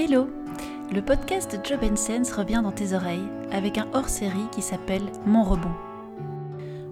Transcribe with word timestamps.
Hello 0.00 0.30
Le 0.94 1.00
podcast 1.02 1.58
Job 1.64 1.80
Sense 1.96 2.30
revient 2.30 2.60
dans 2.62 2.70
tes 2.70 2.92
oreilles 2.92 3.28
avec 3.50 3.78
un 3.78 3.88
hors-série 3.92 4.46
qui 4.52 4.62
s'appelle 4.62 5.02
Mon 5.26 5.42
rebond. 5.42 5.74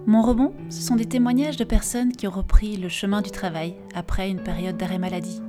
Mon 0.05 0.21
rebond, 0.21 0.51
ce 0.69 0.81
sont 0.81 0.97
des 0.97 1.05
témoignages 1.05 1.55
de 1.55 1.63
personnes 1.63 2.11
qui 2.11 2.27
ont 2.27 2.31
repris 2.31 2.75
le 2.75 2.89
chemin 2.89 3.21
du 3.21 3.31
travail 3.31 3.75
après 3.95 4.29
une 4.29 4.43
période 4.43 4.75
d'arrêt 4.75 4.99
maladie. 4.99 5.41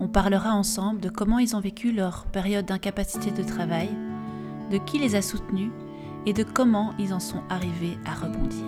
On 0.00 0.08
parlera 0.08 0.54
ensemble 0.54 1.02
de 1.02 1.10
comment 1.10 1.38
ils 1.38 1.54
ont 1.54 1.60
vécu 1.60 1.92
leur 1.92 2.24
période 2.24 2.64
d'incapacité 2.64 3.32
de 3.32 3.46
travail, 3.46 3.90
de 4.70 4.78
qui 4.78 4.98
les 4.98 5.14
a 5.14 5.20
soutenus 5.20 5.72
et 6.24 6.32
de 6.32 6.42
comment 6.42 6.94
ils 6.98 7.12
en 7.12 7.20
sont 7.20 7.42
arrivés 7.50 7.98
à 8.06 8.14
rebondir. 8.14 8.64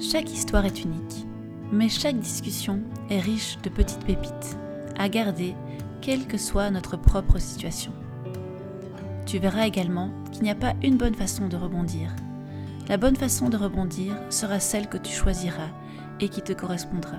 Chaque 0.00 0.32
histoire 0.32 0.64
est 0.64 0.82
unique, 0.82 1.24
mais 1.70 1.88
chaque 1.88 2.18
discussion 2.18 2.80
est 3.10 3.20
riche 3.20 3.58
de 3.62 3.68
petites 3.68 4.04
pépites 4.04 4.58
à 4.98 5.08
garder 5.08 5.54
quelle 6.02 6.26
que 6.26 6.36
soit 6.36 6.70
notre 6.70 6.96
propre 6.96 7.38
situation. 7.38 7.92
Tu 9.24 9.38
verras 9.38 9.66
également 9.66 10.10
qu'il 10.32 10.42
n'y 10.42 10.50
a 10.50 10.56
pas 10.56 10.74
une 10.82 10.96
bonne 10.96 11.14
façon 11.14 11.46
de 11.46 11.56
rebondir. 11.56 12.14
La 12.88 12.96
bonne 12.96 13.16
façon 13.16 13.48
de 13.48 13.56
rebondir 13.56 14.14
sera 14.28 14.58
celle 14.58 14.88
que 14.88 14.98
tu 14.98 15.12
choisiras 15.12 15.70
et 16.20 16.28
qui 16.28 16.42
te 16.42 16.52
correspondra. 16.52 17.18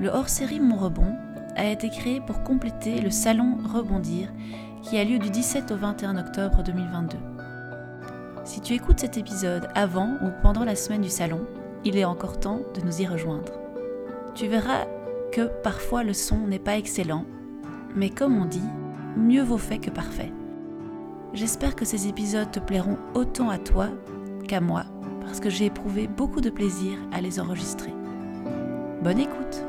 Le 0.00 0.08
hors-série 0.08 0.58
Mon 0.58 0.76
Rebond 0.76 1.14
a 1.54 1.66
été 1.66 1.90
créé 1.90 2.20
pour 2.20 2.42
compléter 2.42 3.00
le 3.00 3.10
salon 3.10 3.56
Rebondir 3.72 4.28
qui 4.82 4.98
a 4.98 5.04
lieu 5.04 5.20
du 5.20 5.30
17 5.30 5.70
au 5.70 5.76
21 5.76 6.18
octobre 6.18 6.64
2022. 6.64 7.16
Si 8.44 8.60
tu 8.60 8.74
écoutes 8.74 8.98
cet 8.98 9.16
épisode 9.16 9.68
avant 9.76 10.16
ou 10.22 10.30
pendant 10.42 10.64
la 10.64 10.74
semaine 10.74 11.02
du 11.02 11.10
salon, 11.10 11.46
il 11.84 11.96
est 11.96 12.04
encore 12.04 12.40
temps 12.40 12.62
de 12.74 12.80
nous 12.80 13.00
y 13.00 13.06
rejoindre. 13.06 13.52
Tu 14.34 14.48
verras 14.48 14.86
que 15.32 15.48
parfois 15.62 16.04
le 16.04 16.12
son 16.12 16.46
n'est 16.46 16.58
pas 16.58 16.76
excellent, 16.76 17.24
mais 17.96 18.10
comme 18.10 18.36
on 18.36 18.44
dit, 18.44 18.60
mieux 19.16 19.42
vaut 19.42 19.58
fait 19.58 19.78
que 19.78 19.90
parfait. 19.90 20.30
J'espère 21.32 21.74
que 21.74 21.86
ces 21.86 22.06
épisodes 22.06 22.50
te 22.50 22.60
plairont 22.60 22.98
autant 23.14 23.48
à 23.48 23.56
toi 23.58 23.88
qu'à 24.46 24.60
moi, 24.60 24.84
parce 25.22 25.40
que 25.40 25.48
j'ai 25.48 25.66
éprouvé 25.66 26.06
beaucoup 26.06 26.42
de 26.42 26.50
plaisir 26.50 26.98
à 27.12 27.22
les 27.22 27.40
enregistrer. 27.40 27.92
Bonne 29.02 29.18
écoute 29.18 29.64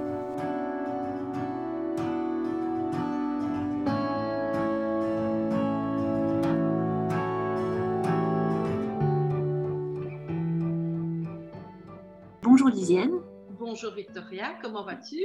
Bonjour 12.41 12.67
Lisienne. 12.67 13.13
Bonjour 13.57 13.93
Victoria, 13.93 14.55
comment 14.61 14.83
vas-tu? 14.83 15.21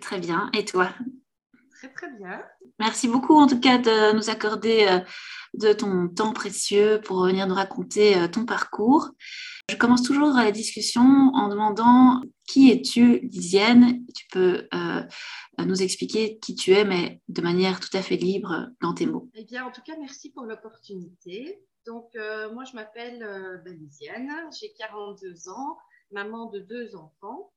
Très 0.00 0.18
bien. 0.18 0.50
Et 0.54 0.64
toi? 0.64 0.90
Très 1.80 1.92
très 1.92 2.10
bien. 2.12 2.42
Merci 2.78 3.08
beaucoup 3.08 3.36
en 3.36 3.46
tout 3.46 3.58
cas 3.58 3.78
de 3.78 4.14
nous 4.14 4.28
accorder 4.28 4.86
euh, 4.86 5.00
de 5.54 5.72
ton 5.72 6.08
temps 6.08 6.32
précieux 6.32 7.00
pour 7.02 7.24
venir 7.24 7.46
nous 7.46 7.54
raconter 7.54 8.16
euh, 8.16 8.28
ton 8.28 8.44
parcours. 8.44 9.10
Je 9.70 9.76
commence 9.76 10.02
toujours 10.02 10.28
la 10.28 10.50
discussion 10.50 11.02
en 11.02 11.48
demandant 11.48 12.20
qui 12.46 12.70
es-tu, 12.70 13.20
Lisienne? 13.20 14.04
Tu 14.14 14.26
peux 14.30 14.68
euh, 14.74 15.02
nous 15.58 15.82
expliquer 15.82 16.38
qui 16.38 16.54
tu 16.54 16.72
es, 16.72 16.84
mais 16.84 17.22
de 17.28 17.40
manière 17.40 17.80
tout 17.80 17.96
à 17.96 18.02
fait 18.02 18.16
libre 18.16 18.68
dans 18.82 18.92
tes 18.92 19.06
mots. 19.06 19.30
Eh 19.34 19.44
bien, 19.44 19.64
en 19.64 19.70
tout 19.70 19.82
cas, 19.82 19.94
merci 19.98 20.32
pour 20.32 20.44
l'opportunité. 20.44 21.62
Donc, 21.86 22.10
moi, 22.52 22.64
je 22.64 22.74
m'appelle 22.74 23.62
ben, 23.64 23.78
Lisienne, 23.78 24.32
j'ai 24.58 24.72
42 24.72 25.48
ans, 25.48 25.78
maman 26.10 26.46
de 26.50 26.58
deux 26.58 26.96
enfants. 26.96 27.52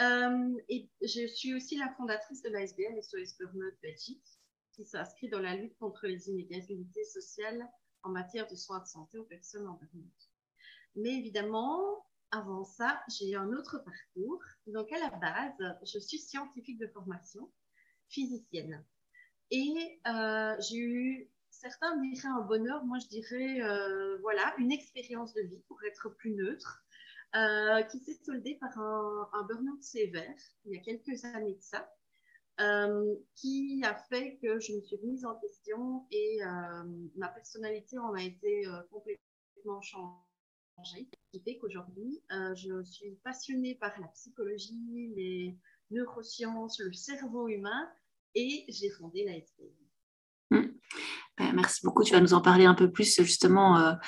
Euh, 0.00 0.56
et 0.68 0.88
je 1.02 1.26
suis 1.26 1.54
aussi 1.54 1.76
la 1.76 1.92
fondatrice 1.94 2.42
de 2.42 2.50
l'ASBL 2.50 3.02
SOS 3.02 3.36
Burnout 3.38 3.74
Belgique, 3.82 4.26
qui 4.72 4.84
s'inscrit 4.84 5.28
dans 5.28 5.40
la 5.40 5.56
lutte 5.56 5.76
contre 5.78 6.06
les 6.06 6.28
inégalités 6.28 7.04
sociales 7.04 7.68
en 8.04 8.10
matière 8.10 8.46
de 8.48 8.54
soins 8.54 8.80
de 8.80 8.86
santé 8.86 9.18
aux 9.18 9.24
personnes 9.24 9.66
en 9.66 9.74
burnout. 9.74 10.30
Mais 10.94 11.18
évidemment, 11.18 12.06
avant 12.30 12.64
ça, 12.64 13.02
j'ai 13.08 13.34
un 13.34 13.52
autre 13.52 13.78
parcours. 13.78 14.42
Donc, 14.66 14.92
à 14.92 14.98
la 14.98 15.10
base, 15.10 15.76
je 15.84 15.98
suis 15.98 16.18
scientifique 16.18 16.78
de 16.78 16.86
formation, 16.88 17.50
physicienne. 18.08 18.84
Et 19.50 20.00
euh, 20.06 20.54
j'ai 20.60 20.78
eu, 20.78 21.30
certains 21.50 21.96
diraient 22.00 22.28
un 22.28 22.42
bonheur, 22.42 22.84
moi 22.84 22.98
je 22.98 23.08
dirais, 23.08 23.62
euh, 23.62 24.18
voilà, 24.18 24.54
une 24.58 24.72
expérience 24.72 25.32
de 25.34 25.42
vie 25.42 25.62
pour 25.68 25.82
être 25.84 26.10
plus 26.10 26.34
neutre. 26.34 26.84
Euh, 27.36 27.82
qui 27.82 27.98
s'est 27.98 28.18
soldé 28.24 28.54
par 28.54 28.78
un, 28.78 29.42
burn-out 29.46 29.82
sévère 29.82 30.34
il 30.64 30.72
y 30.72 30.78
a 30.78 30.80
quelques 30.80 31.26
années 31.26 31.56
de 31.56 31.60
ça, 31.60 31.86
euh, 32.58 33.14
qui 33.34 33.82
a 33.84 33.94
fait 33.94 34.38
que 34.38 34.58
je 34.60 34.72
me 34.72 34.80
suis 34.80 34.96
mise 35.02 35.26
en 35.26 35.38
question 35.38 36.06
et 36.10 36.38
euh, 36.42 36.84
ma 37.16 37.28
personnalité 37.28 37.98
en 37.98 38.14
a 38.14 38.22
été 38.22 38.64
complètement 38.90 39.82
changée. 39.82 41.10
Ce 41.12 41.38
qui 41.38 41.44
fait 41.44 41.58
qu'aujourd'hui, 41.58 42.22
je 42.30 42.82
suis 42.84 43.16
passionnée 43.22 43.74
par 43.74 43.92
la 44.00 44.08
psychologie, 44.08 45.12
les 45.14 45.58
neurosciences, 45.90 46.80
le 46.80 46.94
cerveau 46.94 47.48
humain 47.48 47.90
et 48.34 48.64
j'ai 48.68 48.88
fondé 48.88 49.26
la 50.50 50.56
mmh. 50.56 50.66
ben, 51.36 51.52
merci 51.52 51.84
beaucoup. 51.84 52.04
Tu 52.04 52.14
vas 52.14 52.22
nous 52.22 52.32
en 52.32 52.40
parler 52.40 52.64
un 52.64 52.74
peu 52.74 52.90
plus 52.90 53.20
justement 53.20 53.98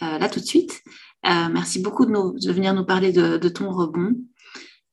là 0.00 0.28
tout 0.28 0.38
de 0.38 0.44
suite. 0.44 0.84
Euh, 1.26 1.48
merci 1.50 1.80
beaucoup 1.80 2.06
de, 2.06 2.52
venir 2.52 2.74
nous 2.74 2.84
parler 2.84 3.12
de, 3.12 3.48
ton 3.48 3.70
rebond. 3.70 4.16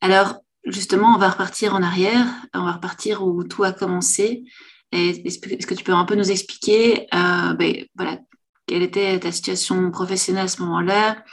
Alors, 0.01 0.41
justement, 0.65 1.15
on 1.15 1.17
va 1.17 1.29
repartir 1.29 1.73
en 1.73 1.81
arrière, 1.81 2.27
on 2.53 2.65
va 2.65 2.73
repartir 2.73 3.25
où 3.25 3.43
tout 3.43 3.63
a 3.63 3.71
commencé. 3.71 4.43
Est-ce 4.91 5.39
que 5.39 5.73
tu 5.73 5.83
peux 5.83 5.93
un 5.93 6.05
peu 6.05 6.15
nous 6.15 6.31
expliquer 6.31 7.07
euh, 7.13 7.53
ben, 7.53 7.85
voilà, 7.95 8.19
quelle 8.65 8.83
était 8.83 9.19
ta 9.19 9.31
situation 9.31 9.89
professionnelle 9.91 10.45
à 10.45 10.49
ce 10.49 10.61
moment-là 10.63 11.23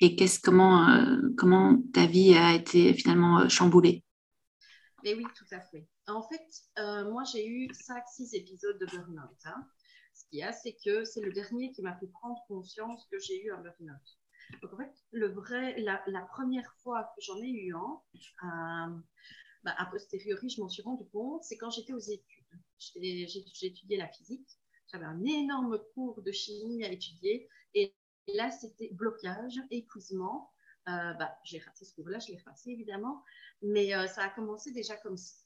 et 0.00 0.16
comment, 0.44 0.88
euh, 0.88 1.16
comment 1.36 1.76
ta 1.92 2.06
vie 2.06 2.34
a 2.34 2.54
été 2.54 2.94
finalement 2.94 3.48
chamboulée? 3.48 4.04
Et 5.04 5.14
oui, 5.14 5.24
tout 5.36 5.52
à 5.52 5.60
fait. 5.60 5.88
En 6.06 6.22
fait, 6.22 6.46
moi, 7.10 7.24
j'ai 7.24 7.46
eu 7.46 7.68
5-6 7.68 8.36
épisodes 8.36 8.78
de 8.78 8.86
burn-out. 8.86 9.36
Hein. 9.44 9.64
Ce 10.14 10.24
qu'il 10.28 10.38
y 10.40 10.42
a, 10.42 10.52
c'est 10.52 10.76
que 10.84 11.04
c'est 11.04 11.20
le 11.20 11.32
dernier 11.32 11.70
qui 11.72 11.82
m'a 11.82 11.96
fait 11.96 12.08
prendre 12.08 12.38
conscience 12.48 13.06
que 13.10 13.18
j'ai 13.18 13.44
eu 13.44 13.52
un 13.52 13.58
burn-out. 13.58 14.17
Donc, 14.62 14.72
en 14.72 14.76
fait, 14.76 14.92
le 15.12 15.28
vrai, 15.28 15.78
la, 15.80 16.22
première 16.32 16.72
fois 16.82 17.12
que 17.14 17.22
j'en 17.22 17.36
ai 17.42 17.48
eu 17.48 17.74
un, 17.74 18.02
euh, 18.44 18.98
bah, 19.64 19.74
a 19.76 19.86
posteriori, 19.86 20.48
je 20.48 20.60
m'en 20.60 20.68
suis 20.68 20.82
rendu 20.82 21.04
compte, 21.10 21.44
c'est 21.44 21.56
quand 21.56 21.70
j'étais 21.70 21.92
aux 21.92 21.98
études. 21.98 22.44
J'ai 22.78 23.66
étudié 23.66 23.96
la 23.96 24.08
physique, 24.08 24.48
j'avais 24.90 25.04
un 25.04 25.22
énorme 25.24 25.78
cours 25.94 26.22
de 26.22 26.32
chimie 26.32 26.84
à 26.84 26.92
étudier, 26.92 27.48
et 27.74 27.94
là, 28.34 28.50
c'était 28.50 28.90
blocage, 28.92 29.60
épuisement. 29.70 30.52
Euh, 30.88 31.12
bah, 31.14 31.36
j'ai 31.44 31.58
raté 31.58 31.84
ce 31.84 31.94
cours-là, 31.94 32.18
je 32.18 32.28
l'ai 32.28 32.34
effacé 32.34 32.70
évidemment, 32.70 33.22
mais 33.60 33.94
euh, 33.94 34.06
ça 34.06 34.22
a 34.22 34.30
commencé 34.30 34.72
déjà 34.72 34.96
comme 34.96 35.18
ça. 35.18 35.36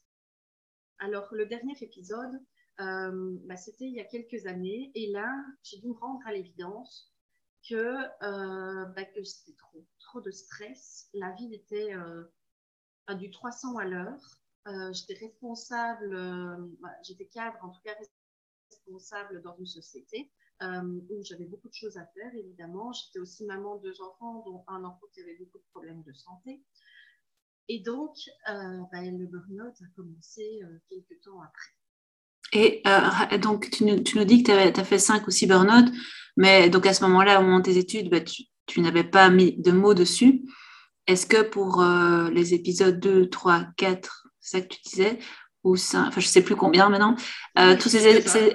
Alors, 0.98 1.26
le 1.32 1.46
dernier 1.46 1.76
épisode, 1.80 2.40
bah, 2.78 3.56
c'était 3.56 3.86
il 3.86 3.94
y 3.94 4.00
a 4.00 4.04
quelques 4.04 4.46
années, 4.46 4.92
et 4.94 5.10
là, 5.10 5.32
j'ai 5.62 5.78
dû 5.78 5.88
me 5.88 5.94
rendre 5.94 6.20
à 6.26 6.32
l'évidence 6.32 7.11
que, 7.68 7.96
euh, 8.22 8.84
bah, 8.86 9.04
que 9.04 9.22
c'était 9.22 9.56
trop, 9.56 9.86
trop 10.00 10.20
de 10.20 10.30
stress. 10.30 11.08
La 11.14 11.32
vie 11.32 11.54
était 11.54 11.94
euh, 11.94 12.24
à 13.06 13.14
du 13.14 13.30
300 13.30 13.78
à 13.78 13.84
l'heure. 13.84 14.40
Euh, 14.68 14.92
j'étais 14.92 15.14
responsable, 15.14 16.16
bah, 16.80 16.90
j'étais 17.02 17.26
cadre, 17.26 17.58
en 17.62 17.70
tout 17.70 17.80
cas 17.82 17.94
responsable 18.70 19.42
dans 19.42 19.56
une 19.56 19.66
société 19.66 20.30
où 21.10 21.24
j'avais 21.24 21.46
beaucoup 21.46 21.68
de 21.68 21.74
choses 21.74 21.96
à 21.96 22.06
faire, 22.06 22.32
évidemment. 22.36 22.92
J'étais 22.92 23.18
aussi 23.18 23.44
maman 23.44 23.78
de 23.78 23.90
deux 23.90 24.00
enfants, 24.00 24.44
dont 24.46 24.64
un 24.68 24.84
enfant 24.84 25.06
qui 25.12 25.20
avait 25.20 25.34
beaucoup 25.34 25.58
de 25.58 25.64
problèmes 25.72 26.04
de 26.04 26.12
santé. 26.12 26.62
Et 27.66 27.80
donc, 27.80 28.14
bah, 28.46 29.02
le 29.02 29.26
burn-out 29.26 29.74
a 29.82 29.86
commencé 29.96 30.60
quelques 30.88 31.20
temps 31.22 31.42
après. 31.42 31.72
Et 32.52 32.82
euh, 32.86 33.38
donc, 33.38 33.70
tu 33.70 33.84
nous, 33.84 34.00
tu 34.00 34.18
nous, 34.18 34.24
dis 34.24 34.42
que 34.42 34.70
tu 34.70 34.80
as 34.80 34.84
fait 34.84 34.98
5 34.98 35.26
ou 35.26 35.30
6 35.30 35.46
burn-out, 35.46 35.92
mais 36.36 36.68
donc 36.68 36.86
à 36.86 36.92
ce 36.92 37.02
moment-là, 37.04 37.40
au 37.40 37.42
moment 37.42 37.58
de 37.58 37.64
tes 37.64 37.78
études, 37.78 38.10
bah, 38.10 38.20
tu, 38.20 38.44
tu 38.66 38.80
n'avais 38.80 39.04
pas 39.04 39.30
mis 39.30 39.56
de 39.56 39.72
mots 39.72 39.94
dessus. 39.94 40.42
Est-ce 41.06 41.26
que 41.26 41.42
pour 41.42 41.82
euh, 41.82 42.30
les 42.30 42.54
épisodes 42.54 43.00
2, 43.00 43.28
3, 43.30 43.66
4, 43.76 44.28
c'est 44.40 44.58
ça 44.58 44.64
que 44.64 44.74
tu 44.74 44.80
disais, 44.82 45.18
ou 45.64 45.76
5, 45.76 46.08
enfin 46.08 46.20
je 46.20 46.26
ne 46.26 46.30
sais 46.30 46.42
plus 46.42 46.56
combien 46.56 46.88
maintenant, 46.90 47.16
euh, 47.58 47.76
tous 47.76 47.88
ces, 47.88 48.20
ces, 48.22 48.52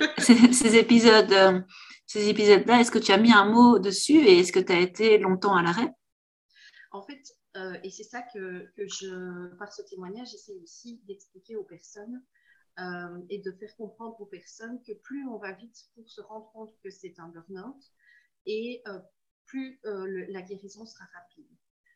ces, 0.53 0.75
épisodes, 0.75 1.63
ces 2.05 2.29
épisodes-là, 2.29 2.79
est-ce 2.79 2.91
que 2.91 2.99
tu 2.99 3.11
as 3.11 3.17
mis 3.17 3.33
un 3.33 3.45
mot 3.45 3.79
dessus 3.79 4.19
et 4.19 4.39
est-ce 4.39 4.51
que 4.51 4.59
tu 4.59 4.71
as 4.71 4.79
été 4.79 5.17
longtemps 5.17 5.55
à 5.55 5.63
l'arrêt? 5.63 5.89
En 6.91 7.01
fait, 7.01 7.21
et 7.83 7.89
c'est 7.89 8.03
ça 8.03 8.21
que, 8.21 8.67
que, 8.77 8.87
je, 8.87 9.55
par 9.57 9.73
ce 9.73 9.81
témoignage, 9.81 10.27
j'essaie 10.31 10.55
aussi 10.61 11.01
d'expliquer 11.07 11.55
aux 11.55 11.63
personnes 11.63 12.21
euh, 12.79 13.21
et 13.29 13.39
de 13.39 13.51
faire 13.53 13.75
comprendre 13.75 14.21
aux 14.21 14.27
personnes 14.27 14.81
que 14.83 14.93
plus 14.93 15.27
on 15.27 15.37
va 15.37 15.51
vite 15.53 15.85
pour 15.95 16.07
se 16.07 16.21
rendre 16.21 16.51
compte 16.51 16.71
que 16.83 16.91
c'est 16.91 17.17
un 17.17 17.27
burn-out 17.29 17.83
et 18.45 18.83
euh, 18.87 18.99
plus 19.47 19.79
euh, 19.85 20.25
la 20.29 20.43
guérison 20.43 20.85
sera 20.85 21.05
rapide. 21.15 21.47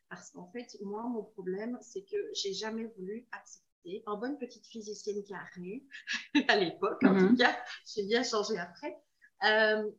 Parce 0.08 0.30
qu'en 0.30 0.50
fait, 0.50 0.76
moi, 0.80 1.04
mon 1.04 1.22
problème, 1.22 1.78
c'est 1.80 2.02
que 2.02 2.16
j'ai 2.34 2.52
jamais 2.52 2.86
voulu 2.96 3.28
accepter 3.30 4.02
en 4.06 4.18
bonne 4.18 4.38
petite 4.38 4.66
physicienne 4.66 5.22
carrée, 5.24 5.86
à 6.48 6.56
l'époque 6.56 7.02
en 7.04 7.16
tout 7.16 7.30
mhm. 7.30 7.36
cas, 7.36 7.56
j'ai 7.86 8.04
bien 8.04 8.24
changé 8.24 8.58
après. 8.58 8.96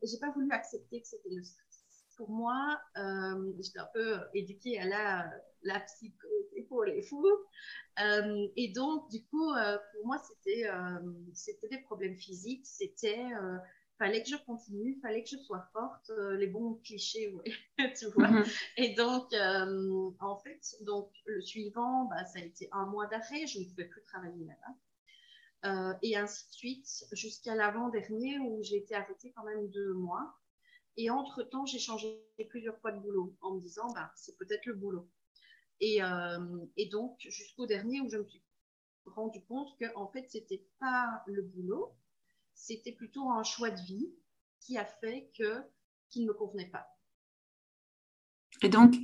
J'ai 0.04 0.20
pas 0.20 0.32
voulu 0.32 0.52
accepter 0.52 1.02
que 1.02 1.08
c'était 1.08 1.34
le 1.34 1.44
stress. 1.44 1.96
Pour 2.18 2.30
moi, 2.30 2.80
j'étais 3.62 3.80
un 3.80 3.90
peu 3.94 4.20
éduquée 4.34 4.80
à 4.80 4.86
la, 4.86 5.32
la 5.63 5.80
psychose 5.80 6.30
pour 6.68 6.83
les 6.83 7.01
fous. 7.01 7.25
Euh, 8.01 8.48
et 8.56 8.69
donc, 8.69 9.10
du 9.10 9.24
coup, 9.25 9.51
euh, 9.54 9.77
pour 9.94 10.06
moi, 10.06 10.18
c'était 10.19 10.65
c'était 11.33 11.68
des 11.68 11.81
problèmes 11.81 12.18
physiques. 12.18 12.65
C'était 12.65 13.25
fallait 14.00 14.24
que 14.24 14.30
je 14.30 14.38
continue, 14.45 15.00
fallait 15.01 15.24
que 15.24 15.30
je 15.30 15.38
sois 15.38 15.69
forte, 15.71 16.12
les 16.38 16.48
bons 16.48 16.75
clichés, 16.83 17.31
oui, 17.33 17.54
tu 17.98 18.07
vois. 18.07 18.27
Mhm. 18.27 18.45
Et 18.77 18.94
donc, 18.95 19.33
en 20.19 20.38
fait, 20.38 20.62
donc 20.81 21.12
le 21.25 21.42
suivant, 21.42 22.06
bah, 22.06 22.25
ça 22.25 22.39
a 22.39 22.42
été 22.42 22.68
un 22.71 22.86
mois 22.86 23.07
d'arrêt, 23.07 23.45
je 23.48 23.60
ne 23.60 23.65
pouvais 23.65 23.86
plus 23.86 24.04
travailler 24.04 24.45
là-bas. 24.45 24.75
Euh, 25.65 25.94
et 26.01 26.18
ainsi 26.18 26.45
de 26.48 26.54
suite, 26.54 27.06
jusqu'à 27.13 27.56
l'avant-dernier 27.56 28.38
où 28.39 28.62
j'ai 28.63 28.77
été 28.77 28.95
arrêtée 28.95 29.31
quand 29.36 29.44
même 29.44 29.69
deux 29.69 29.94
mois. 29.94 30.36
Et 30.98 31.10
entre-temps, 31.10 31.65
j'ai 31.65 31.80
changé 31.80 32.21
plusieurs 32.50 32.77
fois 32.80 32.92
de 32.92 33.00
boulot 33.00 33.36
en 33.42 33.56
me 33.56 33.62
disant, 33.62 33.92
bah, 33.94 34.12
c'est 34.15 34.38
peut-être 34.38 34.65
le 34.65 34.74
boulot. 34.74 35.10
Et, 35.80 36.04
euh, 36.04 36.66
et 36.78 36.88
donc, 36.88 37.18
jusqu'au 37.20 37.66
dernier 37.66 38.02
où 38.02 38.10
je 38.10 38.18
me 38.18 38.25
suis 38.25 38.42
rendu 39.06 39.42
compte 39.44 39.78
que, 39.80 39.86
en 39.96 40.08
fait, 40.08 40.25
c'était 40.30 40.66
pas 40.80 41.24
le 41.28 41.42
boulot, 41.42 41.94
c'était 42.54 42.92
plutôt 42.92 43.30
un 43.30 43.44
choix 43.44 43.70
de 43.70 43.81
vie 43.81 44.14
qui 44.60 44.78
a 44.78 44.86
fait 44.86 45.30
que, 45.38 45.62
qu'il 46.10 46.24
ne 46.24 46.30
me 46.30 46.34
convenait 46.34 46.70
pas. 46.70 46.88
Et 48.62 48.70
donc, 48.70 48.96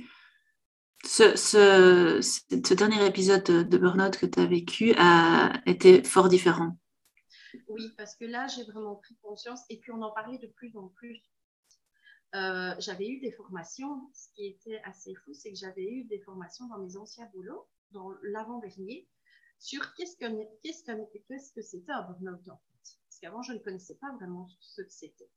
ce, 1.04 1.36
ce, 1.36 2.20
ce, 2.22 2.74
dernier 2.74 3.04
épisode 3.06 3.42
de, 3.42 3.78
burn-out 3.78 4.16
que 4.16 4.26
tu 4.26 4.40
as 4.40 4.46
vécu 4.46 4.94
a 4.96 5.60
été 5.66 6.02
fort 6.02 6.28
différent? 6.28 6.76
Oui, 7.68 7.92
parce 7.96 8.16
que 8.16 8.24
là, 8.24 8.46
j'ai 8.46 8.64
vraiment 8.64 8.96
pris 8.96 9.16
conscience 9.22 9.60
et 9.70 9.78
puis 9.78 9.92
on 9.92 10.02
en 10.02 10.12
parlait 10.12 10.38
de 10.38 10.46
plus 10.46 10.76
en 10.76 10.88
plus. 10.88 11.20
Euh, 12.34 12.74
j'avais 12.78 13.08
eu 13.08 13.20
des 13.20 13.32
formations, 13.32 14.08
ce 14.14 14.28
qui 14.34 14.46
était 14.46 14.80
assez 14.84 15.14
fou, 15.14 15.34
c'est 15.34 15.50
que 15.50 15.58
j'avais 15.58 15.84
eu 15.84 16.04
des 16.04 16.20
formations 16.20 16.68
dans 16.68 16.78
mes 16.78 16.96
anciens 16.96 17.28
boulots, 17.34 17.66
dans 17.90 18.10
l'avant-dernier, 18.22 19.08
sur 19.58 19.94
qu'est-ce 19.94 20.16
que 20.16 20.26
qu'est-ce 20.62 20.84
qu'est-ce 21.26 21.52
que 21.52 21.62
c'était 21.62 21.92
un 21.92 22.02
burn-out 22.02 22.48
en 22.48 22.56
fait. 22.56 22.98
Parce 23.08 23.18
qu'avant, 23.20 23.42
je 23.42 23.52
ne 23.52 23.58
connaissais 23.58 23.96
pas 23.96 24.12
vraiment 24.12 24.48
ce 24.60 24.82
que 24.82 24.90
c'était. 24.90 25.30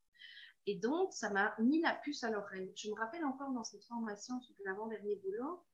Et 0.65 0.75
donc, 0.75 1.13
ça 1.13 1.29
m'a 1.31 1.55
mis 1.59 1.81
la 1.81 1.93
puce 1.95 2.23
à 2.23 2.29
l'oreille. 2.29 2.71
Je 2.75 2.89
me 2.89 2.95
rappelle 2.95 3.25
encore 3.25 3.51
dans 3.51 3.63
cette 3.63 3.83
formation 3.85 4.39
sur 4.41 4.55
l'avant-dernier 4.63 5.15
boulot, 5.17 5.65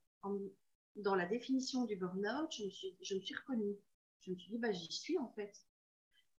dans 0.96 1.16
la 1.16 1.26
définition 1.26 1.86
du 1.86 1.96
burn-out, 1.96 2.52
je, 2.52 2.64
je 3.02 3.16
me 3.16 3.20
suis 3.20 3.36
reconnue. 3.36 3.78
Je 4.22 4.32
me 4.32 4.38
suis 4.38 4.52
dit, 4.52 4.58
bah, 4.58 4.72
j'y 4.72 4.92
suis 4.92 5.18
en 5.18 5.30
fait. 5.30 5.54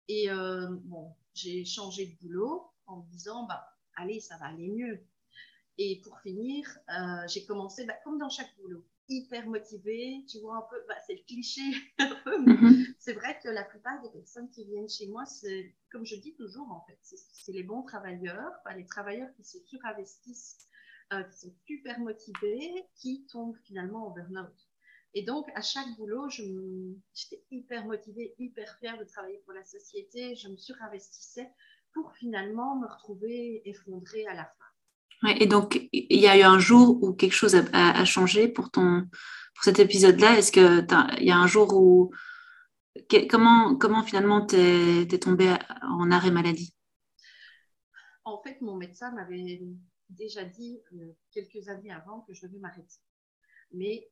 Et 0.09 0.31
euh, 0.31 0.69
bon, 0.85 1.15
j'ai 1.35 1.65
changé 1.65 2.07
de 2.07 2.17
boulot 2.19 2.71
en 2.87 3.03
me 3.03 3.11
disant, 3.11 3.45
bah, 3.45 3.79
allez, 4.01 4.21
ça 4.21 4.37
va 4.39 4.47
aller 4.47 4.69
mieux. 4.69 5.01
Et 5.79 6.01
pour 6.03 6.19
finir, 6.21 6.67
euh, 6.91 7.27
j'ai 7.29 7.45
commencé, 7.47 7.87
bah, 7.87 7.95
comme 8.05 8.19
dans 8.19 8.29
chaque 8.29 8.55
boulot, 8.59 8.85
hyper 9.09 9.47
motivée, 9.47 10.25
tu 10.29 10.39
vois 10.41 10.57
un 10.57 10.67
peu, 10.71 10.77
bah, 10.89 10.97
c'est 11.07 11.15
le 11.15 11.23
cliché 11.27 11.63
mhm. 12.27 12.85
c'est 12.99 13.13
vrai 13.15 13.39
que 13.43 13.49
la 13.49 13.65
plupart 13.65 14.01
des 14.03 14.11
personnes 14.11 14.51
qui 14.51 14.65
viennent 14.65 14.89
chez 14.89 15.09
moi, 15.09 15.25
c'est, 15.25 15.75
comme 15.91 16.07
je 16.07 16.17
dis 16.17 16.35
toujours 16.35 16.71
en 16.71 16.85
fait, 16.87 16.99
c'est 17.03 17.53
les 17.53 17.63
bons 17.63 17.83
travailleurs, 17.83 18.53
les 18.77 18.87
travailleurs 18.87 19.33
qui 19.35 19.45
se 19.45 19.59
surinvestissent, 19.67 20.69
euh, 21.13 21.23
qui 21.25 21.39
sont 21.39 21.55
super 21.67 21.99
motivés, 21.99 22.85
qui 22.97 23.27
tombent 23.27 23.57
finalement 23.65 24.07
en 24.07 24.11
burn-out. 24.11 24.55
Et 25.15 25.25
donc, 25.25 25.49
à 25.57 25.61
chaque 25.61 25.89
boulot, 25.97 26.29
j'étais 26.29 27.43
hyper 27.51 27.85
motivée, 27.85 28.35
hyper 28.39 28.79
fière 28.79 28.97
de 28.97 29.05
travailler 29.05 29.39
pour 29.39 29.55
la 29.55 29.65
société, 29.65 30.37
je 30.37 30.49
me 30.49 30.57
surinvestissais 30.57 31.51
pour 31.93 32.13
finalement 32.15 32.79
me 32.79 32.87
retrouver 32.87 33.63
effondrée 33.65 34.27
à 34.27 34.35
la 34.35 34.45
fin 34.45 34.71
et 35.39 35.47
donc, 35.47 35.89
il 35.93 36.21
y 36.21 36.27
a 36.27 36.39
eu 36.39 36.43
un 36.43 36.59
jour 36.59 37.03
où 37.03 37.13
quelque 37.13 37.35
chose 37.35 37.55
a, 37.73 38.05
changé 38.05 38.49
pour, 38.49 38.71
ton, 38.71 39.07
pour 39.55 39.65
cet 39.65 39.79
épisode-là? 39.79 40.39
Est-ce 40.39 40.51
qu'il 40.51 41.27
y 41.27 41.31
a 41.31 41.37
un 41.37 41.47
jour 41.47 41.77
où. 41.77 42.13
comment, 43.29 43.77
comment 43.77 44.03
finalement 44.03 44.47
tu 44.47 44.57
es, 44.57 45.03
es 45.03 45.19
tombée 45.19 45.55
en 45.83 46.11
arrêt 46.11 46.31
maladie? 46.31 46.75
En 48.25 48.41
fait, 48.43 48.61
mon 48.63 48.77
médecin 48.77 49.13
m'avait 49.13 49.61
déjà 50.09 50.45
dit 50.45 50.81
euh, 50.93 51.17
quelques 51.33 51.69
années 51.69 51.93
avant 51.93 52.21
que 52.23 52.33
je 52.33 52.47
devais 52.47 52.59
m'arrêter. 52.59 53.01
Mais 53.73 54.11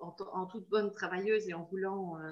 en, 0.00 0.46
toute 0.46 0.68
bonne 0.68 0.92
travailleuse 0.92 1.48
et 1.48 1.54
en 1.54 1.64
voulant 1.64 2.18
euh, 2.18 2.30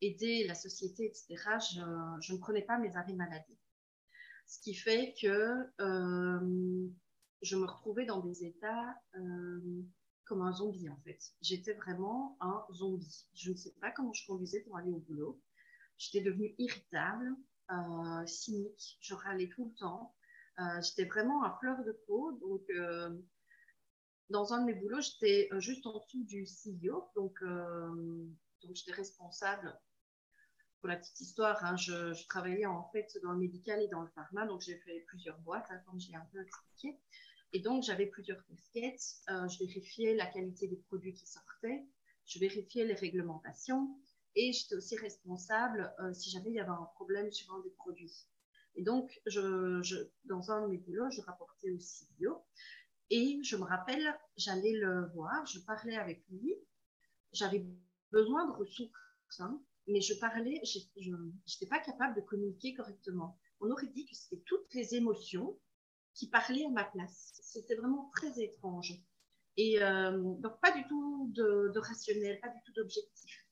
aider 0.00 0.44
la 0.46 0.54
société, 0.54 1.06
etc., 1.06 1.36
je, 1.60 1.80
je 2.20 2.32
ne 2.32 2.38
prenais 2.38 2.62
pas 2.62 2.78
mes 2.78 2.96
arrêts 2.96 3.14
maladie. 3.14 3.58
Ce 4.52 4.60
qui 4.60 4.74
fait 4.74 5.14
que 5.18 5.66
euh, 5.80 6.88
je 7.40 7.56
me 7.56 7.64
retrouvais 7.64 8.04
dans 8.04 8.20
des 8.20 8.44
états 8.44 9.00
euh, 9.16 9.82
comme 10.26 10.42
un 10.42 10.52
zombie 10.52 10.90
en 10.90 11.00
fait. 11.04 11.18
J'étais 11.40 11.72
vraiment 11.72 12.36
un 12.40 12.62
zombie. 12.70 13.26
Je 13.32 13.52
ne 13.52 13.56
sais 13.56 13.72
pas 13.80 13.90
comment 13.90 14.12
je 14.12 14.26
conduisais 14.26 14.60
pour 14.60 14.76
aller 14.76 14.90
au 14.90 14.98
boulot. 14.98 15.40
J'étais 15.96 16.20
devenue 16.20 16.54
irritable, 16.58 17.34
euh, 17.70 18.26
cynique, 18.26 18.98
je 19.00 19.14
râlais 19.14 19.48
tout 19.48 19.64
le 19.64 19.74
temps. 19.74 20.14
j'étais 20.82 21.06
vraiment 21.06 21.42
à 21.44 21.56
fleur 21.58 21.82
de 21.82 21.92
peau. 22.06 22.32
Donc, 22.32 22.68
dans 24.28 24.52
un 24.52 24.60
de 24.60 24.66
mes 24.66 24.74
boulots, 24.74 25.00
j'étais 25.00 25.48
juste 25.60 25.86
en 25.86 25.98
dessous 25.98 26.24
du 26.24 26.44
CEO. 26.44 27.08
Donc, 27.16 27.42
donc 27.42 28.74
j'étais 28.74 28.92
responsable 28.92 29.74
pour 30.82 30.88
la 30.88 30.96
petite 30.96 31.20
histoire, 31.20 31.64
hein, 31.64 31.76
je, 31.76 32.26
travaillais 32.26 32.66
en 32.66 32.82
fait 32.90 33.16
dans 33.22 33.30
le 33.30 33.38
médical 33.38 33.80
et 33.80 33.86
dans 33.86 34.00
le 34.00 34.08
pharma, 34.08 34.46
donc 34.46 34.62
j'ai 34.62 34.76
fait 34.78 35.04
plusieurs 35.06 35.38
boîtes, 35.38 35.68
hein, 35.70 35.80
comme 35.86 36.00
j'ai 36.00 36.16
un 36.16 36.26
peu 36.32 36.42
expliqué. 36.42 36.98
Et 37.52 37.60
donc 37.60 37.84
j'avais 37.84 38.06
plusieurs 38.06 38.44
casquettes. 38.46 39.14
Euh, 39.30 39.46
je 39.46 39.60
vérifiais 39.60 40.16
la 40.16 40.26
qualité 40.26 40.66
des 40.66 40.78
produits 40.88 41.14
qui 41.14 41.24
sortaient, 41.24 41.86
je 42.26 42.40
vérifiais 42.40 42.84
les 42.84 42.94
réglementations 42.94 43.96
et 44.34 44.52
j'étais 44.52 44.74
aussi 44.74 44.96
responsable 44.96 45.94
euh, 46.00 46.12
si 46.12 46.30
jamais 46.30 46.50
il 46.50 46.56
y 46.56 46.60
avait 46.60 46.70
un 46.70 46.88
problème 46.96 47.30
sur 47.30 47.54
un 47.54 47.60
des 47.60 47.70
produits. 47.70 48.26
Et 48.74 48.82
donc, 48.82 49.22
dans 50.24 50.50
un 50.50 50.62
de 50.62 50.66
mes 50.66 50.78
boulots, 50.78 51.10
je 51.10 51.20
rapportais 51.20 51.70
au 51.70 51.78
CEO 51.78 52.44
et 53.10 53.38
je 53.44 53.56
me 53.56 53.62
rappelle, 53.62 54.18
j'allais 54.36 54.72
le 54.72 55.12
voir, 55.14 55.46
je 55.46 55.60
parlais 55.60 55.96
avec 55.96 56.24
lui, 56.28 56.56
j'avais 57.32 57.64
besoin 58.10 58.48
de 58.48 58.52
ressources. 58.52 58.90
Hein, 59.38 59.62
mais 59.88 60.00
je 60.00 60.14
parlais, 60.14 60.60
je 60.64 61.10
n'étais 61.10 61.66
pas 61.68 61.80
capable 61.80 62.14
de 62.16 62.20
communiquer 62.20 62.74
correctement. 62.74 63.38
On 63.60 63.70
aurait 63.70 63.88
dit 63.88 64.06
que 64.06 64.14
c'était 64.14 64.42
toutes 64.46 64.72
les 64.74 64.94
émotions 64.94 65.58
qui 66.14 66.28
parlaient 66.28 66.66
à 66.66 66.70
ma 66.70 66.84
place. 66.84 67.32
C'était 67.42 67.74
vraiment 67.74 68.10
très 68.14 68.42
étrange. 68.42 68.94
Et 69.56 69.82
euh, 69.82 70.34
donc, 70.38 70.60
pas 70.60 70.72
du 70.72 70.86
tout 70.86 71.30
de, 71.34 71.78
rationnel, 71.78 72.40
pas 72.40 72.48
du 72.48 72.58
tout 72.64 72.72
d'objectif. 72.72 73.46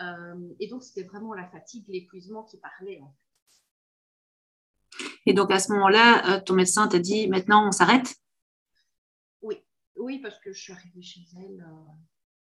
Euh, 0.00 0.54
et 0.60 0.68
donc, 0.68 0.82
c'était 0.82 1.04
vraiment 1.04 1.34
la 1.34 1.48
fatigue, 1.48 1.86
l'épuisement 1.88 2.44
qui 2.44 2.58
parlait. 2.58 3.00
En 3.00 3.10
fait. 3.10 3.16
Et 5.26 5.32
donc, 5.34 5.50
à 5.50 5.58
ce 5.58 5.72
moment-là, 5.72 6.36
euh, 6.36 6.40
ton 6.40 6.54
médecin 6.54 6.88
t'a 6.88 6.98
dit 6.98 7.28
maintenant, 7.28 7.66
on 7.66 7.72
s'arrête? 7.72 8.14
Oui, 9.42 9.56
oui, 9.96 10.18
parce 10.20 10.38
que 10.40 10.52
je 10.52 10.60
suis 10.60 10.72
arrivée 10.72 11.02
chez 11.02 11.22
elle, 11.38 11.66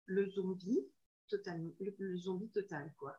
le 0.07 0.31
zombie, 0.31 0.87
total, 1.29 1.73
le 1.81 2.17
zombie 2.17 2.51
total, 2.51 2.95
quoi. 2.97 3.17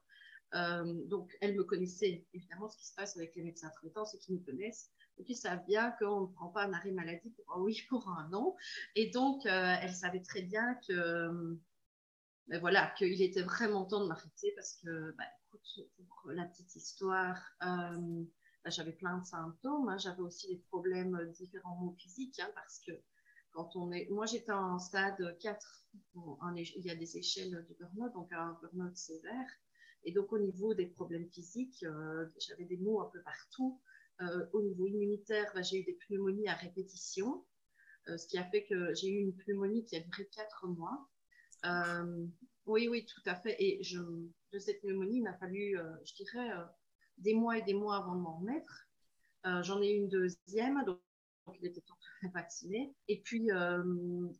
Euh, 0.53 1.05
donc, 1.05 1.36
elle 1.41 1.55
me 1.55 1.63
connaissait 1.63 2.25
évidemment 2.34 2.67
ce 2.67 2.77
qui 2.77 2.86
se 2.86 2.93
passe 2.93 3.15
avec 3.15 3.36
les 3.36 3.43
médecins 3.43 3.70
traitants, 3.70 4.05
ceux 4.05 4.17
qui 4.17 4.34
nous 4.34 4.43
connaissent. 4.43 4.91
Et 5.17 5.24
puis, 5.24 5.36
savent 5.36 5.65
bien 5.65 5.91
qu'on 6.00 6.22
ne 6.22 6.27
prend 6.27 6.50
pas 6.50 6.63
un 6.63 6.74
arrêt 6.74 6.91
maladie 6.91 7.31
pour 7.31 7.55
un 7.55 7.62
oui, 7.62 7.81
pour 7.89 8.10
un 8.10 8.27
non. 8.29 8.55
Et 8.96 9.10
donc, 9.12 9.46
euh, 9.46 9.75
elle 9.81 9.93
savait 9.93 10.22
très 10.22 10.41
bien 10.41 10.75
que, 10.88 11.58
ben 12.48 12.60
voilà, 12.60 12.93
qu'il 12.98 13.22
était 13.22 13.43
vraiment 13.43 13.86
temps 13.86 14.01
de 14.01 14.08
m'arrêter 14.08 14.51
parce 14.55 14.75
que, 14.75 15.12
ben, 15.17 15.25
pour 15.51 16.31
la 16.31 16.46
petite 16.46 16.75
histoire, 16.75 17.38
euh, 17.63 18.24
ben, 18.63 18.70
j'avais 18.70 18.93
plein 18.93 19.20
de 19.20 19.25
symptômes. 19.25 19.89
Hein. 19.89 19.98
j'avais 19.98 20.22
aussi 20.22 20.48
des 20.48 20.62
problèmes 20.70 21.31
différents 21.31 21.96
physiques 21.98 22.39
hein, 22.39 22.51
parce 22.55 22.79
que 22.79 22.91
quand 23.51 23.75
on 23.75 23.91
est. 23.91 24.10
Moi, 24.10 24.25
j'étais 24.25 24.51
en 24.51 24.79
stade 24.79 25.38
4. 25.39 25.86
il 26.55 26.86
y 26.86 26.89
a 26.89 26.96
des 26.96 27.17
échelles 27.17 27.65
de 27.70 27.75
burn-out, 27.75 28.13
donc 28.13 28.31
un 28.31 28.58
burn-out 28.62 28.96
sévère. 28.96 29.48
Et 30.03 30.12
donc, 30.12 30.31
au 30.34 30.39
niveau 30.39 30.74
des 30.74 30.88
problèmes 30.88 31.29
physiques, 31.29 31.84
euh, 31.84 32.25
j'avais 32.39 32.65
des 32.65 32.77
maux 32.77 33.01
un 33.01 33.10
peu 33.10 33.22
partout. 33.22 33.79
Euh, 34.22 34.46
au 34.53 34.62
niveau 34.62 34.88
immunitaire, 34.88 35.51
bah, 35.53 35.62
j'ai 35.62 35.79
eu 35.79 35.84
des 35.84 35.93
pneumonies 35.93 36.48
à 36.48 36.55
répétition, 36.55 37.46
euh, 38.08 38.17
ce 38.17 38.27
qui 38.27 38.38
a 38.38 38.43
fait 38.46 38.65
que 38.65 38.93
j'ai 38.93 39.08
eu 39.08 39.20
une 39.20 39.36
pneumonie 39.36 39.86
qui 39.86 39.96
a 39.96 40.00
duré 40.00 40.27
quatre 40.27 40.67
mois. 40.67 41.08
oui, 42.65 42.88
oui, 42.88 43.05
tout 43.05 43.22
à 43.25 43.36
fait. 43.36 43.55
Et 43.60 43.81
de 44.51 44.60
cette 44.60 44.81
pneumonie, 44.81 45.17
il 45.17 45.24
m'a 45.24 45.38
fallu, 45.38 45.77
je 46.03 46.13
dirais, 46.15 46.50
des 47.17 47.34
mois 47.34 47.58
et 47.58 47.62
des 47.63 47.74
mois 47.74 47.98
avant 47.98 48.15
de 48.15 48.22
m'en 48.22 48.39
remettre. 48.39 48.88
J'en 49.43 49.81
ai 49.81 49.91
eu 49.91 49.98
une 49.98 50.10
deuxième, 50.10 50.84
donc 50.86 51.00
il 51.60 51.65
était 51.65 51.81
temps 51.81 51.98
de 52.24 52.29
vacciner. 52.29 52.96
Et 53.08 53.22
puis, 53.22 53.50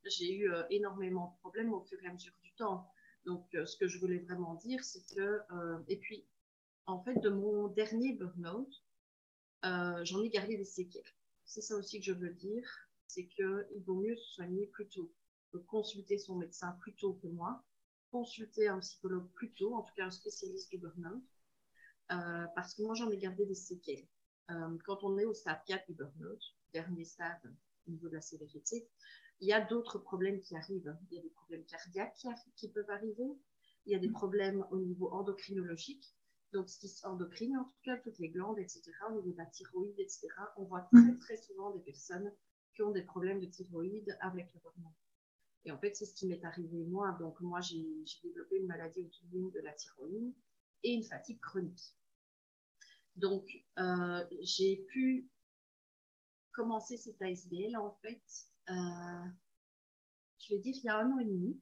j'ai 0.06 0.36
eu 0.36 0.52
énormément 0.70 1.34
de 1.34 1.40
problèmes 1.40 1.74
au 1.74 1.82
fur 1.82 2.02
et 2.04 2.08
à 2.08 2.14
mesure 2.14 2.34
du 2.44 2.54
temps. 2.54 2.88
Donc, 3.26 3.48
ce 3.52 3.78
que 3.78 3.88
je 3.88 4.00
voulais 4.00 4.20
vraiment 4.20 4.56
dire, 4.56 4.84
c'est 4.84 5.06
que, 5.16 5.42
et 5.88 5.98
puis, 5.98 6.26
en 6.86 7.04
fait, 7.04 7.16
de 7.20 7.30
mon 7.30 7.68
dernier 7.68 8.14
burn-out, 8.14 8.84
j'en 9.64 10.24
ai 10.24 10.30
gardé 10.30 10.58
des 10.58 10.66
séquelles. 10.66 11.04
C'est 11.46 11.62
ça 11.62 11.76
aussi 11.76 12.00
que 12.00 12.06
je 12.06 12.14
veux 12.14 12.34
dire, 12.34 12.68
c'est 13.08 13.28
qu'il 13.28 13.84
vaut 13.86 14.02
mieux 14.02 14.16
se 14.16 14.34
soigner 14.36 14.68
plus 14.68 14.88
tôt, 14.88 15.14
consulter 15.68 16.18
son 16.18 16.38
médecin 16.38 16.72
plus 16.82 16.96
tôt 16.96 17.14
que 17.14 17.28
moi, 17.28 17.64
consulter 18.10 18.68
un 18.68 18.80
psychologue 18.80 19.30
plus 19.34 19.54
tôt, 19.54 19.76
en 19.76 19.84
tout 19.84 19.94
cas 19.96 20.06
un 20.06 20.12
spécialiste 20.12 20.70
du 20.72 20.78
burn-out, 20.78 21.24
parce 22.08 22.74
que 22.74 22.82
moi, 22.82 22.96
j'en 22.96 23.10
ai 23.12 23.18
gardé 23.18 23.46
des 23.46 23.56
séquelles. 23.56 24.08
quand 24.86 25.04
on 25.04 25.18
est 25.18 25.26
au 25.26 25.34
stade 25.34 25.62
4 25.68 25.88
du 25.88 25.94
burn-out, 25.94 26.42
dernier 26.74 27.06
stade 27.06 27.40
au 27.88 27.92
niveau 27.92 28.08
de 28.10 28.16
la 28.16 28.22
sévérité, 28.22 28.90
il 29.42 29.48
y 29.48 29.54
a 29.54 29.62
d'autres 29.62 29.98
problèmes 29.98 30.40
qui 30.40 30.56
arrivent. 30.56 30.96
Il 31.10 31.16
y 31.16 31.20
a 31.20 31.24
des 31.24 31.30
problèmes 31.30 31.66
cardiaques 31.66 32.26
qui, 32.56 32.70
peuvent 32.70 32.90
arriver. 32.90 33.28
Il 33.86 33.92
y 33.92 33.96
a 33.96 34.00
des 34.00 34.10
problèmes 34.10 34.66
au 34.70 34.78
niveau 34.78 35.12
endocrinologique. 35.12 36.16
Donc, 36.54 36.70
ce 36.70 36.78
qui 36.78 36.88
s'endocrine, 36.88 37.58
en 37.58 37.64
tout 37.64 37.80
cas, 37.84 37.98
toutes 37.98 38.20
les 38.20 38.30
glandes, 38.30 38.60
etc., 38.60 38.84
au 39.10 39.14
niveau 39.14 39.32
de 39.32 39.38
la 39.38 39.48
thyroïde, 39.48 40.00
etc., 40.00 40.28
on 40.58 40.66
voit 40.66 40.88
très, 40.94 41.02
mm. 41.02 41.20
très 41.20 41.38
souvent 41.38 41.72
des 41.72 41.80
personnes 41.80 42.32
qui 42.76 42.84
ont 42.84 42.92
des 42.92 43.02
problèmes 43.02 43.40
de 43.40 43.48
thyroïde 43.48 44.16
avec 44.20 44.54
le 44.54 44.60
hormone. 44.64 44.94
Et 45.66 45.72
en 45.72 45.78
fait, 45.80 45.96
c'est 45.96 46.06
ce 46.06 46.14
qui 46.14 46.28
m'est 46.28 46.44
arrivé 46.44 46.84
moi. 46.86 47.18
Donc, 47.20 47.40
moi, 47.42 47.62
j'ai 47.62 47.84
développé 48.24 48.58
une 48.58 48.68
maladie 48.68 49.02
auto-immune 49.02 49.50
de 49.52 49.60
la 49.62 49.74
thyroïde 49.74 50.36
et 50.84 50.94
une 50.94 51.04
fatigue 51.04 51.40
chronique. 51.40 51.96
Donc, 53.16 53.48
euh, 53.80 54.24
j'ai 54.42 54.78
pu 54.90 55.30
commencer 56.52 56.98
cette 56.98 57.22
ASBL, 57.22 57.76
en 57.78 57.92
fait, 58.02 58.22
je 60.40 60.54
vais 60.54 60.60
dire, 60.60 60.76
il 60.76 60.84
y 60.84 60.90
a 60.90 60.98
un 60.98 61.12
an 61.12 61.20
et 61.20 61.26
demi, 61.26 61.62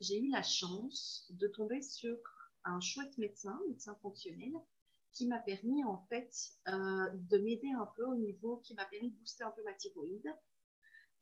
j'ai 0.00 0.20
eu 0.20 0.30
la 0.30 0.42
chance 0.42 1.26
de 1.30 1.48
tomber 1.48 1.80
sur 1.82 2.16
un 2.64 2.80
chouette 2.80 3.16
médecin, 3.18 3.58
médecin 3.68 3.96
fonctionnel, 4.02 4.52
qui 5.12 5.26
m'a 5.26 5.38
permis 5.38 5.82
en 5.84 6.04
fait 6.08 6.30
euh, 6.68 7.08
de 7.14 7.38
m'aider 7.38 7.70
un 7.70 7.88
peu 7.96 8.04
au 8.04 8.16
niveau, 8.16 8.58
qui 8.58 8.74
m'a 8.74 8.84
permis 8.84 9.10
de 9.10 9.16
booster 9.16 9.44
un 9.44 9.50
peu 9.50 9.62
ma 9.64 9.72
thyroïde. 9.72 10.30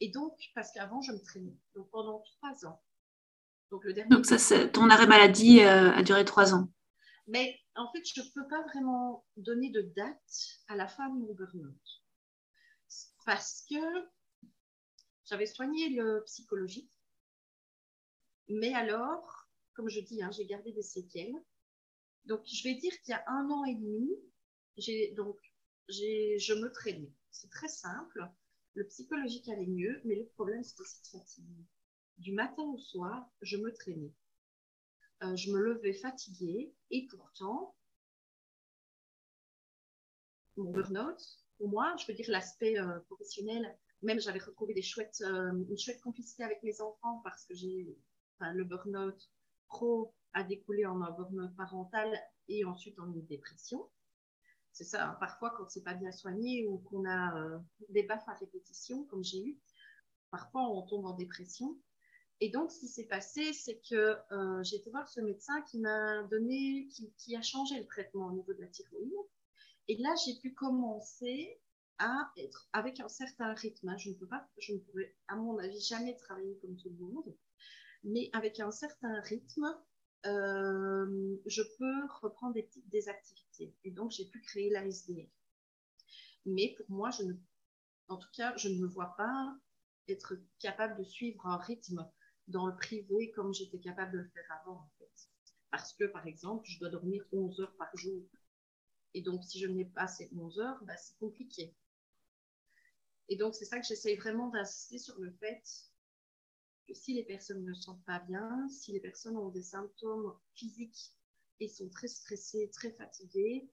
Et 0.01 0.11
donc, 0.11 0.37
parce 0.55 0.73
qu'avant, 0.73 1.01
je 1.01 1.13
me 1.13 1.23
traînais. 1.23 1.57
Donc, 1.77 1.89
pendant 1.91 2.21
trois 2.21 2.67
ans. 2.67 2.83
Donc, 3.71 3.85
le 3.85 3.93
dernier 3.93 4.11
donc 4.11 4.27
ça, 4.27 4.39
c'est, 4.39 4.73
ton 4.73 4.91
arrêt 4.91 5.07
maladie 5.07 5.61
euh, 5.61 5.93
a 5.93 6.03
duré 6.03 6.25
trois 6.25 6.55
ans. 6.55 6.69
Mais 7.29 7.57
en 7.77 7.91
fait, 7.93 8.03
je 8.05 8.21
ne 8.21 8.27
peux 8.35 8.49
pas 8.49 8.63
vraiment 8.63 9.25
donner 9.37 9.71
de 9.71 9.83
date 9.97 10.59
à 10.69 10.77
la 10.77 10.89
fin 10.89 11.09
de 11.09 11.15
mon 11.21 11.33
burn-out. 11.33 12.03
Parce 13.25 13.65
que 13.71 13.77
j'avais 15.25 15.47
soigné 15.47 15.91
le 15.91 16.23
psychologique, 16.25 16.91
mais 18.49 18.75
alors, 18.75 19.49
comme 19.75 19.89
je 19.89 20.01
dis, 20.01 20.23
hein, 20.23 20.31
j'ai 20.31 20.47
gardé 20.47 20.73
des 20.73 20.83
séquelles. 20.83 21.35
Donc, 22.27 22.43
je 22.47 22.63
vais 22.65 22.75
dire 22.75 22.93
qu'il 23.01 23.13
y 23.13 23.15
a 23.15 23.25
un 23.29 23.51
an 23.51 23.65
et 23.65 23.75
demi, 23.75 24.11
j'ai 24.77 25.13
donc 25.13 25.39
je 25.89 26.55
me 26.55 26.71
traînais. 26.73 27.13
C'est 27.31 27.51
très 27.51 27.69
simple. 27.69 28.27
Le 28.75 28.87
psychologique 28.87 29.49
allait 29.49 29.67
mieux, 29.67 30.01
mais 30.05 30.17
le 30.17 30.27
problème, 30.27 30.63
c'était 30.63 30.85
cette 30.85 31.07
fatigue. 31.07 31.65
Du 32.19 32.33
matin 32.33 32.63
au 32.63 32.79
soir, 32.79 33.29
je 33.41 33.57
me 33.57 33.73
traînais. 33.73 34.13
Euh, 35.23 35.37
je 35.37 35.51
me 35.53 35.61
levais 35.61 35.93
fatiguée 35.93 36.75
et 36.91 37.07
pourtant, 37.07 37.75
mon 40.57 40.71
burn-out, 40.71 41.21
pour 41.59 41.69
moi, 41.69 41.95
je 41.99 42.07
veux 42.07 42.15
dire 42.15 42.27
l'aspect 42.29 42.79
euh, 42.79 42.99
professionnel, 43.01 43.77
même 44.05 44.21
j'avais 44.21 44.39
retrouvé 44.39 44.75
euh, 44.75 45.65
une 45.69 45.79
chouette 45.79 46.01
complicité 46.01 46.45
avec 46.45 46.63
mes 46.63 46.81
enfants 46.81 47.21
parce 47.25 47.45
que 47.47 47.55
j'ai, 47.55 47.97
le 48.41 48.65
burn-out 48.65 49.31
pro 49.67 50.15
a 50.33 50.43
découlé 50.43 50.87
en 50.87 51.01
un 51.01 51.11
burn-out 51.11 51.55
parental 51.57 52.13
et 52.49 52.65
ensuite 52.65 52.99
en 52.99 53.07
une 53.13 53.25
dépression. 53.27 53.89
C'est 54.73 54.85
ça, 54.85 55.09
hein. 55.09 55.17
parfois 55.21 55.55
quand 55.57 55.69
c'est 55.71 55.85
pas 55.85 55.95
bien 55.95 56.11
soigné 56.11 56.67
ou 56.67 56.79
qu'on 56.79 57.05
a 57.05 57.39
euh, 57.39 57.59
des 57.91 58.03
baffes 58.03 58.29
à 58.29 58.35
répétition, 58.35 59.05
comme 59.05 59.23
j'ai 59.23 59.45
eu, 59.45 59.59
parfois 60.31 60.69
on 60.69 60.83
tombe 60.83 61.07
en 61.07 61.15
dépression. 61.15 61.79
Et 62.41 62.51
donc, 62.51 62.73
ce 62.73 62.81
qui 62.81 62.89
s'est 62.89 63.07
passé, 63.07 63.53
c'est 63.53 63.81
que 63.89 64.17
euh, 64.33 64.63
j'ai 64.65 64.77
été 64.77 64.91
voir 64.91 65.09
ce 65.09 65.21
médecin 65.21 65.63
qui 65.63 65.79
m'a 65.79 66.25
donné, 66.25 66.89
qui, 67.17 67.37
a 67.37 67.43
changé 67.43 67.79
le 67.79 67.87
traitement 67.87 68.27
au 68.27 68.33
niveau 68.33 68.53
de 68.53 68.61
la 68.61 68.67
thyroïde. 68.67 69.13
Et 69.87 69.97
là, 69.99 70.13
j'ai 70.25 70.39
pu 70.41 70.53
commencer 70.53 71.61
à 71.99 72.33
être 72.37 72.69
avec 72.73 73.01
un 73.01 73.09
certain 73.09 73.55
rythme. 73.55 73.95
Je 73.99 74.11
ne 74.11 74.15
peux 74.15 74.27
pas, 74.27 74.49
je 74.59 74.73
ne 74.73 74.79
pourrais, 74.79 75.15
à 75.29 75.37
mon 75.37 75.59
avis, 75.59 75.81
jamais 75.81 76.17
travailler 76.17 76.59
comme 76.61 76.77
tout 76.77 76.91
le 76.91 77.05
monde, 77.05 77.37
mais 78.05 78.31
avec 78.33 78.61
un 78.61 78.71
certain 78.71 79.21
rythme, 79.21 79.67
euh, 80.27 81.37
je 81.47 81.63
peux 81.79 82.07
reprendre 82.23 82.57
des, 82.87 83.09
activités. 83.09 83.75
Et 83.85 83.91
donc, 83.91 84.11
j'ai 84.11 84.27
pu 84.27 84.41
créer 84.41 84.71
la 84.71 84.85
SDL. 84.87 85.29
Mais 86.47 86.75
pour 86.77 86.91
moi, 86.91 87.11
en 88.09 88.17
tout 88.17 88.29
cas, 88.35 88.57
je 88.57 88.69
ne 88.69 88.79
me 88.79 88.87
vois 88.87 89.15
pas 89.17 89.57
être 90.09 90.35
capable 90.59 90.99
de 90.99 91.05
suivre 91.05 91.47
un 91.47 91.57
rythme 91.59 92.07
dans 92.49 92.67
le 92.67 92.77
privé 92.77 93.33
comme 93.33 93.55
j'étais 93.55 93.79
capable 93.79 94.13
de 94.13 94.19
le 94.19 94.29
faire 94.29 94.61
avant, 94.61 94.77
en 94.77 94.91
fait. 94.99 95.29
Parce 95.71 95.93
que, 95.93 96.05
par 96.05 96.27
exemple, 96.27 96.65
je 96.67 96.79
dois 96.79 96.91
dormir 96.91 97.25
11 97.33 97.61
heures 97.61 97.77
par 97.77 97.95
jour. 97.97 98.23
Et 99.15 99.23
donc, 99.23 99.45
si 99.45 99.61
je 99.61 99.67
n'ai 99.67 99.85
pas 99.85 100.07
ces 100.07 100.31
11 100.37 100.59
heures, 100.61 100.85
bah, 100.85 100.97
c'est 100.97 101.17
compliqué. 101.19 101.75
Et 103.29 103.37
donc, 103.37 103.55
c'est 103.55 103.65
ça 103.65 103.79
que 103.79 103.87
j'essaye 103.87 104.17
vraiment 104.17 104.49
d'insister 104.49 104.99
sur 104.99 105.19
le 105.19 105.31
fait 105.33 105.63
que 106.87 106.95
si 106.95 107.15
les 107.15 107.25
personnes 107.25 107.65
ne 107.65 107.73
se 107.73 107.83
sentent 107.83 108.05
pas 108.05 108.21
bien, 108.21 108.69
si 108.69 108.93
les 108.93 109.01
personnes 109.01 109.37
ont 109.37 109.49
des 109.49 109.63
symptômes 109.63 110.35
physiques 110.55 111.15
et 111.61 111.69
sont 111.69 111.89
très 111.89 112.09
stressées, 112.09 112.71
très 112.73 112.91
fatiguées, 112.93 113.71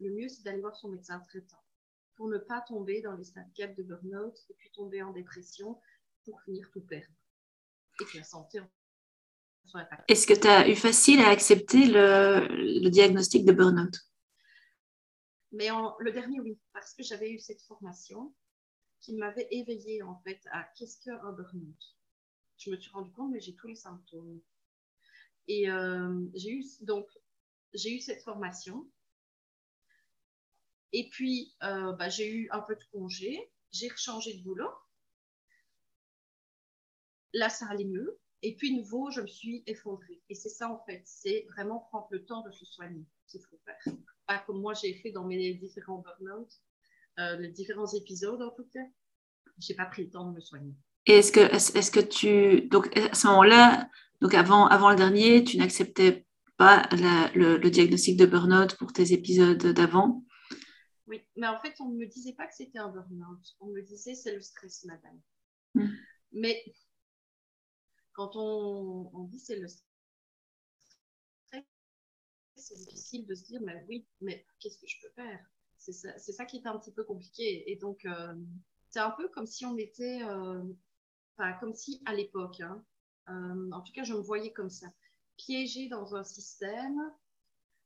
le 0.00 0.10
mieux, 0.10 0.28
c'est 0.28 0.42
d'aller 0.42 0.60
voir 0.60 0.76
son 0.76 0.88
médecin 0.88 1.20
traitant 1.20 1.62
pour 2.16 2.28
ne 2.28 2.38
pas 2.38 2.60
tomber 2.62 3.00
dans 3.02 3.14
les 3.16 3.24
stades 3.24 3.52
4 3.54 3.76
de 3.76 3.82
burn-out 3.82 4.36
et 4.50 4.54
puis 4.54 4.70
tomber 4.72 5.02
en 5.02 5.12
dépression 5.12 5.80
pour 6.24 6.40
finir 6.42 6.68
tout 6.72 6.80
perdre. 6.80 7.06
Et 8.00 8.04
que 8.04 8.18
la 8.18 8.24
santé 8.24 8.60
impactée. 9.74 10.12
Est-ce 10.12 10.26
que 10.26 10.34
tu 10.34 10.46
as 10.46 10.68
eu 10.68 10.74
facile 10.74 11.20
à 11.20 11.28
accepter 11.28 11.86
le, 11.86 12.88
diagnostic 12.88 13.44
de 13.44 13.52
burn-out? 13.52 13.94
Mais 15.52 15.68
le 16.00 16.12
dernier, 16.12 16.40
oui, 16.40 16.58
parce 16.72 16.94
que 16.94 17.02
j'avais 17.02 17.30
eu 17.30 17.38
cette 17.38 17.62
formation 17.62 18.34
qui 19.00 19.14
m'avait 19.14 19.48
éveillée 19.50 20.02
en 20.02 20.16
fait 20.20 20.40
à 20.50 20.64
qu'est-ce 20.76 21.04
qu'un 21.04 21.32
burn-out. 21.32 21.96
Je 22.58 22.70
me 22.70 22.76
suis 22.76 22.90
rendu 22.90 23.12
compte, 23.12 23.30
mais 23.30 23.40
j'ai 23.40 23.54
tous 23.54 23.68
les 23.68 23.76
symptômes. 23.76 24.40
Et 25.46 25.70
euh, 25.70 26.26
j'ai 26.34 26.50
eu 26.50 26.64
donc 26.82 27.06
j'ai 27.74 27.94
eu 27.94 28.00
cette 28.00 28.22
formation. 28.22 28.90
Et 30.92 31.08
puis 31.10 31.54
euh, 31.62 31.92
bah, 31.92 32.08
j'ai 32.08 32.32
eu 32.32 32.48
un 32.50 32.60
peu 32.60 32.74
de 32.74 32.84
congé, 32.92 33.50
j'ai 33.72 33.88
rechangé 33.88 34.34
de 34.34 34.42
boulot. 34.42 34.70
Là, 37.34 37.48
ça 37.48 37.66
allait 37.66 37.84
mieux. 37.84 38.18
Et 38.42 38.54
puis, 38.54 38.74
nouveau, 38.74 39.10
je 39.10 39.20
me 39.20 39.26
suis 39.26 39.64
effondrée. 39.66 40.22
Et 40.28 40.34
c'est 40.34 40.48
ça, 40.48 40.70
en 40.70 40.78
fait, 40.84 41.02
c'est 41.04 41.46
vraiment 41.50 41.80
prendre 41.80 42.08
le 42.10 42.24
temps 42.24 42.42
de 42.42 42.52
se 42.52 42.64
soigner 42.64 43.04
qu'il 43.26 43.40
faut 43.42 43.58
faire. 43.64 43.94
Pas 44.26 44.38
comme 44.38 44.60
moi, 44.60 44.74
j'ai 44.74 44.94
fait 44.94 45.10
dans 45.10 45.24
mes 45.24 45.54
différents 45.54 45.98
burn-out 45.98 46.48
euh, 47.18 47.36
les 47.36 47.48
différents 47.48 47.92
épisodes 47.92 48.40
en 48.40 48.50
tout 48.50 48.68
cas, 48.72 48.84
j'ai 49.58 49.74
pas 49.74 49.86
pris 49.86 50.04
le 50.04 50.10
temps 50.10 50.30
de 50.30 50.34
me 50.34 50.40
soigner. 50.40 50.74
Et 51.06 51.14
est-ce 51.14 51.32
que, 51.32 51.40
est-ce 51.40 51.90
que 51.90 52.00
tu, 52.00 52.68
donc 52.68 52.96
à 52.96 53.14
ce 53.14 53.26
moment-là, 53.28 53.88
donc 54.20 54.34
avant, 54.34 54.66
avant 54.66 54.90
le 54.90 54.96
dernier, 54.96 55.42
tu 55.42 55.56
n'acceptais 55.56 56.26
pas 56.56 56.88
le, 56.92 57.68
diagnostic 57.68 58.18
de 58.18 58.26
burn-out 58.26 58.76
pour 58.76 58.92
tes 58.92 59.12
épisodes 59.12 59.64
d'avant? 59.72 60.24
Oui, 61.06 61.22
mais 61.36 61.46
en 61.46 61.58
fait, 61.60 61.74
on 61.80 61.88
ne 61.88 61.96
me 61.96 62.06
disait 62.06 62.34
pas 62.34 62.46
que 62.46 62.54
c'était 62.54 62.78
un 62.78 62.88
burn-out. 62.88 63.56
On 63.60 63.68
me 63.68 63.80
disait 63.80 64.14
c'est 64.14 64.34
le 64.34 64.42
stress, 64.42 64.84
madame. 64.84 65.20
Hmm. 65.74 65.88
Mais 66.32 66.62
quand 68.12 68.32
on, 68.34 69.10
on 69.14 69.24
dit 69.24 69.38
c'est 69.40 69.58
le 69.58 69.68
stress, 69.68 69.84
c'est 72.56 72.76
difficile 72.76 73.26
de 73.26 73.34
se 73.34 73.44
dire, 73.44 73.60
mais 73.62 73.84
oui, 73.88 74.06
mais 74.20 74.44
qu'est-ce 74.60 74.78
que 74.78 74.86
je 74.86 74.96
peux 75.00 75.12
faire? 75.14 75.40
C'est 75.78 75.92
ça, 75.92 76.44
qui 76.44 76.58
est 76.58 76.66
un 76.66 76.78
petit 76.78 76.92
peu 76.92 77.04
compliqué. 77.04 77.70
Et 77.70 77.76
donc, 77.76 78.04
euh, 78.04 78.34
c'est 78.90 79.00
un 79.00 79.10
peu 79.10 79.28
comme 79.28 79.46
si 79.46 79.64
on 79.64 79.76
était, 79.76 80.22
euh, 80.22 80.62
enfin, 81.36 81.52
comme 81.60 81.74
si 81.74 82.02
à 82.04 82.14
l'époque, 82.14 82.60
hein, 82.60 82.84
euh, 83.28 83.70
en 83.72 83.80
tout 83.82 83.92
cas, 83.92 84.04
je 84.04 84.14
me 84.14 84.20
voyais 84.20 84.52
comme 84.52 84.70
ça, 84.70 84.86
piégée 85.36 85.88
dans 85.88 86.14
un 86.14 86.24
système 86.24 87.00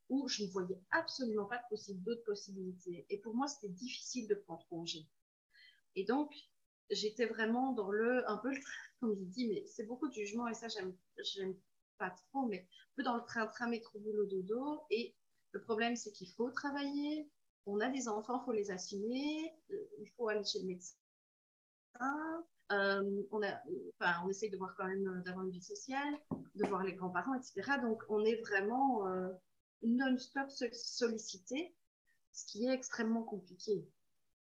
où 0.08 0.28
je 0.28 0.44
ne 0.44 0.48
voyais 0.48 0.80
absolument 0.90 1.46
pas 1.46 1.62
d'autres 1.88 2.24
possibilités. 2.24 3.06
Et 3.08 3.18
pour 3.18 3.34
moi, 3.34 3.46
c'était 3.46 3.72
difficile 3.72 4.28
de 4.28 4.34
prendre 4.34 4.66
congé. 4.68 5.06
Et 5.94 6.04
donc, 6.04 6.34
j'étais 6.90 7.26
vraiment 7.26 7.72
dans 7.72 7.90
le, 7.90 8.28
un 8.28 8.36
peu, 8.38 8.50
comme 9.00 9.14
je 9.14 9.24
dis, 9.24 9.48
mais 9.48 9.64
c'est 9.66 9.84
beaucoup 9.84 10.08
de 10.08 10.14
jugement 10.14 10.48
et 10.48 10.54
ça, 10.54 10.68
j'aime 10.68 11.56
pas 11.98 12.10
trop, 12.10 12.46
mais 12.46 12.60
un 12.60 12.94
peu 12.96 13.02
dans 13.02 13.16
le 13.16 13.24
train-train, 13.24 13.68
métro, 13.68 13.98
boulot, 13.98 14.26
dodo. 14.26 14.82
Et 14.90 15.14
le 15.52 15.60
problème, 15.60 15.96
c'est 15.96 16.12
qu'il 16.12 16.30
faut 16.30 16.50
travailler, 16.50 17.30
on 17.66 17.80
a 17.80 17.88
des 17.88 18.08
enfants, 18.08 18.40
il 18.42 18.44
faut 18.44 18.52
les 18.52 18.70
assumer, 18.70 19.52
euh, 19.70 19.76
il 20.00 20.08
faut 20.16 20.28
aller 20.28 20.44
chez 20.44 20.60
le 20.60 20.66
médecin. 20.66 20.96
euh, 22.72 23.22
on, 23.30 23.40
enfin, 23.40 24.14
on 24.24 24.28
essaye 24.28 24.50
de 24.50 24.56
voir 24.56 24.74
quand 24.76 24.86
même 24.86 25.22
d'avoir 25.24 25.44
une 25.44 25.52
vie 25.52 25.62
sociale, 25.62 26.14
de 26.54 26.66
voir 26.66 26.82
les 26.82 26.94
grands-parents, 26.94 27.34
etc. 27.34 27.78
Donc, 27.82 28.02
on 28.08 28.24
est 28.24 28.40
vraiment 28.40 29.06
non-stop 29.82 30.48
sollicité, 30.50 31.74
ce 32.32 32.46
qui 32.46 32.66
est 32.66 32.72
extrêmement 32.72 33.22
compliqué. 33.22 33.84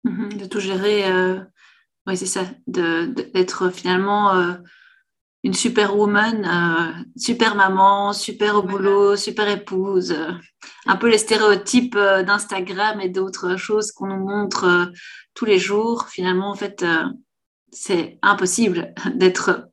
Mhm, 0.03 0.33
de 0.33 0.45
tout 0.45 0.59
gérer, 0.59 1.03
oui, 2.07 2.17
c'est 2.17 2.25
ça, 2.25 2.45
d'être 2.67 3.69
finalement 3.69 4.57
une 5.43 5.53
super 5.53 5.96
woman, 5.96 6.46
euh, 6.46 7.03
super 7.17 7.55
maman, 7.55 8.12
super 8.13 8.55
au 8.55 8.63
boulot, 8.63 9.15
super 9.15 9.48
épouse, 9.48 10.12
euh, 10.12 10.31
un 10.86 10.98
peu 10.98 11.10
les 11.10 11.17
stéréotypes 11.17 11.96
euh, 11.96 12.24
d'Instagram 12.24 13.00
et 13.00 13.10
d'autres 13.10 13.55
choses 13.55 13.91
qu'on 13.91 14.08
nous 14.08 14.27
montre 14.27 14.91
tous 15.34 15.46
les 15.46 15.58
jours. 15.58 16.08
Finalement, 16.10 16.50
en 16.51 16.55
fait, 16.55 16.86
c'est 17.72 18.19
impossible 18.22 18.93
d'être 19.15 19.69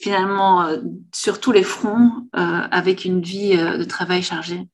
finalement 0.00 0.68
sur 1.14 1.40
tous 1.40 1.52
les 1.52 1.62
fronts 1.62 2.28
avec 2.32 3.04
une 3.04 3.22
vie 3.22 3.56
de 3.56 3.84
travail 3.84 4.22
chargée. 4.22 4.68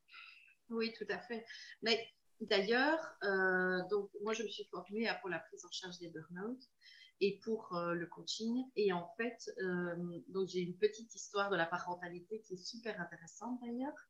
Oui, 0.70 0.92
tout 0.96 1.04
à 1.10 1.18
fait. 1.18 1.44
Mais 1.82 2.00
d'ailleurs, 2.40 2.98
donc 3.90 4.08
moi, 4.22 4.32
je 4.32 4.42
me 4.42 4.48
suis 4.48 4.66
formée 4.70 5.10
pour 5.20 5.28
la 5.28 5.40
prise 5.40 5.64
en 5.66 5.70
charge 5.70 5.98
des 5.98 6.08
burn-out 6.08 6.58
et 7.20 7.38
pour 7.42 7.74
euh, 7.76 7.94
le 7.94 8.06
coaching. 8.06 8.64
Et 8.76 8.92
en 8.92 9.08
fait, 9.16 9.50
euh, 9.58 10.20
donc 10.28 10.48
j'ai 10.48 10.60
une 10.60 10.76
petite 10.76 11.14
histoire 11.14 11.50
de 11.50 11.56
la 11.56 11.66
parentalité 11.66 12.40
qui 12.40 12.54
est 12.54 12.64
super 12.64 13.00
intéressante 13.00 13.60
d'ailleurs. 13.62 14.08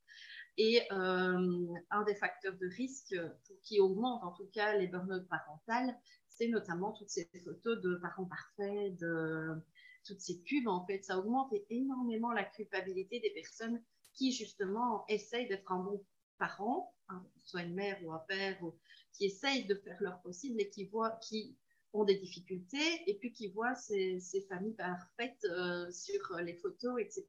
Et 0.57 0.83
euh, 0.93 1.67
un 1.91 2.05
des 2.05 2.15
facteurs 2.15 2.57
de 2.57 2.67
risque 2.67 3.15
qui 3.63 3.81
augmente 3.81 4.23
en 4.23 4.33
tout 4.33 4.49
cas 4.53 4.77
les 4.77 4.89
burn-out 4.89 5.27
parentales, 5.29 5.97
c'est 6.29 6.49
notamment 6.49 6.93
toutes 6.93 7.11
ces 7.11 7.31
photos 7.45 7.81
de 7.81 7.97
parents 7.97 8.27
parfaits, 8.27 8.97
de 8.99 9.61
toutes 10.05 10.21
ces 10.21 10.43
pubs. 10.43 10.69
En 10.69 10.85
fait, 10.87 11.03
ça 11.05 11.19
augmente 11.19 11.53
énormément 11.71 12.33
la 12.33 12.45
culpabilité 12.45 13.21
des 13.21 13.31
personnes 13.31 13.83
qui 14.13 14.33
justement 14.33 15.05
essayent 15.09 15.49
d'être 15.49 15.71
un 15.73 15.83
bon 15.83 16.05
parent, 16.39 16.95
hein, 17.09 17.25
soit 17.45 17.63
une 17.63 17.75
mère 17.75 17.99
ou 18.05 18.13
un 18.13 18.19
père, 18.19 18.63
ou, 18.63 18.75
qui 19.13 19.27
essayent 19.27 19.67
de 19.67 19.75
faire 19.75 19.97
leur 20.01 20.21
possible 20.23 20.61
et 20.61 20.69
qui 20.69 20.87
voient, 20.87 21.19
qui 21.23 21.57
ont 21.93 22.05
des 22.05 22.17
difficultés 22.17 23.03
et 23.07 23.15
puis 23.19 23.33
qui 23.33 23.49
voient 23.49 23.75
ces, 23.75 24.21
familles 24.49 24.75
parfaites 24.75 25.45
euh, 25.45 25.91
sur 25.91 26.37
les 26.37 26.55
photos, 26.55 27.01
etc. 27.01 27.27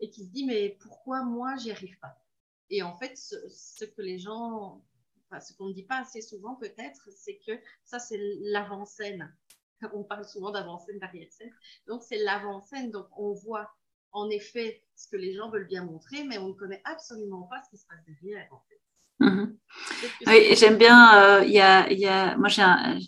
Et 0.00 0.10
qui 0.10 0.24
se 0.24 0.30
dit 0.30 0.46
mais 0.46 0.76
pourquoi 0.80 1.24
moi 1.24 1.56
j'y 1.56 1.70
arrive 1.70 1.98
pas? 1.98 2.16
Et 2.70 2.82
en 2.82 2.96
fait, 2.96 3.16
ce, 3.16 3.84
que 3.84 4.02
les 4.02 4.18
gens, 4.18 4.84
enfin, 5.26 5.40
ce 5.40 5.54
qu'on 5.54 5.68
ne 5.68 5.72
dit 5.72 5.84
pas 5.84 6.00
assez 6.00 6.20
souvent 6.20 6.54
peut-être, 6.56 7.08
c'est 7.10 7.38
que 7.46 7.52
ça 7.84 7.98
c'est 7.98 8.20
l'avant-scène. 8.40 9.34
On 9.92 10.04
parle 10.04 10.26
souvent 10.26 10.50
d'avant-scène, 10.50 10.98
d'arrière-scène. 10.98 11.52
Donc 11.86 12.02
c'est 12.02 12.18
l'avant-scène. 12.18 12.90
Donc 12.90 13.06
on 13.16 13.32
voit 13.32 13.70
en 14.12 14.28
effet 14.30 14.82
ce 14.96 15.08
que 15.08 15.16
les 15.16 15.34
gens 15.34 15.50
veulent 15.50 15.68
bien 15.68 15.84
montrer, 15.84 16.24
mais 16.24 16.38
on 16.38 16.48
ne 16.48 16.54
connaît 16.54 16.82
absolument 16.84 17.42
pas 17.42 17.62
ce 17.62 17.70
qui 17.70 17.78
se 17.78 17.86
passe 17.86 18.04
derrière 18.06 18.48
en 18.52 18.62
fait. 18.68 18.80
Mhm. 19.20 19.58
Oui, 20.26 20.54
j'aime 20.56 20.78
bien. 20.78 21.22
Euh, 21.22 21.44
il 21.44 21.52
y, 21.52 21.60
a, 21.60 21.90
y, 21.92 22.06
a, 22.06 22.36
moi, 22.36 22.48
j'ai 22.48 22.62
un, 22.62 22.98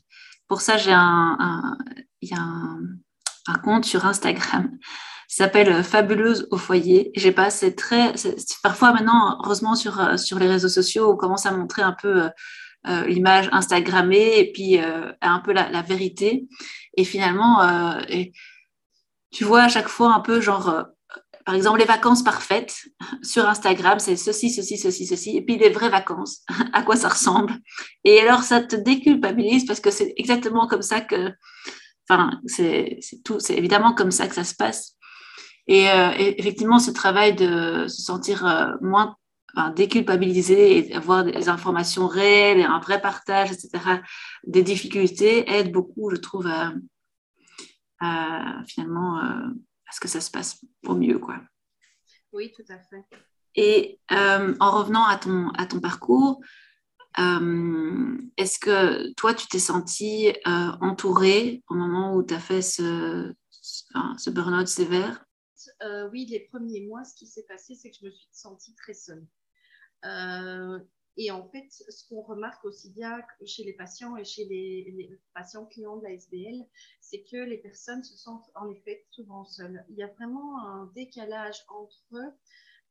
pour 0.50 0.60
ça, 0.60 0.76
j'ai 0.76 0.92
un, 0.92 1.76
y 2.20 2.34
a 2.34 2.40
un, 2.40 3.58
compte 3.64 3.84
sur 3.84 4.04
Instagram 4.04 4.76
s'appelle 5.28 5.84
Fabuleuse 5.84 6.48
au 6.50 6.56
foyer. 6.56 7.12
J'ai 7.14 7.32
très, 7.76 8.14
parfois 8.64 8.92
maintenant, 8.92 9.38
heureusement 9.44 9.76
sur, 9.76 10.18
sur 10.18 10.40
les 10.40 10.48
réseaux 10.48 10.68
sociaux, 10.68 11.12
on 11.12 11.16
commence 11.16 11.46
à 11.46 11.52
montrer 11.52 11.82
un 11.82 11.92
peu 11.92 12.28
euh, 12.88 13.06
l'image 13.06 13.48
Instagrammée 13.52 14.40
et 14.40 14.50
puis 14.50 14.78
euh, 14.78 15.12
un 15.20 15.38
peu 15.38 15.52
la, 15.52 15.82
vérité. 15.82 16.48
Et 16.96 17.04
finalement, 17.04 17.62
euh, 17.62 18.00
tu 19.30 19.44
vois 19.44 19.62
à 19.62 19.68
chaque 19.68 19.88
fois 19.88 20.12
un 20.12 20.20
peu 20.20 20.40
genre 20.40 20.86
par 21.44 21.54
exemple, 21.54 21.78
les 21.78 21.84
vacances 21.84 22.22
parfaites 22.22 22.84
sur 23.22 23.48
Instagram, 23.48 23.98
c'est 23.98 24.16
ceci, 24.16 24.50
ceci, 24.50 24.76
ceci, 24.76 25.06
ceci. 25.06 25.36
Et 25.36 25.42
puis 25.42 25.56
les 25.56 25.70
vraies 25.70 25.88
vacances, 25.88 26.44
à 26.72 26.82
quoi 26.82 26.96
ça 26.96 27.08
ressemble? 27.08 27.54
Et 28.04 28.20
alors, 28.20 28.42
ça 28.42 28.60
te 28.60 28.76
déculpabilise 28.76 29.64
parce 29.64 29.80
que 29.80 29.90
c'est 29.90 30.12
exactement 30.16 30.66
comme 30.66 30.82
ça 30.82 31.00
que. 31.00 31.32
Enfin, 32.08 32.40
c'est 32.46 32.98
tout, 33.24 33.38
c'est 33.38 33.56
évidemment 33.56 33.94
comme 33.94 34.10
ça 34.10 34.26
que 34.26 34.34
ça 34.34 34.44
se 34.44 34.54
passe. 34.54 34.96
Et, 35.68 35.88
euh, 35.88 36.10
effectivement, 36.18 36.80
ce 36.80 36.90
travail 36.90 37.34
de 37.34 37.86
se 37.86 38.02
sentir 38.02 38.44
euh, 38.44 38.72
moins 38.80 39.16
déculpabilisé 39.74 40.90
et 40.90 40.94
avoir 40.94 41.24
des 41.24 41.48
informations 41.48 42.06
réelles 42.06 42.58
et 42.58 42.64
un 42.64 42.78
vrai 42.78 43.00
partage, 43.00 43.50
etc., 43.50 43.70
des 44.46 44.62
difficultés 44.62 45.50
aide 45.50 45.72
beaucoup, 45.72 46.10
je 46.10 46.16
trouve, 46.16 46.48
à, 48.00 48.62
finalement. 48.66 49.18
Euh, 49.18 49.48
ce 49.92 50.00
que 50.00 50.08
ça 50.08 50.20
se 50.20 50.30
passe 50.30 50.60
au 50.86 50.94
mieux. 50.94 51.18
Quoi. 51.18 51.40
Oui, 52.32 52.52
tout 52.52 52.64
à 52.68 52.78
fait. 52.78 53.04
Et 53.56 53.98
euh, 54.12 54.54
en 54.60 54.70
revenant 54.70 55.04
à 55.04 55.16
ton, 55.16 55.50
à 55.50 55.66
ton 55.66 55.80
parcours, 55.80 56.40
euh, 57.18 58.16
est-ce 58.36 58.58
que 58.58 59.12
toi, 59.14 59.34
tu 59.34 59.48
t'es 59.48 59.58
sentie 59.58 60.28
euh, 60.46 60.72
entourée 60.80 61.62
au 61.68 61.74
moment 61.74 62.14
où 62.14 62.22
tu 62.22 62.34
as 62.34 62.38
fait 62.38 62.62
ce, 62.62 63.34
ce, 63.50 64.30
burn-out 64.30 64.68
sévère? 64.68 65.24
Oui, 66.12 66.26
les 66.26 66.40
premiers 66.40 66.86
mois, 66.86 67.04
ce 67.04 67.14
qui 67.14 67.26
s'est 67.26 67.46
passé, 67.48 67.74
c'est 67.74 67.90
que 67.90 67.96
je 68.00 68.06
me 68.06 68.10
suis 68.10 68.28
sentie 68.32 68.74
très 68.74 68.94
seule. 68.94 69.26
Et 71.16 71.30
en 71.30 71.48
fait, 71.48 71.68
ce 71.70 72.08
qu'on 72.08 72.22
remarque 72.22 72.64
aussi 72.64 72.90
bien 72.90 73.20
chez 73.44 73.64
les 73.64 73.72
patients 73.72 74.16
et 74.16 74.24
chez 74.24 74.44
les, 74.44 75.18
patients 75.34 75.66
clients 75.66 75.96
de 75.96 76.04
la 76.04 76.12
SBL, 76.12 76.66
c'est 77.00 77.22
que 77.24 77.36
les 77.36 77.58
personnes 77.58 78.02
se 78.04 78.16
sentent 78.16 78.50
en 78.54 78.68
effet 78.70 79.04
souvent 79.10 79.44
seules. 79.44 79.84
Il 79.90 79.96
y 79.96 80.02
a 80.02 80.06
vraiment 80.08 80.64
un 80.64 80.86
décalage 80.94 81.64
entre 81.68 82.14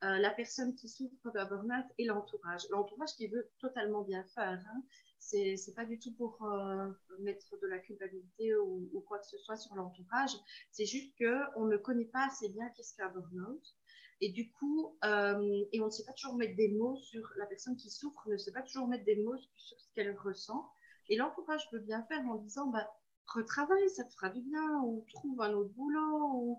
euh, 0.03 0.17
la 0.17 0.31
personne 0.31 0.75
qui 0.75 0.87
souffre 0.89 1.31
d'un 1.33 1.45
burn-out 1.45 1.85
et 1.97 2.05
l'entourage. 2.05 2.67
L'entourage 2.69 3.15
qui 3.15 3.27
veut 3.27 3.49
totalement 3.59 4.03
bien 4.03 4.23
faire. 4.35 4.63
Hein. 4.73 4.83
C'est, 5.17 5.73
pas 5.75 5.85
du 5.85 5.99
tout 5.99 6.13
pour 6.13 6.41
euh, 6.43 6.89
mettre 7.19 7.57
de 7.61 7.67
la 7.67 7.79
culpabilité 7.79 8.55
ou, 8.55 8.89
ou, 8.93 9.01
quoi 9.01 9.19
que 9.19 9.27
ce 9.27 9.37
soit 9.37 9.57
sur 9.57 9.75
l'entourage. 9.75 10.31
C'est 10.71 10.85
juste 10.85 11.13
qu'on 11.17 11.65
ne 11.65 11.77
connaît 11.77 12.05
pas 12.05 12.27
assez 12.27 12.49
bien 12.49 12.69
qu'est-ce 12.75 12.95
qu'un 12.95 13.09
burn-out. 13.09 13.75
Et 14.21 14.29
du 14.29 14.51
coup, 14.51 14.97
euh, 15.05 15.63
et 15.71 15.79
on 15.79 15.85
ne 15.85 15.89
sait 15.89 16.03
pas 16.03 16.13
toujours 16.13 16.35
mettre 16.35 16.55
des 16.55 16.69
mots 16.69 16.97
sur 16.97 17.31
la 17.37 17.45
personne 17.45 17.77
qui 17.77 17.89
souffre, 17.89 18.27
ne 18.27 18.37
sait 18.37 18.51
pas 18.51 18.61
toujours 18.61 18.87
mettre 18.87 19.05
des 19.05 19.15
mots 19.17 19.37
sur 19.55 19.79
ce 19.79 19.87
qu'elle 19.93 20.15
ressent. 20.17 20.69
Et 21.07 21.15
l'entourage 21.15 21.69
peut 21.71 21.79
bien 21.79 22.03
faire 22.03 22.21
en 22.27 22.35
disant, 22.35 22.67
bah, 22.67 22.89
retravaille, 23.27 23.89
ça 23.89 24.03
te 24.03 24.13
fera 24.13 24.29
du 24.29 24.41
bien, 24.41 24.81
ou 24.83 25.05
trouve 25.13 25.41
un 25.41 25.53
autre 25.53 25.73
boulot. 25.73 26.57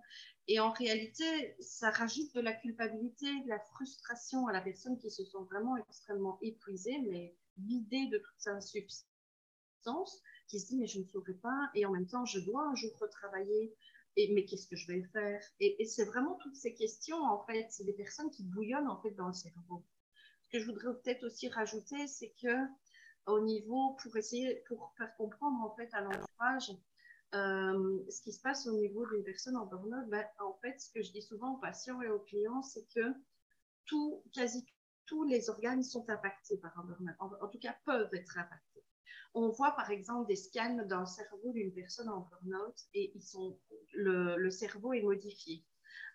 Et 0.48 0.58
en 0.58 0.70
réalité, 0.70 1.54
ça 1.60 1.90
rajoute 1.90 2.34
de 2.34 2.40
la 2.40 2.52
culpabilité, 2.52 3.26
de 3.42 3.48
la 3.48 3.60
frustration 3.60 4.46
à 4.46 4.52
la 4.52 4.60
personne 4.60 4.98
qui 4.98 5.10
se 5.10 5.24
sent 5.24 5.38
vraiment 5.50 5.76
extrêmement 5.76 6.38
épuisée, 6.42 6.98
mais 7.08 7.36
vidée 7.58 8.06
de 8.06 8.18
toute 8.18 8.38
sa 8.38 8.60
substance, 8.60 10.22
qui 10.48 10.60
se 10.60 10.66
dit, 10.66 10.78
mais 10.78 10.86
je 10.86 11.00
ne 11.00 11.04
saurais 11.04 11.34
pas, 11.34 11.70
et 11.74 11.84
en 11.86 11.90
même 11.90 12.06
temps, 12.06 12.24
je 12.24 12.40
dois 12.40 12.66
un 12.66 12.74
jour 12.74 12.90
retravailler 12.98 13.74
mais 14.32 14.44
qu'est-ce 14.44 14.66
que 14.66 14.76
je 14.76 14.86
vais 14.86 15.02
faire? 15.12 15.42
Et, 15.60 15.84
c'est 15.86 16.04
vraiment 16.04 16.36
toutes 16.36 16.56
ces 16.56 16.74
questions, 16.74 17.22
en 17.22 17.44
fait, 17.46 17.66
c'est 17.70 17.84
des 17.84 17.92
personnes 17.92 18.30
qui 18.30 18.44
bouillonnent 18.44 18.88
en 18.88 19.00
fait 19.00 19.12
dans 19.12 19.28
le 19.28 19.32
cerveau. 19.32 19.84
Ce 20.44 20.50
que 20.50 20.60
je 20.60 20.66
voudrais 20.66 20.92
peut-être 21.02 21.24
aussi 21.24 21.48
rajouter, 21.48 22.06
c'est 22.06 22.34
que 22.42 22.56
au 23.26 23.40
niveau, 23.40 23.96
pour 24.02 24.16
essayer, 24.16 24.62
pour 24.68 24.92
faire 24.96 25.14
comprendre 25.16 25.62
en 25.62 25.74
fait 25.76 25.88
à 25.92 26.00
l'entourage 26.00 26.72
euh, 27.34 28.00
ce 28.10 28.22
qui 28.22 28.32
se 28.32 28.40
passe 28.40 28.66
au 28.66 28.72
niveau 28.72 29.06
d'une 29.06 29.22
personne 29.22 29.56
en 29.56 29.66
burn-out, 29.66 30.08
ben, 30.08 30.26
en 30.40 30.54
fait, 30.62 30.80
ce 30.80 30.90
que 30.92 31.02
je 31.02 31.12
dis 31.12 31.22
souvent 31.22 31.54
aux 31.54 31.60
patients 31.60 32.02
et 32.02 32.08
aux 32.08 32.18
clients, 32.18 32.62
c'est 32.62 32.86
que 32.94 33.14
tout, 33.84 34.24
quasi 34.32 34.66
tous 35.06 35.24
les 35.24 35.50
organes 35.50 35.82
sont 35.82 36.08
impactés 36.08 36.58
par 36.58 36.76
un 36.78 36.84
burn-out, 36.84 37.38
en 37.40 37.48
tout 37.48 37.58
cas 37.58 37.76
peuvent 37.84 38.12
être 38.14 38.38
impactés. 38.38 38.84
On 39.34 39.50
voit 39.50 39.72
par 39.76 39.90
exemple 39.90 40.26
des 40.26 40.36
scans 40.36 40.84
dans 40.86 41.00
le 41.00 41.06
cerveau 41.06 41.52
d'une 41.52 41.72
personne 41.72 42.08
en 42.08 42.20
burn-out 42.20 42.74
et 42.94 43.12
ils 43.14 43.22
sont, 43.22 43.58
le, 43.94 44.50
cerveau 44.50 44.92
est 44.92 45.02
modifié. 45.02 45.64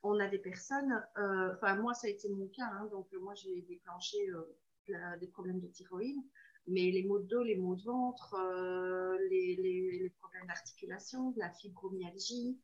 On 0.04 0.20
a 0.20 0.28
des 0.28 0.40
personnes, 0.40 1.02
euh, 1.18 1.54
enfin 1.56 1.76
moi 1.76 1.94
ça 1.94 2.08
a 2.08 2.10
été 2.10 2.30
mon 2.30 2.48
cas, 2.48 2.66
hein, 2.66 2.88
donc 2.92 3.08
moi 3.14 3.34
j'ai 3.36 3.62
déclenché 3.64 4.18
euh, 4.30 5.18
des 5.20 5.28
problèmes 5.28 5.60
de 5.60 5.68
thyroïde, 5.68 6.22
mais 6.68 6.92
les 6.92 7.04
maux 7.04 7.20
de 7.20 7.28
dos, 7.28 7.44
les 7.44 7.56
maux 7.56 7.76
de 7.76 7.84
ventre, 7.84 8.36
euh, 8.36 9.18
les, 9.30 10.14
problèmes 10.20 10.48
d'articulation, 10.48 11.34
la 11.38 11.52
fibromyalgie, 11.52 12.60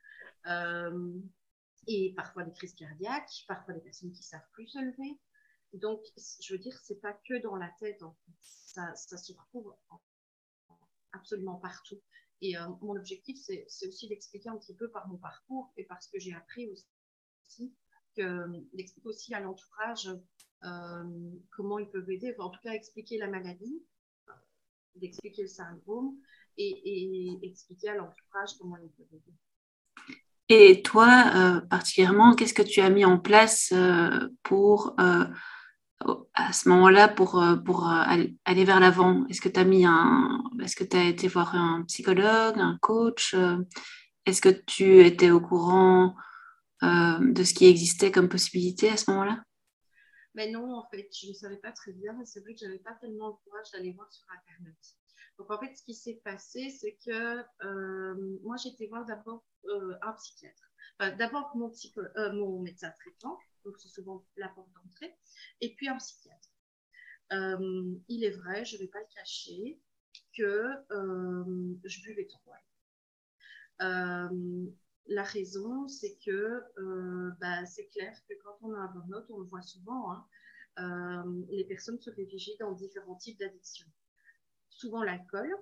et 1.88 2.13
parfois 2.15 2.44
des 2.44 2.54
crises 2.54 2.76
cardiaques, 2.76 3.46
parfois 3.48 3.74
des 3.74 3.82
personnes 3.82 4.12
qui 4.12 4.24
savent 4.24 4.48
plus 4.54 4.67
se 4.67 4.80
lever. 4.80 5.20
Donc, 5.74 6.02
je 6.41 6.54
veux 6.54 6.60
dire, 6.60 6.78
c'est 6.84 7.00
pas 7.00 7.13
que 7.13 7.41
dans 7.41 7.56
la 7.56 7.70
tête, 7.80 8.04
en. 8.04 8.15
Ça, 8.41 8.94
ça 8.96 9.17
se 9.17 9.34
retrouve 9.34 9.74
absolument 11.13 11.56
partout. 11.56 12.00
Et 12.41 12.58
euh, 12.58 12.67
mon 12.82 12.95
objectif, 12.95 13.38
c'est 13.45 13.88
aussi 13.88 14.08
d'expliquer 14.08 14.50
un 14.50 14.58
petit 14.58 14.76
peu 14.76 14.89
par 14.89 15.08
mon 15.08 15.17
parcours 15.17 15.71
et 15.78 15.84
par 15.84 16.02
ce 16.02 16.10
que 16.10 16.19
j'ai 16.19 16.34
appris 16.34 16.69
aussi, 16.69 17.74
d'expliquer 18.74 19.08
aussi 19.08 19.34
à 19.34 19.39
l'entourage 19.39 20.10
euh, 20.63 21.32
comment 21.52 21.80
ils 21.80 21.89
peuvent 21.89 22.10
aider, 22.10 22.36
en 22.39 22.50
tout 22.50 22.60
cas 22.62 22.74
expliquer 22.74 23.17
la 23.17 23.28
maladie, 23.28 23.84
d'expliquer 24.95 25.43
le 25.43 25.47
syndrome 25.47 26.17
et, 26.58 27.39
expliquer 27.43 27.89
à 27.89 27.95
l'entourage 27.95 28.58
comment 28.60 28.78
il 28.78 28.89
peut 28.89 29.06
aider. 29.12 29.34
Et 30.50 30.82
toi, 30.82 31.32
euh, 31.36 31.62
particulièrement, 31.62 32.36
qu'est-ce 32.36 32.54
que 32.54 32.62
tu 32.62 32.82
as 32.82 32.89
mis 32.89 33.06
en 33.06 33.17
place 33.17 33.71
euh, 33.74 34.28
pour, 34.43 34.95
euh, 35.00 35.26
à 36.34 36.54
ce 36.54 36.70
moment-là, 36.70 37.08
pour, 37.08 37.44
pour 37.66 37.88
aller 37.88 38.66
vers 38.66 38.80
l'avant 38.80 39.26
Est-ce 39.28 39.42
que 39.42 39.50
tu 39.50 39.60
as 39.60 39.64
mis 39.64 39.86
un, 39.86 40.44
est-ce 40.62 40.76
que 40.76 40.84
tu 40.84 40.98
été 40.98 41.28
voir 41.28 41.56
un 41.56 41.84
psychologue, 41.84 42.58
un 42.58 42.78
coach 42.82 43.36
Est-ce 44.26 44.42
que 44.42 44.50
tu 44.50 45.06
étais 45.06 45.32
au 45.32 45.42
courant 45.42 46.16
de 46.82 47.44
ce 47.44 47.54
qui 47.54 47.68
existait 47.68 48.12
comme 48.12 48.30
possibilité 48.30 48.90
à 48.90 48.98
ce 48.98 49.12
moment-là? 49.12 49.44
Mais 50.34 50.50
non, 50.50 50.76
en 50.76 50.88
fait, 50.90 51.10
je 51.12 51.30
ne 51.30 51.34
savais 51.34 51.58
pas 51.58 51.72
très 51.72 51.92
bien. 51.92 52.18
C'est 52.26 52.40
vrai 52.40 52.54
que 52.54 52.60
je 52.62 52.66
n'avais 52.66 52.80
pas 52.80 52.94
tellement 53.02 53.28
le 53.28 53.34
courage 53.44 53.72
d'aller 53.74 53.94
voir 53.94 54.12
sur 54.12 54.26
Internet. 54.32 54.78
Donc 55.38 55.52
en 55.52 55.60
fait, 55.60 55.76
ce 55.76 55.84
qui 55.84 55.96
s'est 55.96 56.22
passé, 56.24 56.70
c'est 56.70 56.98
que 57.06 57.44
euh, 57.66 58.38
moi, 58.44 58.56
j'étais 58.58 58.88
voir 58.88 59.06
d'abord 59.06 59.44
euh, 59.66 59.96
un 60.02 60.14
psychiatre. 60.14 60.72
d'abord 61.18 61.52
mon, 61.56 61.72
euh, 61.98 62.34
mon 62.34 62.60
médecin 62.60 62.92
traitant, 63.00 63.38
donc 63.63 63.78
c'est 63.80 63.89
souvent 63.89 64.26
la 64.38 64.50
porte 64.50 64.71
d'entrée, 64.74 65.15
et 65.62 65.74
puis 65.76 65.88
un 65.88 65.97
psychiatre. 65.97 66.50
il 67.32 68.24
est 68.24 68.32
vrai, 68.32 68.65
je 68.65 68.76
ne 68.76 68.82
vais 68.82 68.88
pas 68.88 69.00
le 69.00 69.13
cacher, 69.15 69.80
que 70.38 70.69
je 71.84 72.02
buvais 72.04 72.28
trop. 72.28 72.52
la 73.80 75.24
raison, 75.24 75.88
c'est 75.88 76.17
que 76.26 76.63
bah, 77.39 77.65
c'est 77.65 77.88
clair 77.88 78.15
que 78.28 78.34
quand 78.43 78.58
on 78.62 78.74
a 78.74 78.80
un 78.80 78.91
burn-out, 78.91 79.26
on 79.30 79.39
le 79.39 79.47
voit 79.47 79.62
souvent, 79.62 80.12
hein, 80.78 81.26
les 81.50 81.65
personnes 81.65 82.00
se 82.00 82.10
réfugient 82.10 82.58
dans 82.60 82.71
différents 82.74 83.15
types 83.15 83.39
d'addictions 83.39 83.88
souvent 84.82 85.04
l'alcool, 85.04 85.56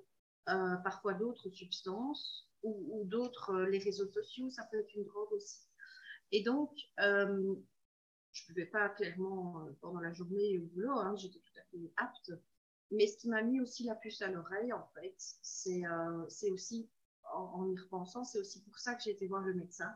euh, 0.48 0.76
parfois 0.78 1.14
d'autres 1.14 1.50
substances 1.50 2.48
ou, 2.64 3.04
d'autres, 3.06 3.52
euh, 3.52 3.70
les 3.70 3.80
réseaux 3.80 4.08
sociaux, 4.08 4.50
ça 4.50 4.64
peut 4.72 4.80
être 4.80 4.96
une 4.96 5.06
drogue 5.06 5.32
aussi. 5.34 5.68
Et 6.32 6.44
donc, 6.44 6.72
euh, 7.00 7.56
je 8.32 8.44
ne 8.44 8.48
pouvais 8.48 8.66
pas 8.66 8.90
clairement 8.90 9.68
pendant 9.82 10.00
la 10.00 10.14
journée 10.14 10.60
au 10.60 10.66
boulot, 10.66 10.92
hein, 10.92 11.16
j'étais 11.16 11.40
tout 11.40 11.60
à 11.60 11.64
fait 11.72 11.94
apte. 11.98 12.32
Mais 12.92 13.08
ce 13.08 13.18
qui 13.18 13.30
m'a 13.30 13.44
mis 13.44 13.60
aussi 13.60 13.84
la 13.84 13.96
puce 13.96 14.22
à 14.22 14.30
l'oreille, 14.30 14.74
en 14.74 14.88
fait, 14.96 15.16
c'est 15.18 15.84
aussi, 16.52 16.90
en, 17.34 17.70
y 17.70 17.78
repensant, 17.78 18.24
c'est 18.24 18.40
aussi 18.40 18.64
pour 18.64 18.78
ça 18.80 18.96
que 18.96 19.04
j'ai 19.04 19.12
été 19.12 19.28
voir 19.28 19.44
le 19.44 19.54
médecin. 19.54 19.96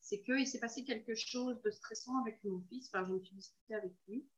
C'est 0.00 0.22
qu'il 0.22 0.46
s'est 0.46 0.58
passé 0.58 0.84
quelque 0.84 1.14
chose 1.14 1.60
de 1.62 1.70
stressant 1.70 2.18
avec 2.20 2.42
mon 2.44 2.60
fils. 2.62 2.88
Enfin, 2.88 3.06
je 3.06 3.12
me 3.12 3.20
suis 3.20 3.36
disputée 3.36 3.74
avec 3.74 3.92
lui. 4.06 4.28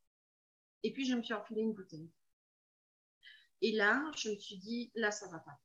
Et 0.82 0.92
puis, 0.92 1.06
je 1.06 1.14
me 1.14 1.22
suis 1.22 1.34
enfilé 1.34 1.62
une 1.62 1.72
bouteille. 1.72 2.10
Et 3.62 3.72
là, 3.72 4.10
je 4.16 4.30
me 4.30 4.36
suis 4.36 4.58
dit, 4.58 4.92
là, 4.94 5.10
ça 5.10 5.26
va 5.28 5.38
pas. 5.38 5.58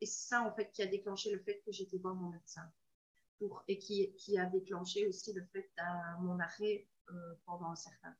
Et 0.00 0.06
c'est 0.06 0.28
ça, 0.28 0.42
en 0.42 0.54
fait, 0.54 0.70
qui 0.72 0.82
a 0.82 0.86
déclenché 0.86 1.32
le 1.32 1.40
fait 1.40 1.60
que 1.66 1.72
j'étais 1.72 1.98
voir 1.98 2.14
mon 2.14 2.30
médecin. 2.30 2.62
Pour, 3.38 3.62
et 3.68 3.78
qui, 3.78 4.38
a 4.38 4.46
déclenché 4.46 5.06
aussi 5.06 5.32
le 5.34 5.44
fait 5.52 5.70
de 5.76 6.22
mon 6.22 6.38
arrêt 6.38 6.86
euh, 6.86 6.95
pendant 7.44 7.70
un 7.70 7.76
certain 7.76 8.10
temps. 8.10 8.16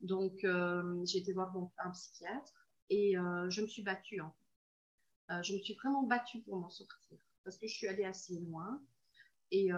Donc, 0.00 0.44
euh, 0.44 1.04
j'ai 1.04 1.18
été 1.18 1.32
voir 1.32 1.54
un 1.78 1.90
psychiatre 1.90 2.68
et 2.90 3.18
euh, 3.18 3.50
je 3.50 3.62
me 3.62 3.66
suis 3.66 3.82
battue. 3.82 4.20
En 4.20 4.30
fait. 4.30 5.42
je 5.42 5.54
me 5.54 5.58
suis 5.58 5.74
vraiment 5.74 6.04
battue 6.04 6.40
pour 6.42 6.56
m'en 6.56 6.70
sortir 6.70 7.18
parce 7.44 7.58
que 7.58 7.66
je 7.66 7.74
suis 7.74 7.88
allée 7.88 8.04
assez 8.04 8.38
loin. 8.40 8.82
Et 9.50 9.70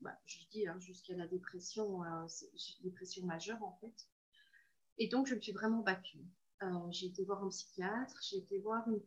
bah, 0.00 0.16
je 0.26 0.38
dis 0.52 0.68
hein, 0.68 0.78
jusqu'à 0.78 1.16
la 1.16 1.26
dépression, 1.26 2.02
dépression 2.82 3.26
majeure 3.26 3.62
en 3.64 3.76
fait. 3.80 4.08
Et 4.98 5.08
donc, 5.08 5.26
je 5.26 5.34
me 5.34 5.40
suis 5.40 5.52
vraiment 5.52 5.80
battue 5.80 6.24
j'ai 6.90 7.06
été 7.06 7.24
voir 7.24 7.42
un 7.44 7.48
psychiatre, 7.48 8.16
j'ai 8.22 8.38
été 8.38 8.58
voir 8.60 8.86
une, 8.88 9.00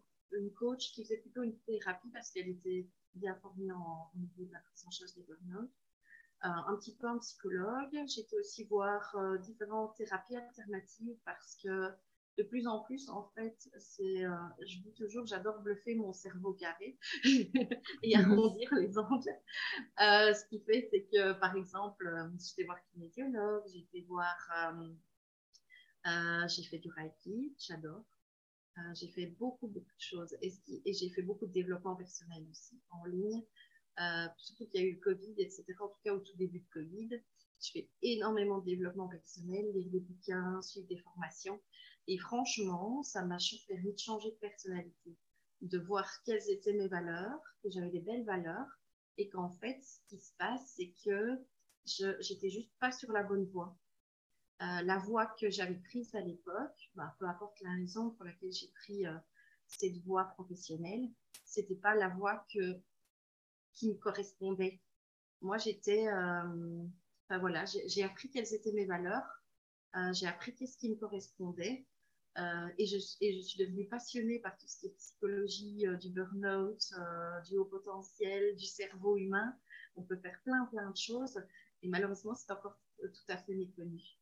coach 0.56 0.92
qui 0.92 1.04
faisait 1.04 1.18
plutôt 1.18 1.44
une 1.44 1.58
thérapie 1.60 2.10
parce 2.12 2.32
qu'elle 2.32 2.50
était 2.50 2.90
bien 3.14 3.36
formée 3.36 3.72
en, 3.72 4.12
au 4.14 4.18
niveau 4.18 4.44
de 4.44 4.52
la 4.52 4.60
prise 4.60 4.84
en 4.86 4.92
charge 4.92 5.14
des 5.16 5.24
burn-out. 5.24 5.72
Euh, 6.46 6.50
un 6.50 6.76
petit 6.76 6.96
peu 6.96 7.08
un 7.08 7.18
psychologue. 7.18 7.96
Été 7.96 8.38
aussi 8.38 8.66
voir 8.66 9.16
euh, 9.16 9.38
différentes 9.40 9.96
thérapies 9.96 10.36
alternatives 10.36 11.18
parce 11.26 11.56
que 11.64 11.90
de 12.38 12.44
plus 12.44 12.68
en 12.68 12.84
plus, 12.84 13.10
en 13.10 13.32
fait, 13.36 13.58
c'est, 13.80 14.24
euh, 14.24 14.36
je 14.62 14.78
dis 14.82 14.94
toujours, 14.94 15.26
j'adore 15.26 15.60
bluffer 15.62 15.96
mon 15.96 16.14
cerveau 16.14 16.54
carré 16.54 17.00
et 18.04 18.16
arrondir 18.16 18.70
les 18.76 18.96
angles. 19.00 19.36
ce 19.98 20.48
qui 20.48 20.60
fait, 20.60 20.88
c'est 20.92 21.08
que, 21.12 21.34
par 21.40 21.56
exemple, 21.56 22.08
été 22.36 22.66
voir 22.66 22.78
kinésiologue, 22.92 23.64
été 23.74 24.06
voir 24.08 24.38
j'ai 26.48 26.64
fait 26.64 26.78
du 26.78 26.90
Reiki, 26.92 27.56
j'adore. 27.58 28.06
J'ai 28.94 29.08
fait 29.08 29.26
beaucoup, 29.26 29.68
beaucoup 29.68 29.96
de 29.96 30.02
choses 30.02 30.38
et, 30.44 30.54
j'ai 30.94 31.10
fait 31.10 31.24
beaucoup 31.24 31.48
de 31.48 31.52
développement 31.52 31.96
personnel 31.96 32.46
aussi 32.52 32.80
en 32.92 33.06
ligne. 33.06 33.44
Euh, 34.00 34.28
surtout 34.38 34.68
qu'il 34.68 34.82
y 34.82 34.84
a 34.84 34.88
eu 34.88 34.94
le 34.94 35.00
Covid, 35.00 35.34
etc. 35.38 35.66
En 35.80 35.88
tout 35.88 36.00
cas, 36.04 36.14
au 36.14 36.20
tout 36.20 36.36
début 36.38 36.60
de 36.60 36.70
Covid, 36.72 37.10
je 37.62 37.72
fais 37.72 37.90
énormément 38.02 38.60
de 38.60 38.66
développement 38.66 39.08
personnel, 39.08 39.66
lire 39.74 39.90
des 39.90 40.00
bouquins, 40.00 40.62
suivre 40.62 40.88
des 40.88 41.00
formations. 41.00 41.60
Et 42.08 42.18
franchement, 42.18 43.04
ça 43.04 43.24
m'a 43.26 43.38
permis 43.68 43.94
de 43.94 44.00
changer 44.00 44.32
de 44.32 44.36
personnalité, 44.36 45.18
de 45.62 45.80
voir 45.80 46.10
quelles 46.24 46.50
étaient 46.50 46.74
mes 46.74 46.88
valeurs, 46.88 47.42
que 47.64 47.70
j'avais 47.70 47.90
des 47.90 48.00
belles 48.00 48.24
valeurs, 48.26 48.68
et 49.18 49.30
qu'en 49.30 49.50
fait, 49.50 49.80
ce 49.84 50.00
qui 50.08 50.20
se 50.20 50.32
passe, 50.38 50.74
c'est 50.76 50.94
que 51.04 51.44
j'étais 51.86 52.50
juste 52.50 52.72
pas 52.80 52.92
sur 52.92 53.12
la 53.12 53.24
bonne 53.24 53.46
voie. 53.46 53.76
Euh, 54.62 54.82
la 54.84 54.98
voie 54.98 55.28
que 55.40 55.50
j'avais 55.50 55.76
prise 55.76 56.14
à 56.16 56.22
l'époque, 56.22 56.92
bah, 56.96 57.16
peu 57.20 57.26
importe 57.26 57.60
la 57.62 57.72
raison 57.72 58.12
pour 58.12 58.26
laquelle 58.26 58.52
j'ai 58.52 58.70
pris 58.70 59.06
euh, 59.06 59.18
cette 59.68 59.98
voie 60.04 60.26
professionnelle, 60.26 61.10
c'était 61.46 61.76
pas 61.76 61.96
la 61.96 62.10
voie 62.10 62.46
que, 62.54 62.80
qui 63.78 63.90
me 63.90 63.96
correspondait. 63.96 64.82
Moi, 65.42 65.58
j'étais, 65.58 66.08
euh, 66.08 66.84
enfin 67.30 67.40
voilà, 67.40 67.66
j'ai 67.66 68.04
appris 68.04 68.30
quelles 68.30 68.54
étaient 68.54 68.72
mes 68.72 68.86
valeurs, 68.86 69.28
j'ai 70.14 70.28
appris 70.28 70.54
qu'est-ce 70.54 70.78
qui 70.78 70.90
me 70.90 70.96
correspondait, 70.96 71.86
et 72.78 72.86
je, 72.86 72.98
et, 73.22 73.36
je, 73.36 73.42
suis 73.42 73.58
devenue 73.58 73.88
passionnée 73.88 74.40
par 74.40 74.56
tout 74.58 74.68
ce 74.68 74.80
qui 74.80 74.86
est 74.88 74.96
psychologie 74.96 75.86
du 76.00 76.10
burn-out, 76.12 76.80
du 77.48 77.58
haut 77.58 77.66
potentiel, 77.66 78.56
du 78.56 78.66
cerveau 78.66 79.18
humain. 79.18 79.56
On 79.96 80.04
peut 80.04 80.18
faire 80.18 80.40
plein, 80.44 80.66
plein 80.66 80.92
de 80.92 80.98
choses, 80.98 81.42
et 81.82 81.88
malheureusement, 81.88 82.36
c'est 82.36 82.52
encore 82.52 82.78
tout 83.00 83.32
à 83.32 83.38
fait 83.38 83.56
méconnu. 83.56 84.18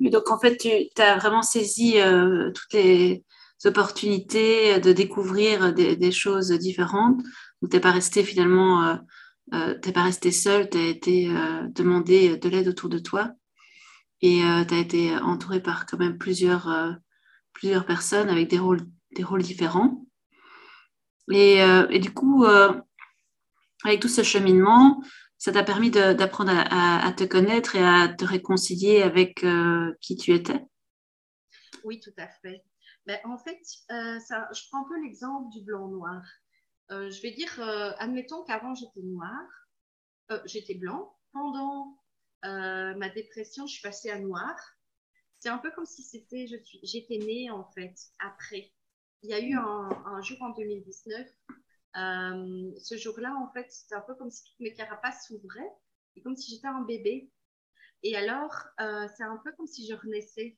Donc, 0.00 0.30
en 0.30 0.38
fait, 0.38 0.56
tu 0.56 1.02
as 1.02 1.18
vraiment 1.18 1.42
saisi 1.42 1.98
euh, 1.98 2.50
toutes 2.50 2.72
les 2.72 3.24
opportunités 3.64 4.80
de 4.80 4.92
découvrir 4.92 5.72
des, 5.72 6.10
choses 6.10 6.50
différentes. 6.50 7.20
Tu 7.62 7.76
n'es 7.76 7.80
pas 7.80 7.92
resté 7.92 8.24
finalement, 8.24 8.84
euh, 8.84 8.96
euh, 9.54 9.78
tu 9.80 9.88
n'es 9.88 9.92
pas 9.92 10.02
resté 10.02 10.30
seul, 10.32 10.68
tu 10.68 10.78
as 10.78 10.86
été 10.86 11.28
demandé 11.70 12.36
de 12.36 12.48
l'aide 12.48 12.68
autour 12.68 12.88
de 12.88 12.98
toi. 12.98 13.30
Et 14.20 14.42
tu 14.68 14.74
as 14.74 14.78
été 14.78 15.16
entouré 15.16 15.60
par 15.60 15.84
quand 15.86 15.98
même 15.98 16.16
plusieurs, 16.16 16.68
plusieurs 17.52 17.84
personnes 17.84 18.28
avec 18.28 18.48
des 18.48 18.58
rôles, 18.58 18.86
des 19.16 19.24
rôles 19.24 19.42
différents. 19.42 20.06
Et, 21.30 21.58
et 21.90 21.98
du 21.98 22.12
coup, 22.12 22.44
avec 23.84 24.00
tout 24.00 24.08
ce 24.08 24.22
cheminement, 24.22 25.02
ça 25.42 25.50
t'a 25.50 25.64
permis 25.64 25.90
d'apprendre 25.90 26.52
à, 26.54 27.12
te 27.12 27.24
connaître 27.24 27.74
et 27.74 27.84
à 27.84 28.06
te 28.06 28.24
réconcilier 28.24 29.02
avec 29.02 29.42
euh, 29.42 29.92
qui 30.00 30.16
tu 30.16 30.32
étais? 30.32 30.64
Oui, 31.82 31.98
tout 31.98 32.14
à 32.16 32.28
fait. 32.28 32.62
Ben, 33.06 33.18
en 33.24 33.36
fait, 33.36 33.58
euh, 33.90 34.20
ça, 34.20 34.48
je 34.54 34.60
prends 34.70 34.82
un 34.82 34.88
peu 34.88 35.02
l'exemple 35.02 35.50
du 35.50 35.64
blanc-noir. 35.64 36.22
Euh, 36.92 37.10
je 37.10 37.22
vais 37.22 37.32
dire, 37.32 37.60
admettons 37.98 38.44
qu'avant 38.44 38.74
j'étais 38.74 39.02
noir, 39.02 39.42
j'étais 40.44 40.74
blanc. 40.74 41.16
Pendant 41.32 41.98
ma 42.44 43.08
dépression, 43.08 43.66
je 43.66 43.74
suis 43.74 43.82
passée 43.82 44.10
à 44.10 44.18
noir. 44.18 44.54
C'est 45.40 45.48
un 45.48 45.58
peu 45.58 45.72
comme 45.72 45.86
si 45.86 46.02
c'était, 46.02 46.46
j'étais 46.84 47.18
née 47.18 47.50
en 47.50 47.64
fait 47.72 47.94
après. 48.20 48.72
Il 49.22 49.30
y 49.30 49.34
a 49.34 49.40
eu 49.40 49.54
un, 49.54 49.88
un 50.06 50.20
jour 50.22 50.40
en 50.42 50.50
2019 50.50 51.26
euh, 51.96 52.72
ce 52.78 52.96
jour-là, 52.96 53.34
en 53.36 53.52
fait, 53.52 53.70
c'était 53.70 53.94
un 53.94 54.00
peu 54.00 54.14
comme 54.14 54.30
si 54.30 54.44
toutes 54.44 54.60
mes 54.60 54.72
carapaces 54.72 55.26
s'ouvraient 55.26 55.72
et 56.16 56.22
comme 56.22 56.36
si 56.36 56.50
j'étais 56.50 56.68
un 56.68 56.82
bébé. 56.82 57.30
Et 58.02 58.16
alors, 58.16 58.54
euh, 58.80 59.06
c'est 59.16 59.22
un 59.22 59.40
peu 59.44 59.52
comme 59.52 59.66
si 59.66 59.86
je 59.86 59.94
renaissais. 59.94 60.56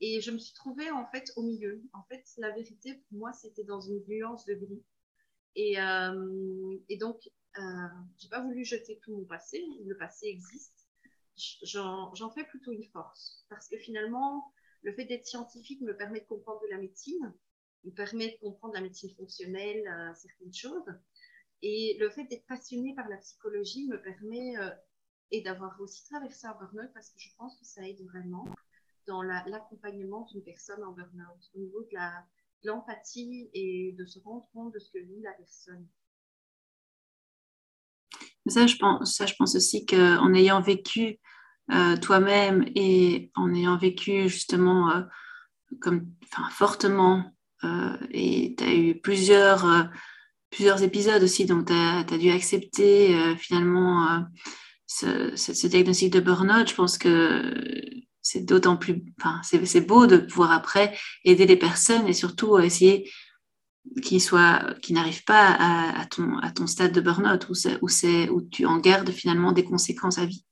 Et 0.00 0.20
je 0.20 0.30
me 0.30 0.38
suis 0.38 0.54
trouvée 0.54 0.90
en 0.90 1.06
fait 1.06 1.32
au 1.36 1.42
milieu. 1.42 1.82
En 1.92 2.02
fait, 2.04 2.24
la 2.36 2.50
vérité 2.50 2.94
pour 2.94 3.18
moi, 3.18 3.32
c'était 3.32 3.64
dans 3.64 3.80
une 3.80 4.02
nuance 4.06 4.44
de 4.44 4.54
gris. 4.54 4.84
Et, 5.56 5.80
euh, 5.80 6.76
et 6.88 6.96
donc, 6.96 7.18
euh, 7.58 7.88
j'ai 8.18 8.28
pas 8.28 8.40
voulu 8.40 8.64
jeter 8.64 8.98
tout 9.02 9.16
mon 9.16 9.24
passé. 9.24 9.64
Le 9.84 9.96
passé 9.96 10.26
existe. 10.26 10.88
J'en 11.62 12.30
fais 12.34 12.44
plutôt 12.44 12.72
une 12.72 12.84
force 12.84 13.44
parce 13.48 13.68
que 13.68 13.76
finalement, 13.78 14.52
le 14.82 14.92
fait 14.92 15.04
d'être 15.04 15.26
scientifique 15.26 15.80
me 15.80 15.96
permet 15.96 16.20
de 16.20 16.26
comprendre 16.26 16.60
de 16.62 16.68
la 16.70 16.78
médecine 16.78 17.34
me 17.84 17.90
permet 17.90 18.30
de 18.30 18.38
comprendre 18.38 18.72
la 18.72 18.80
médecine 18.80 19.14
fonctionnelle, 19.14 19.86
euh, 19.86 20.14
certaines 20.14 20.54
choses. 20.54 20.86
Et 21.60 21.98
le 22.00 22.08
fait 22.08 22.24
d'être 22.24 22.46
passionné 22.46 22.94
par 22.94 23.08
la 23.10 23.18
psychologie 23.18 23.86
me 23.88 24.00
permet, 24.00 24.54
et 25.30 25.42
d'avoir 25.42 25.78
aussi 25.80 26.04
traversé 26.08 26.46
un 26.46 26.54
burn-out, 26.54 26.90
parce 26.94 27.10
que 27.10 27.18
je 27.18 27.28
pense 27.36 27.58
que 27.58 27.64
ça 27.64 27.86
aide 27.86 28.02
vraiment 28.06 28.46
dans 29.06 29.22
l'accompagnement 29.22 30.26
d'une 30.30 30.42
personne 30.42 30.82
en 30.82 30.92
burn-out, 30.92 31.50
au 31.54 31.58
niveau 31.58 31.82
de 31.82 31.88
la, 31.92 32.24
l'empathie 32.64 33.48
et 33.52 33.94
de 33.98 34.04
se 34.04 34.18
rendre 34.20 34.46
compte 34.52 34.72
de 34.72 34.78
ce 34.78 34.90
que 34.90 34.98
vit 34.98 35.20
la 35.22 35.32
personne. 35.32 35.86
Ça, 38.46 38.66
je 38.66 38.76
pense, 38.76 39.54
aussi 39.54 39.86
qu'en 39.86 40.34
ayant 40.34 40.60
vécu 40.60 41.18
euh, 41.70 41.96
toi-même 41.96 42.66
et 42.74 43.30
en 43.34 43.54
ayant 43.54 43.78
vécu 43.78 44.28
justement 44.28 44.90
euh, 44.90 45.02
comme, 45.80 46.06
fortement, 46.50 47.24
euh, 47.64 47.96
et 48.10 48.54
tu 48.58 48.64
as 48.64 48.74
eu 48.74 49.00
plusieurs, 49.00 49.90
épisodes 50.82 51.22
aussi, 51.22 51.46
donc 51.46 51.68
tu 51.68 51.72
as, 51.72 52.18
dû 52.18 52.30
accepter 52.30 53.34
finalement 53.36 54.24
ce, 54.86 55.66
diagnostic 55.66 56.12
de 56.12 56.20
burn-out. 56.20 56.68
Je 56.68 56.74
pense 56.74 56.98
que 56.98 58.03
c'est 58.24 58.40
d'autant 58.40 58.76
plus, 58.76 59.04
enfin, 59.20 59.40
c'est 59.44 59.86
beau 59.86 60.06
de 60.06 60.16
pouvoir 60.16 60.50
après 60.50 60.96
aider 61.24 61.46
les 61.46 61.58
personnes 61.58 62.08
et 62.08 62.14
surtout 62.14 62.58
essayer 62.58 63.08
qui 64.02 64.18
soit 64.18 64.74
qui 64.80 64.94
n'arrive 64.94 65.24
pas 65.24 65.52
à, 65.52 66.06
ton, 66.06 66.38
à 66.38 66.50
ton 66.50 66.66
stade 66.66 66.92
de 66.92 67.02
burn-out 67.02 67.48
où, 67.50 67.52
où, 67.82 67.88
où 68.32 68.42
tu 68.42 68.66
en 68.66 68.78
gardes 68.78 69.10
finalement 69.10 69.52
des 69.52 69.64
conséquences 69.64 70.18
à 70.18 70.24
vie. 70.24 70.44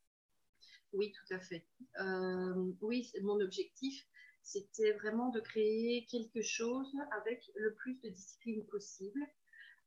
Oui, 0.92 1.12
tout 1.12 1.34
à 1.34 1.40
fait. 1.40 1.66
Euh, 2.00 2.72
oui, 2.82 3.10
mon 3.22 3.40
objectif, 3.40 4.06
c'était 4.42 4.92
vraiment 4.92 5.30
de 5.30 5.40
créer 5.40 6.06
quelque 6.10 6.42
chose 6.42 6.92
avec 7.22 7.50
le 7.56 7.74
plus 7.74 7.98
de 8.02 8.10
discipline 8.10 8.64
possible. 8.66 9.20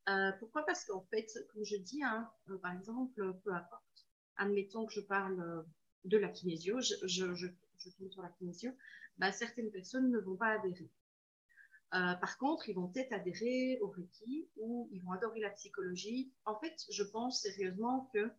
Euh, 0.09 0.31
pourquoi? 0.39 0.65
Parce 0.65 0.83
qu'en 0.85 1.05
fait, 1.11 1.31
comme 1.53 1.63
je 1.63 1.77
dis, 1.77 2.03
hein, 2.03 2.27
euh, 2.49 2.57
par 2.57 2.73
exemple, 2.73 3.33
peu 3.43 3.53
importe, 3.53 4.07
admettons 4.37 4.87
que 4.87 4.93
je 4.93 5.01
parle 5.01 5.65
de 6.05 6.17
la 6.17 6.29
kinésio, 6.29 6.79
je, 6.81 7.47
je 7.79 7.89
tombe 7.89 8.11
sur 8.11 8.21
la 8.21 8.29
kinésio, 8.29 8.71
bah, 9.17 9.31
certaines 9.31 9.71
personnes 9.71 10.11
ne 10.11 10.19
vont 10.19 10.35
pas 10.35 10.59
adhérer. 10.59 10.89
Euh, 11.93 12.13
par 12.15 12.37
contre, 12.37 12.67
ils 12.67 12.73
vont 12.73 12.87
peut-être 12.87 13.13
adhérer 13.13 13.79
au 13.81 13.87
Reiki 13.87 14.49
ou 14.57 14.89
ils 14.91 15.01
vont 15.03 15.11
adorer 15.11 15.39
la 15.39 15.51
psychologie. 15.51 16.33
En 16.45 16.59
fait, 16.59 16.75
je 16.89 17.03
pense 17.03 17.41
sérieusement 17.41 18.09
que 18.13 18.29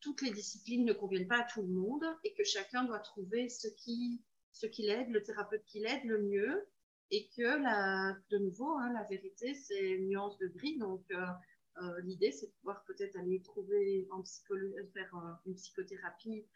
toutes 0.00 0.22
les 0.22 0.30
disciplines 0.30 0.84
ne 0.84 0.92
conviennent 0.92 1.26
pas 1.26 1.40
à 1.40 1.44
tout 1.44 1.62
le 1.62 1.68
monde 1.68 2.04
et 2.24 2.34
que 2.34 2.44
chacun 2.44 2.84
doit 2.84 3.00
trouver 3.00 3.48
ce 3.48 3.68
qui, 3.68 4.22
ce 4.52 4.66
qui 4.66 4.82
l'aide, 4.82 5.08
le 5.10 5.22
thérapeute 5.22 5.64
qui 5.64 5.80
l'aide 5.80 6.04
le 6.04 6.22
mieux. 6.22 6.68
Et 7.14 7.28
que, 7.36 7.58
de 8.30 8.38
nouveau, 8.38 8.78
hein, 8.78 8.90
la 8.94 9.04
vérité, 9.04 9.54
c'est 9.54 9.90
une 9.90 10.08
nuance 10.08 10.38
de 10.38 10.46
gris. 10.46 10.78
Donc, 10.78 11.04
euh, 11.10 11.26
euh, 11.82 12.00
l'idée, 12.02 12.32
c'est 12.32 12.46
de 12.46 12.52
pouvoir 12.52 12.84
peut-être 12.84 13.16
aller 13.18 13.42
trouver 13.42 14.08
en 14.10 14.22
faire 14.94 15.14
une 15.44 15.54
psychothérapie 15.54 16.46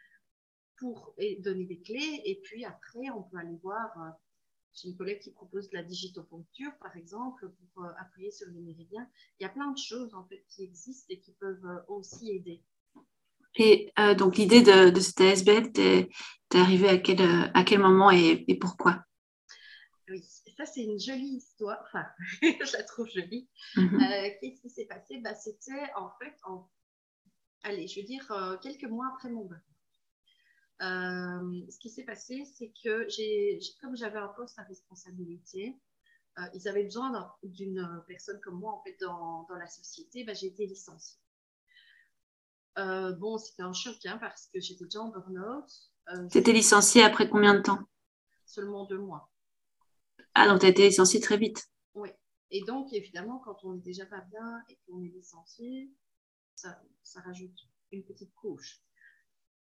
pour 0.79 1.15
donner 1.41 1.65
des 1.65 1.81
clés. 1.81 2.23
Et 2.25 2.41
puis 2.43 2.65
après, 2.65 3.11
on 3.11 3.23
peut 3.23 3.39
aller 3.39 3.57
voir 3.63 4.17
j'ai 4.77 4.89
une 4.89 4.97
collègue 4.97 5.21
qui 5.21 5.31
propose 5.31 5.71
de 5.71 5.77
la 5.77 5.83
digitoponcture, 5.83 6.73
par 6.81 6.95
exemple, 6.97 7.51
pour 7.51 7.85
euh, 7.85 7.91
appuyer 7.99 8.31
sur 8.31 8.47
les 8.49 8.61
méridiens. 8.61 9.09
Il 9.39 9.45
y 9.45 9.47
a 9.47 9.49
plein 9.49 9.71
de 9.71 9.79
choses 9.79 10.15
en 10.15 10.25
fait 10.27 10.45
qui 10.49 10.65
existent 10.65 11.07
et 11.09 11.19
qui 11.19 11.33
peuvent 11.33 11.65
euh, 11.65 11.81
aussi 11.89 12.31
aider. 12.31 12.63
Et 13.57 13.91
euh, 13.99 14.15
donc 14.15 14.37
l'idée 14.37 14.61
de, 14.61 14.91
de 14.91 15.01
cet 15.01 15.21
ASBL, 15.21 15.73
t'es 15.73 16.09
es 16.55 16.59
arrivée 16.59 16.89
à 16.89 16.99
quel, 16.99 17.21
à 17.55 17.65
quel 17.65 17.81
moment 17.81 18.11
et, 18.11 18.45
et 18.49 18.59
pourquoi? 18.59 19.03
Oui, 20.09 20.23
ça 20.57 20.67
c'est 20.67 20.85
une 20.85 21.01
jolie 21.01 21.39
histoire. 21.39 21.79
Enfin, 21.87 22.05
je 22.43 22.73
la 22.77 22.83
trouve 22.83 23.09
jolie. 23.09 23.49
Mm-hmm. 23.77 24.39
Qu'est-ce 24.41 24.61
qui 24.61 24.69
s'est 24.69 24.85
passé? 24.85 25.19
Bah, 25.19 25.35
C'était 25.35 25.91
en 25.97 26.11
fait, 26.21 26.37
en... 26.45 26.69
allez, 27.63 27.89
je 27.89 28.01
veux 28.01 28.07
dire, 28.07 28.59
quelques 28.63 28.85
mois 28.85 29.07
après 29.15 29.31
mon 29.31 29.47
bac. 29.47 29.63
Euh, 30.83 31.63
ce 31.71 31.79
qui 31.79 31.89
s'est 31.89 32.05
passé, 32.05 32.45
c'est 32.45 32.73
que 32.85 33.09
j'ai, 33.09 33.59
comme 33.81 33.97
j'avais 33.97 34.19
un 34.19 34.29
poste 34.29 34.59
à 34.59 34.63
responsabilité, 34.63 35.75
euh, 36.39 36.43
ils 36.55 36.69
avaient 36.69 36.85
besoin 36.85 37.33
d'une 37.43 38.05
personne 38.07 38.39
comme 38.41 38.59
moi 38.59 38.73
en 38.73 38.83
fait 38.83 38.97
dans, 39.01 39.45
dans 39.45 39.57
la 39.57 39.69
société. 39.69 40.25
Ben, 40.25 40.35
j'ai 40.35 40.49
été 40.49 40.67
licenciée. 40.67 41.19
Euh, 42.79 43.13
bon, 43.13 43.39
c'était 43.39 43.63
un 43.63 43.73
choc 43.73 43.97
hein, 44.05 44.19
parce 44.19 44.49
que 44.49 44.61
j'étais 44.61 44.85
déjà 44.85 45.01
en 45.01 45.09
burn-out. 45.09 46.31
tu 46.31 46.39
étais 46.39 46.53
licenciée 46.53 47.03
après 47.03 47.31
combien 47.31 47.55
de 47.55 47.63
temps? 47.63 47.81
Seulement 48.45 48.85
deux 48.85 48.99
mois. 48.99 49.31
Ah, 50.35 50.47
donc 50.47 50.61
tu 50.61 50.67
as 50.67 50.69
été 50.69 50.87
licenciée 50.87 51.21
très 51.21 51.39
vite? 51.39 51.71
Oui. 51.95 52.11
Et 52.51 52.63
donc, 52.65 52.93
évidemment, 52.93 53.39
quand 53.39 53.65
on 53.65 53.73
n'est 53.73 53.81
déjà 53.81 54.05
pas 54.05 54.21
bien 54.21 54.63
et 54.69 54.79
qu'on 54.87 55.03
est 55.03 55.09
licencié, 55.09 55.91
ça, 56.55 56.79
ça 57.03 57.23
rajoute 57.23 57.59
une 57.93 58.05
petite 58.05 58.35
couche 58.35 58.86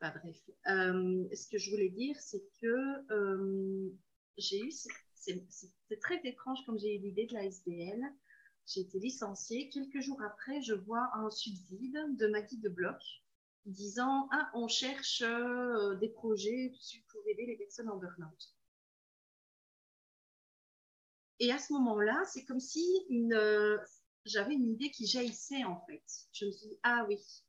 bref. 0.00 0.50
Euh, 0.68 1.28
ce 1.34 1.48
que 1.48 1.58
je 1.58 1.70
voulais 1.70 1.88
dire, 1.88 2.16
c'est 2.20 2.44
que 2.60 3.12
euh, 3.12 3.90
j'ai 4.36 4.60
eu, 4.60 4.70
c'est 4.70 6.00
très 6.00 6.20
étrange 6.24 6.64
comme 6.64 6.78
j'ai 6.78 6.96
eu 6.96 7.00
l'idée 7.00 7.26
de 7.26 7.34
la 7.34 7.44
SBL. 7.44 8.00
J'ai 8.66 8.80
été 8.80 8.98
licenciée. 8.98 9.68
Quelques 9.70 10.00
jours 10.00 10.20
après, 10.22 10.60
je 10.62 10.74
vois 10.74 11.10
un 11.14 11.30
subside 11.30 12.16
de 12.16 12.26
Maggie 12.28 12.58
de 12.58 12.68
Bloch 12.68 13.22
disant 13.66 14.28
ah, 14.32 14.50
on 14.54 14.68
cherche 14.68 15.22
euh, 15.22 15.94
des 15.96 16.08
projets 16.08 16.72
pour 17.08 17.20
aider 17.26 17.46
les 17.46 17.56
personnes 17.56 17.88
en 17.88 17.96
burn-out. 17.96 18.54
Et 21.40 21.52
à 21.52 21.58
ce 21.58 21.72
moment-là, 21.74 22.24
c'est 22.26 22.44
comme 22.44 22.60
si 22.60 22.84
j'avais 24.24 24.54
une 24.54 24.72
idée 24.72 24.90
qui 24.90 25.06
jaillissait 25.06 25.64
en 25.64 25.80
fait. 25.86 26.02
Je 26.32 26.46
me 26.46 26.50
suis 26.50 26.68
dit, 26.68 26.78
ah 26.82 27.04
oui, 27.08 27.16
euh, 27.16 27.47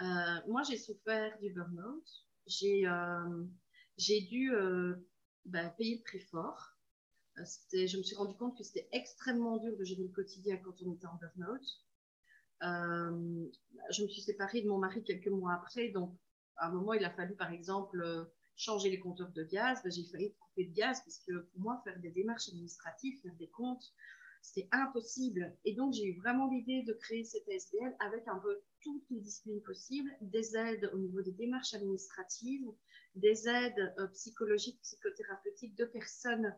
moi, 0.00 0.62
j'ai 0.62 0.76
souffert 0.76 1.38
du 1.40 1.50
burn-out. 1.50 2.04
J'ai 2.46 2.86
euh, 2.86 3.44
dû 3.98 4.54
euh, 4.54 4.94
bah, 5.44 5.68
payer 5.70 5.96
le 5.96 6.02
prix 6.02 6.20
fort. 6.20 6.76
je 7.36 7.96
me 7.96 8.02
suis 8.02 8.16
rendu 8.16 8.36
compte 8.36 8.56
que 8.56 8.64
c'était 8.64 8.88
extrêmement 8.92 9.58
dur 9.58 9.76
de 9.76 9.84
gérer 9.84 10.02
le 10.02 10.08
quotidien 10.08 10.56
quand 10.58 10.74
on 10.82 10.94
était 10.94 11.06
en 11.06 11.16
burn-out. 11.16 11.66
je 13.90 14.02
me 14.02 14.08
suis 14.08 14.22
séparée 14.22 14.62
de 14.62 14.68
mon 14.68 14.78
mari 14.78 15.02
quelques 15.04 15.28
mois 15.28 15.54
après, 15.54 15.88
donc 15.88 16.16
à 16.56 16.68
un 16.68 16.72
moment, 16.72 16.92
il 16.92 17.04
a 17.04 17.10
fallu, 17.10 17.36
par 17.36 17.52
exemple, 17.52 18.28
changer 18.56 18.90
les 18.90 18.98
compteurs 18.98 19.30
de 19.32 19.44
gaz. 19.44 19.80
Bah, 19.82 19.90
j'ai 19.90 20.04
failli 20.04 20.34
couper 20.34 20.64
de 20.66 20.74
gaz 20.74 21.00
parce 21.04 21.18
que 21.18 21.38
pour 21.38 21.60
moi, 21.60 21.80
faire 21.84 21.98
des 22.00 22.10
démarches 22.10 22.48
administratives, 22.48 23.20
faire 23.22 23.34
des 23.36 23.48
comptes, 23.48 23.92
c'était 24.48 24.68
impossible. 24.72 25.54
Et 25.64 25.74
donc, 25.74 25.92
j'ai 25.92 26.04
eu 26.04 26.16
vraiment 26.16 26.48
l'idée 26.48 26.82
de 26.82 26.92
créer 26.94 27.24
cette 27.24 27.48
SBL 27.48 27.94
avec 28.00 28.26
un 28.28 28.38
peu 28.38 28.60
toutes 28.80 29.04
les 29.10 29.20
disciplines 29.20 29.62
possibles, 29.62 30.10
des 30.20 30.56
aides 30.56 30.90
au 30.94 30.98
niveau 30.98 31.20
des 31.20 31.32
démarches 31.32 31.74
administratives, 31.74 32.66
des 33.14 33.48
aides 33.48 33.94
euh, 33.98 34.06
psychologiques, 34.08 34.80
psychothérapeutiques 34.82 35.74
de 35.76 35.84
personnes 35.84 36.56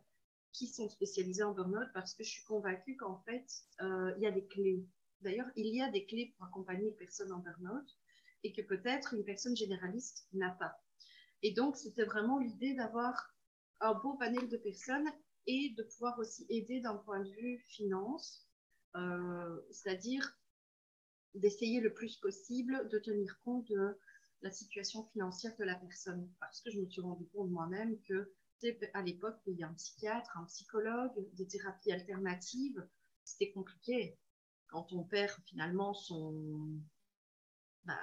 qui 0.52 0.66
sont 0.66 0.88
spécialisées 0.88 1.42
en 1.42 1.52
burn-out 1.52 1.88
parce 1.94 2.14
que 2.14 2.24
je 2.24 2.30
suis 2.30 2.44
convaincue 2.44 2.96
qu'en 2.96 3.22
fait, 3.22 3.46
euh, 3.82 4.12
il 4.16 4.22
y 4.22 4.26
a 4.26 4.32
des 4.32 4.46
clés. 4.46 4.84
D'ailleurs, 5.20 5.48
il 5.56 5.74
y 5.74 5.82
a 5.82 5.90
des 5.90 6.06
clés 6.06 6.34
pour 6.36 6.46
accompagner 6.46 6.88
une 6.88 6.96
personne 6.96 7.32
en 7.32 7.38
burn-out 7.38 7.98
et 8.44 8.52
que 8.52 8.62
peut-être 8.62 9.14
une 9.14 9.24
personne 9.24 9.56
généraliste 9.56 10.26
n'a 10.32 10.50
pas. 10.50 10.80
Et 11.42 11.52
donc, 11.52 11.76
c'était 11.76 12.04
vraiment 12.04 12.38
l'idée 12.38 12.74
d'avoir 12.74 13.34
un 13.80 13.94
beau 13.94 14.14
panel 14.14 14.48
de 14.48 14.56
personnes 14.56 15.10
et 15.46 15.74
de 15.76 15.82
pouvoir 15.82 16.18
aussi 16.18 16.46
aider 16.48 16.80
d'un 16.80 16.96
point 16.96 17.20
de 17.20 17.30
vue 17.30 17.58
finance, 17.68 18.46
euh, 18.96 19.60
c'est-à-dire 19.70 20.36
d'essayer 21.34 21.80
le 21.80 21.94
plus 21.94 22.16
possible 22.16 22.88
de 22.88 22.98
tenir 22.98 23.40
compte 23.44 23.68
de 23.68 23.98
la 24.42 24.50
situation 24.50 25.04
financière 25.12 25.56
de 25.58 25.64
la 25.64 25.76
personne. 25.76 26.28
Parce 26.40 26.60
que 26.60 26.70
je 26.70 26.80
me 26.80 26.88
suis 26.88 27.00
rendu 27.00 27.26
compte 27.28 27.50
moi-même 27.50 28.00
que 28.02 28.32
à 28.94 29.02
l'époque, 29.02 29.42
payer 29.44 29.64
un 29.64 29.74
psychiatre, 29.74 30.36
un 30.36 30.44
psychologue, 30.44 31.12
des 31.34 31.46
thérapies 31.46 31.92
alternatives, 31.92 32.86
c'était 33.24 33.52
compliqué. 33.52 34.18
Quand 34.68 34.92
on 34.92 35.02
perd 35.02 35.34
finalement 35.46 35.94
son, 35.94 36.80
bah, 37.84 37.98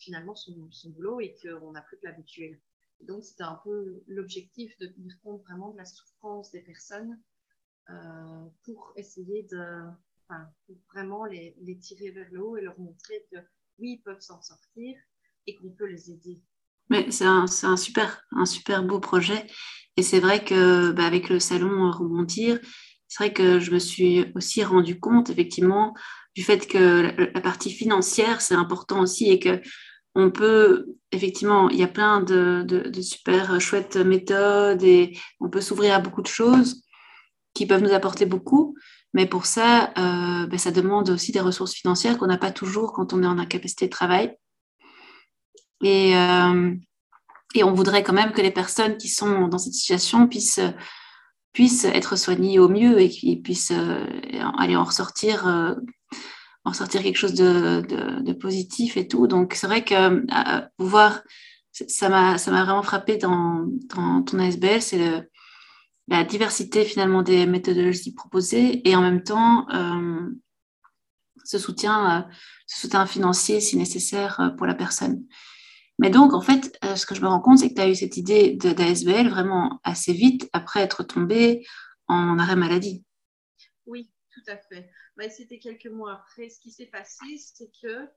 finalement 0.00 0.34
son, 0.34 0.70
son 0.70 0.90
boulot 0.90 1.20
et 1.20 1.34
qu'on 1.42 1.72
n'a 1.72 1.82
plus 1.82 1.96
que 1.98 2.06
l'habituel. 2.06 2.60
Donc, 3.06 3.24
c'était 3.24 3.42
un 3.42 3.60
peu 3.64 4.02
l'objectif 4.06 4.76
de 4.78 4.86
tenir 4.86 5.14
compte 5.22 5.42
vraiment 5.42 5.70
de 5.70 5.78
la 5.78 5.84
souffrance 5.84 6.50
des 6.50 6.60
personnes 6.60 7.18
euh, 7.90 8.44
pour 8.64 8.92
essayer 8.96 9.42
de, 9.50 9.82
enfin, 10.28 10.46
pour 10.66 10.76
vraiment 10.92 11.24
les, 11.24 11.56
les, 11.60 11.78
tirer 11.78 12.10
vers 12.10 12.28
le 12.30 12.42
haut 12.42 12.56
et 12.56 12.62
leur 12.62 12.78
montrer 12.78 13.26
que 13.30 13.38
oui, 13.78 13.98
ils 13.98 14.02
peuvent 14.02 14.20
s'en 14.20 14.40
sortir 14.40 14.96
et 15.46 15.56
qu'on 15.56 15.70
peut 15.70 15.86
les 15.86 16.10
aider. 16.10 16.40
Mais 16.90 17.10
c'est 17.10 17.24
un, 17.24 17.46
un, 17.62 17.76
super, 17.76 18.22
un 18.32 18.46
super 18.46 18.84
beau 18.84 19.00
projet. 19.00 19.46
Et 19.96 20.02
c'est 20.02 20.20
vrai 20.20 20.44
que 20.44 20.92
bah, 20.92 21.04
avec 21.04 21.28
le 21.28 21.40
salon 21.40 21.90
Rebondir, 21.90 22.60
c'est 23.08 23.24
vrai 23.24 23.32
que 23.32 23.60
je 23.60 23.72
me 23.72 23.78
suis 23.78 24.32
aussi 24.34 24.64
rendu 24.64 24.98
compte 24.98 25.28
effectivement 25.28 25.94
du 26.34 26.42
fait 26.42 26.66
que 26.66 27.02
la, 27.02 27.12
la 27.12 27.40
partie 27.40 27.70
financière, 27.70 28.40
c'est 28.40 28.54
important 28.54 29.00
aussi 29.00 29.30
et 29.30 29.38
que 29.38 29.60
on 30.14 30.30
peut, 30.30 30.96
effectivement, 31.10 31.70
il 31.70 31.78
y 31.78 31.82
a 31.82 31.88
plein 31.88 32.20
de, 32.20 32.90
super 33.00 33.60
chouettes 33.60 33.96
méthodes 33.96 34.82
et 34.82 35.18
on 35.40 35.48
peut 35.48 35.60
s'ouvrir 35.60 35.94
à 35.94 35.98
beaucoup 36.00 36.22
de 36.22 36.26
choses 36.26 36.82
qui 37.54 37.66
peuvent 37.66 37.82
nous 37.82 37.92
apporter 37.92 38.26
beaucoup. 38.26 38.76
Mais 39.14 39.26
pour 39.26 39.46
ça, 39.46 39.92
euh, 39.98 40.46
ben, 40.46 40.58
ça 40.58 40.70
demande 40.70 41.10
aussi 41.10 41.32
des 41.32 41.40
ressources 41.40 41.74
financières 41.74 42.18
qu'on 42.18 42.26
n'a 42.26 42.38
pas 42.38 42.50
toujours 42.50 42.92
quand 42.92 43.12
on 43.12 43.22
est 43.22 43.26
en 43.26 43.38
incapacité 43.38 43.86
de 43.86 43.90
travail. 43.90 44.34
Et, 45.82 46.16
euh, 46.16 46.74
et, 47.54 47.64
on 47.64 47.72
voudrait 47.72 48.02
quand 48.02 48.12
même 48.12 48.32
que 48.32 48.40
les 48.40 48.50
personnes 48.50 48.96
qui 48.96 49.08
sont 49.08 49.48
dans 49.48 49.58
cette 49.58 49.74
situation 49.74 50.28
puissent 50.28 50.60
puissent 51.52 51.84
être 51.84 52.16
soignés 52.16 52.58
au 52.58 52.68
mieux 52.70 52.98
et 52.98 53.10
qu'ils 53.10 53.42
puissent 53.42 53.74
aller 54.58 54.74
en 54.74 54.84
ressortir 54.84 55.76
en 56.64 56.70
ressortir 56.70 57.02
quelque 57.02 57.16
chose 57.16 57.34
de, 57.34 58.32
positif 58.32 58.96
et 58.96 59.08
tout. 59.08 59.26
Donc, 59.26 59.54
c'est 59.54 59.66
vrai 59.66 59.84
que 59.84 60.24
pouvoir, 60.76 61.22
ça 61.72 62.08
m'a 62.08 62.36
vraiment 62.36 62.82
frappé 62.82 63.16
dans, 63.16 63.66
ton 63.90 64.38
ASBL, 64.38 64.82
c'est 64.82 65.28
la 66.08 66.24
diversité 66.24 66.84
finalement 66.84 67.22
des 67.22 67.46
méthodologies 67.46 68.14
proposées 68.14 68.88
et 68.88 68.96
en 68.96 69.02
même 69.02 69.22
temps 69.22 69.66
ce, 71.44 71.58
soutien, 71.58 72.28
ce 72.66 72.80
soutien 72.80 73.06
financier 73.06 73.60
si 73.60 73.76
nécessaire 73.76 74.52
pour 74.56 74.66
la 74.66 74.74
personne. 74.74 75.24
Mais 75.98 76.10
donc, 76.10 76.32
en 76.32 76.40
fait, 76.40 76.78
ce 76.96 77.06
que 77.06 77.14
je 77.14 77.20
me 77.20 77.28
rends 77.28 77.40
compte, 77.40 77.58
c'est 77.58 77.68
que 77.68 77.74
tu 77.74 77.80
as 77.80 77.88
eu 77.88 77.94
cette 77.94 78.16
idée 78.16 78.54
d'ASBL 78.54 79.28
vraiment 79.28 79.80
assez 79.84 80.12
vite 80.12 80.48
après 80.52 80.80
être 80.80 81.02
tombé 81.02 81.64
en 82.08 82.38
arrêt 82.38 82.56
maladie. 82.56 83.04
Oui, 83.86 84.10
tout 84.42 84.50
à 84.50 84.56
fait. 84.56 84.90
Ben, 85.16 85.30
c'était 85.30 85.58
quelques 85.58 85.86
mois 85.86 86.14
après. 86.14 86.48
Ce 86.48 86.60
qui 86.60 86.70
s'est 86.70 86.86
passé, 86.86 87.38
c'est 87.38 87.70
que 87.82 88.08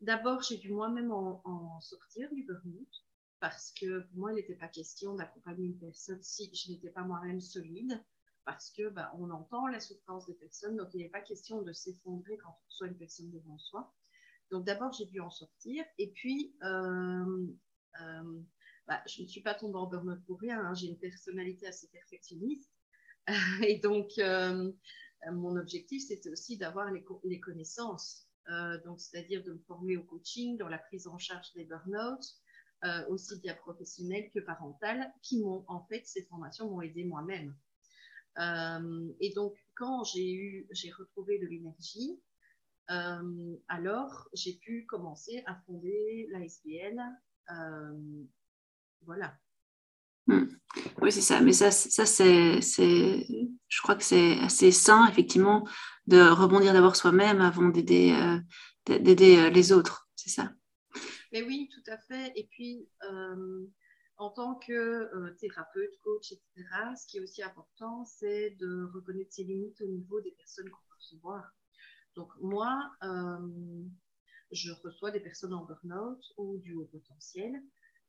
d'abord, 0.00 0.42
j'ai 0.42 0.56
dû 0.58 0.72
moi-même 0.72 1.12
en, 1.12 1.80
sortir 1.80 2.32
du 2.32 2.44
burn 2.44 2.86
parce 3.40 3.72
que 3.72 4.00
pour 4.00 4.16
moi, 4.16 4.32
il 4.32 4.36
n'était 4.36 4.54
pas 4.54 4.68
question 4.68 5.14
d'accompagner 5.14 5.66
une 5.66 5.78
personne 5.78 6.22
si 6.22 6.50
je 6.54 6.72
n'étais 6.72 6.90
pas 6.90 7.02
moi-même 7.02 7.40
solide. 7.40 8.02
Parce 8.46 8.70
que 8.70 8.90
ben, 8.90 9.10
on 9.14 9.30
entend 9.30 9.66
la 9.68 9.80
souffrance 9.80 10.26
des 10.26 10.34
personnes, 10.34 10.76
donc 10.76 10.88
il 10.92 10.98
n'est 10.98 11.08
pas 11.08 11.22
question 11.22 11.62
de 11.62 11.72
s'effondrer 11.72 12.36
quand 12.36 12.50
on 12.50 12.66
reçoit 12.68 12.88
une 12.88 12.98
personne 12.98 13.30
devant 13.30 13.58
soi. 13.58 13.94
Donc 14.50 14.66
d'abord, 14.66 14.92
j'ai 14.92 15.06
dû 15.06 15.20
en 15.20 15.30
sortir. 15.30 15.82
Et 15.96 16.10
puis, 16.10 16.54
euh, 16.62 17.46
euh, 18.02 18.40
ben, 18.86 19.00
je 19.06 19.22
ne 19.22 19.26
suis 19.26 19.40
pas 19.40 19.54
tombée 19.54 19.78
en 19.78 19.86
burn-out 19.86 20.22
pour 20.26 20.38
rien. 20.40 20.60
Hein. 20.60 20.74
J'ai 20.74 20.88
une 20.88 20.98
personnalité 20.98 21.66
assez 21.66 21.88
perfectionniste. 21.88 22.70
et 23.66 23.78
donc, 23.78 24.10
euh, 24.18 24.70
mon 25.32 25.56
objectif, 25.56 26.02
c'était 26.06 26.30
aussi 26.30 26.56
d'avoir 26.56 26.90
les, 26.90 27.40
connaissances, 27.40 28.26
euh, 28.48 28.80
donc 28.84 29.00
c'est-à-dire 29.00 29.42
de 29.42 29.52
me 29.52 29.58
former 29.66 29.96
au 29.96 30.04
coaching, 30.04 30.56
dans 30.58 30.68
la 30.68 30.78
prise 30.78 31.06
en 31.06 31.18
charge 31.18 31.52
des 31.54 31.64
burn-out, 31.64 32.24
euh, 32.84 33.06
aussi 33.08 33.38
bien 33.40 33.54
professionnelles 33.54 34.30
que 34.32 34.40
parentales, 34.40 35.12
qui 35.22 35.40
m'ont, 35.40 35.64
en 35.68 35.84
fait, 35.86 36.06
ces 36.06 36.24
formations 36.24 36.70
m'ont 36.70 36.82
aidé 36.82 37.04
moi-même. 37.04 37.54
et 39.20 39.32
donc, 39.34 39.54
quand 39.76 40.04
j'ai 40.04 40.32
eu, 40.32 40.66
j'ai 40.72 40.90
retrouvé 40.90 41.38
de 41.38 41.46
l'énergie, 41.46 42.20
alors 42.88 44.28
j'ai 44.34 44.54
pu 44.54 44.84
commencer 44.86 45.42
à 45.46 45.54
fonder 45.66 46.28
l'ASBL. 46.30 47.00
voilà. 49.02 49.38
Hmm. 50.26 50.46
Oui, 51.02 51.12
c'est 51.12 51.20
ça. 51.20 51.40
Mais 51.40 51.52
ça, 51.52 51.70
ça 51.70 52.06
c'est, 52.06 52.60
je 52.60 53.82
crois 53.82 53.94
que 53.94 54.04
c'est 54.04 54.38
assez 54.40 54.72
sain, 54.72 55.06
effectivement, 55.08 55.66
de 56.06 56.20
rebondir 56.20 56.72
d'abord 56.72 56.96
soi-même 56.96 57.40
avant 57.40 57.68
d'aider, 57.68 58.12
euh, 58.12 58.38
euh, 58.90 59.50
les 59.50 59.72
autres. 59.72 60.08
C'est 60.16 60.30
ça. 60.30 60.52
Mais 61.32 61.42
oui, 61.42 61.68
tout 61.72 61.90
à 61.90 61.98
fait. 61.98 62.32
Et 62.36 62.46
puis, 62.50 62.88
euh, 63.10 63.66
en 64.16 64.30
tant 64.30 64.54
que 64.54 65.34
thérapeute, 65.38 65.98
coach, 66.02 66.32
etc., 66.32 66.64
ce 66.96 67.06
qui 67.06 67.18
est 67.18 67.20
aussi 67.20 67.42
important, 67.42 68.04
c'est 68.04 68.50
de 68.60 68.88
reconnaître 68.94 69.32
ses 69.32 69.44
limites 69.44 69.80
au 69.80 69.86
niveau 69.86 70.20
des 70.20 70.32
personnes 70.32 70.70
qu'on 70.70 70.82
peut 70.88 70.96
recevoir. 70.96 71.44
Donc, 72.14 72.30
moi, 72.40 72.90
je 74.52 74.70
reçois 74.84 75.10
des 75.10 75.20
personnes 75.20 75.52
en 75.52 75.64
burn-out 75.64 76.22
ou 76.36 76.58
du 76.58 76.74
haut 76.74 76.86
potentiel. 76.86 77.60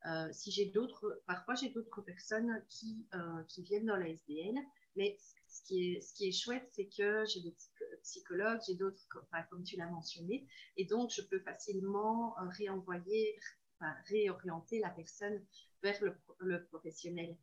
Euh, 0.05 0.29
si 0.31 0.51
j'ai 0.51 0.65
d'autres, 0.65 1.21
parfois 1.25 1.55
j'ai 1.55 1.69
d'autres 1.69 2.01
personnes 2.01 2.63
qui, 2.69 3.08
euh, 3.15 3.43
qui 3.47 3.63
viennent 3.63 3.88
dans 3.88 3.95
la 3.95 4.08
SDL, 4.08 4.55
mais 4.95 5.17
ce 5.47 5.63
qui 5.63 5.93
est, 5.93 6.01
ce 6.01 6.13
qui 6.13 6.27
est 6.27 6.31
chouette, 6.31 6.67
c'est 6.73 6.88
que 6.88 7.25
j'ai 7.25 7.41
des 7.41 7.55
psychologues, 8.03 8.60
j'ai 8.67 8.75
d'autres, 8.75 9.08
comme 9.49 9.63
tu 9.63 9.77
l'as 9.77 9.89
mentionné, 9.89 10.47
et 10.77 10.86
donc 10.86 11.12
je 11.12 11.21
peux 11.23 11.39
facilement 11.39 12.38
euh, 12.39 12.47
réenvoyer, 12.49 13.39
réorienter 14.08 14.79
la 14.79 14.89
personne 14.89 15.43
vers 15.81 15.99
le, 16.39 16.63
professionnel. 16.65 17.36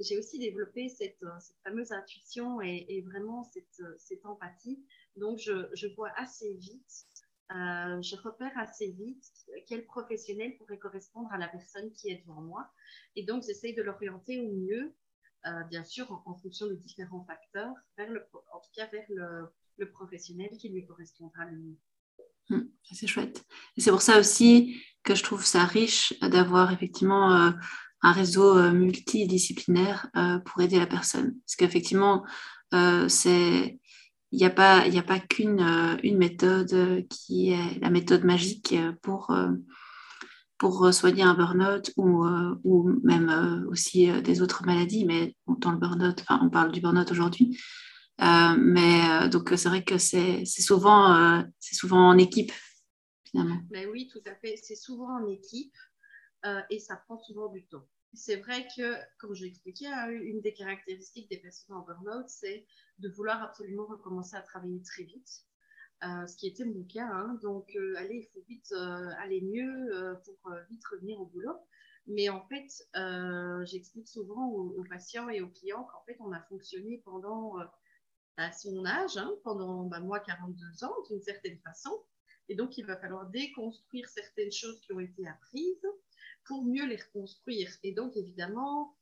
j'ai 0.00 0.18
aussi 0.18 0.38
développé 0.38 0.88
cette, 0.88 1.24
cette 1.40 1.56
fameuse 1.62 1.92
intuition 1.92 2.60
et, 2.60 2.86
et 2.88 3.02
vraiment 3.02 3.44
cette, 3.44 3.82
cette, 3.98 4.26
empathie. 4.26 4.84
Donc, 5.16 5.38
je, 5.38 5.68
je 5.72 5.86
vois 5.88 6.10
assez 6.16 6.52
vite 6.54 7.06
euh, 7.52 8.02
je 8.02 8.16
repère 8.16 8.50
assez 8.58 8.90
vite 8.90 9.24
quel 9.68 9.84
professionnel 9.86 10.56
pourrait 10.58 10.78
correspondre 10.78 11.32
à 11.32 11.38
la 11.38 11.46
personne 11.46 11.92
qui 11.92 12.08
est 12.08 12.22
devant 12.26 12.40
moi. 12.40 12.68
Et 13.14 13.22
donc, 13.22 13.44
j'essaye 13.46 13.74
de 13.74 13.82
l'orienter 13.82 14.40
au 14.40 14.52
mieux, 14.52 14.94
euh, 15.46 15.62
bien 15.70 15.84
sûr, 15.84 16.10
en, 16.26 16.34
fonction 16.34 16.66
de 16.66 16.74
différents 16.74 17.24
facteurs, 17.24 17.72
en 17.98 18.60
tout 18.60 18.70
cas 18.74 18.86
vers 18.86 19.06
le, 19.08 19.90
professionnel 19.92 20.50
qui 20.58 20.70
lui 20.70 20.84
correspondra 20.86 21.44
le 21.44 21.56
mieux. 21.58 21.76
Hum, 22.50 22.70
c'est 22.82 23.06
chouette. 23.06 23.44
Et 23.76 23.80
c'est 23.80 23.90
pour 23.90 24.02
ça 24.02 24.18
aussi 24.18 24.82
que 25.04 25.14
je 25.14 25.22
trouve 25.22 25.44
ça 25.44 25.64
riche 25.64 26.18
d'avoir 26.20 26.72
effectivement 26.72 27.32
euh, 27.32 27.50
un 28.02 28.12
réseau 28.12 28.70
multidisciplinaire 28.72 30.10
pour 30.44 30.62
aider 30.62 30.78
la 30.78 30.86
personne. 30.86 31.38
Parce 31.40 31.56
qu'effectivement, 31.56 32.24
c'est 33.08 33.80
il 34.36 34.40
n'y 34.40 34.98
a 34.98 35.02
pas, 35.02 35.18
qu'une 35.18 35.60
euh, 35.60 36.16
méthode 36.16 36.72
euh, 36.74 37.02
qui 37.08 37.52
est 37.52 37.78
la 37.80 37.88
méthode 37.88 38.22
magique 38.22 38.74
euh, 38.74 38.92
pour, 39.00 39.34
pour 40.58 40.92
soigner 40.92 41.22
un 41.22 41.32
burn-out 41.32 41.90
ou, 41.96 42.22
même 43.02 43.66
aussi 43.70 44.12
des 44.22 44.42
autres 44.42 44.64
maladies, 44.66 45.06
mais 45.06 45.34
dans 45.46 45.72
le 45.72 45.78
burn-out, 45.78 46.22
on 46.28 46.50
parle 46.50 46.70
du 46.70 46.82
burn-out 46.82 47.10
aujourd'hui. 47.10 47.58
mais 48.18 49.28
donc 49.30 49.52
c'est 49.56 49.68
vrai 49.68 49.84
que 49.84 49.96
c'est 49.96 50.44
souvent, 50.44 51.42
souvent 51.60 52.08
en 52.08 52.18
équipe 52.18 52.52
finalement. 53.30 53.60
Ben 53.70 53.88
oui, 53.90 54.08
tout 54.12 54.22
à 54.26 54.34
fait. 54.34 54.56
C'est 54.62 54.76
souvent 54.76 55.18
en 55.18 55.26
équipe 55.28 55.76
et 56.70 56.78
ça 56.78 56.96
prend 56.96 57.18
souvent 57.18 57.48
du 57.48 57.64
temps. 57.64 57.86
C'est 58.16 58.36
vrai 58.36 58.66
que, 58.74 58.96
comme 59.18 59.34
je 59.34 59.44
l'expliquais, 59.44 59.86
hein, 59.86 60.08
une 60.08 60.40
des 60.40 60.54
caractéristiques 60.54 61.28
des 61.30 61.38
personnes 61.38 61.76
en 61.76 61.82
burn-out, 61.82 62.28
c'est 62.28 62.66
de 62.98 63.08
vouloir 63.10 63.42
absolument 63.42 63.86
recommencer 63.86 64.36
à 64.36 64.40
travailler 64.40 64.82
très 64.82 65.04
vite. 65.04 65.44
Euh, 66.04 66.26
ce 66.26 66.36
qui 66.36 66.46
était 66.46 66.64
mon 66.64 66.84
cas. 66.84 67.08
Hein. 67.10 67.38
Donc, 67.42 67.74
euh, 67.74 67.94
allez, 67.96 68.16
il 68.16 68.26
faut 68.26 68.44
vite 68.46 68.70
euh, 68.72 69.08
aller 69.18 69.40
mieux 69.40 70.18
pour 70.24 70.52
vite 70.70 70.84
revenir 70.90 71.20
au 71.20 71.26
boulot. 71.26 71.56
Mais 72.06 72.28
en 72.28 72.46
fait, 72.46 72.68
j'explique 73.64 74.08
souvent 74.08 74.48
aux, 74.48 74.84
patients 74.88 75.28
et 75.28 75.40
aux 75.40 75.48
clients 75.48 75.84
qu'en 75.84 76.04
fait, 76.04 76.16
on 76.20 76.32
a 76.32 76.40
fonctionné 76.42 77.02
pendant 77.04 77.56
à 78.36 78.52
son 78.52 78.84
âge, 78.84 79.16
hein, 79.16 79.32
pendant 79.42 79.84
bah, 79.84 80.00
moi 80.00 80.20
42 80.20 80.84
ans, 80.84 80.94
d'une 81.08 81.22
certaine 81.22 81.58
façon. 81.58 81.90
Et 82.48 82.54
donc, 82.54 82.78
il 82.78 82.86
va 82.86 82.96
falloir 82.96 83.28
déconstruire 83.30 84.08
certaines 84.08 84.52
choses 84.52 84.78
qui 84.80 84.92
ont 84.92 85.00
été 85.00 85.26
apprises 85.26 85.86
pour 86.46 86.64
mieux 86.64 86.86
les 86.86 86.96
reconstruire. 86.96 87.70
Et 87.82 87.92
donc, 87.92 88.16
évidemment, 88.16 88.96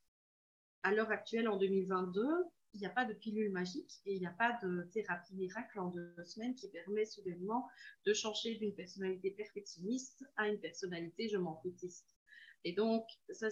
à 0.82 0.92
l'heure 0.92 1.10
actuelle, 1.10 1.48
en 1.48 1.56
2022, 1.56 2.26
il 2.74 2.80
n'y 2.80 2.86
a 2.86 2.90
pas 2.90 3.04
de 3.04 3.14
pilule 3.14 3.52
magique 3.52 4.00
et 4.04 4.14
il 4.14 4.20
n'y 4.20 4.26
a 4.26 4.32
pas 4.32 4.58
de 4.62 4.82
thérapie 4.92 5.34
miracle 5.36 5.78
en 5.78 5.90
deux 5.90 6.24
semaines 6.24 6.54
qui 6.56 6.68
permet 6.68 7.04
soudainement 7.06 7.68
de 8.04 8.12
changer 8.12 8.56
d'une 8.56 8.74
personnalité 8.74 9.30
perfectionniste 9.30 10.24
à 10.36 10.48
une 10.48 10.58
personnalité 10.58 11.28
je 11.28 11.36
m'en 11.36 11.60
foutiste. 11.62 12.16
Et 12.64 12.72
donc, 12.72 13.06
ça, 13.30 13.48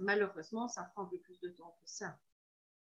malheureusement, 0.00 0.68
ça 0.68 0.84
prend 0.94 1.02
un 1.04 1.08
peu 1.08 1.18
plus 1.18 1.38
de 1.40 1.48
temps 1.48 1.76
que 1.80 1.88
ça. 1.88 2.18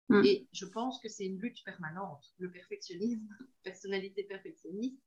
Mm. 0.09 0.25
Et 0.25 0.49
je 0.53 0.67
pense 0.67 1.01
que 1.01 1.09
c'est 1.09 1.25
une 1.25 1.39
lutte 1.39 1.65
permanente. 1.65 2.25
Le 2.39 2.51
perfectionnisme, 2.51 3.27
personnalité 3.63 4.25
perfectionniste, 4.25 5.03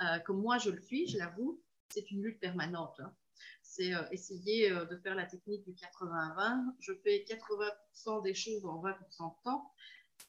euh, 0.00 0.18
comme 0.20 0.40
moi 0.40 0.58
je 0.58 0.70
le 0.70 0.80
suis, 0.80 1.08
je 1.08 1.18
l'avoue, 1.18 1.60
c'est 1.90 2.10
une 2.10 2.22
lutte 2.22 2.40
permanente. 2.40 2.98
Hein. 3.00 3.14
C'est 3.70 3.94
euh, 3.94 4.02
essayer 4.12 4.70
euh, 4.70 4.86
de 4.86 4.96
faire 4.96 5.14
la 5.14 5.26
technique 5.26 5.64
du 5.64 5.72
80-20. 5.72 6.74
Je 6.80 6.92
fais 7.04 7.24
80% 7.28 8.22
des 8.22 8.34
choses 8.34 8.64
en 8.64 8.82
20% 8.82 8.90
de 8.90 9.42
temps 9.44 9.72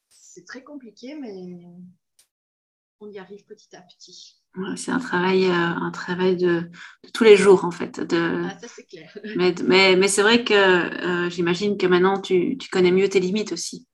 c'est 0.10 0.46
très 0.46 0.64
compliqué, 0.64 1.16
mais 1.16 1.66
on 3.00 3.10
y 3.10 3.20
arrive 3.20 3.46
petit 3.46 3.76
à 3.76 3.82
petit. 3.82 4.42
c'est 4.76 4.92
un 4.92 5.00
travail, 5.00 5.46
euh, 5.46 5.52
un 5.52 5.92
travail 5.92 6.36
de, 6.36 6.70
tous 7.14 7.24
les 7.24 7.36
jours, 7.36 7.66
en 7.66 7.72
fait. 7.72 8.00
De... 8.00 8.44
Ah, 8.46 8.60
ça, 8.60 8.68
c'est 8.68 8.86
clair. 8.86 9.18
mais, 9.36 9.54
mais, 9.96 10.08
c'est 10.08 10.22
vrai 10.22 10.44
que 10.44 10.54
euh, 10.54 11.30
j'imagine 11.30 11.78
que 11.78 11.88
maintenant, 11.88 12.22
tu, 12.22 12.58
tu, 12.58 12.70
connais 12.70 12.92
mieux 12.92 13.10
tes 13.10 13.20
limites 13.20 13.52
aussi. 13.52 13.88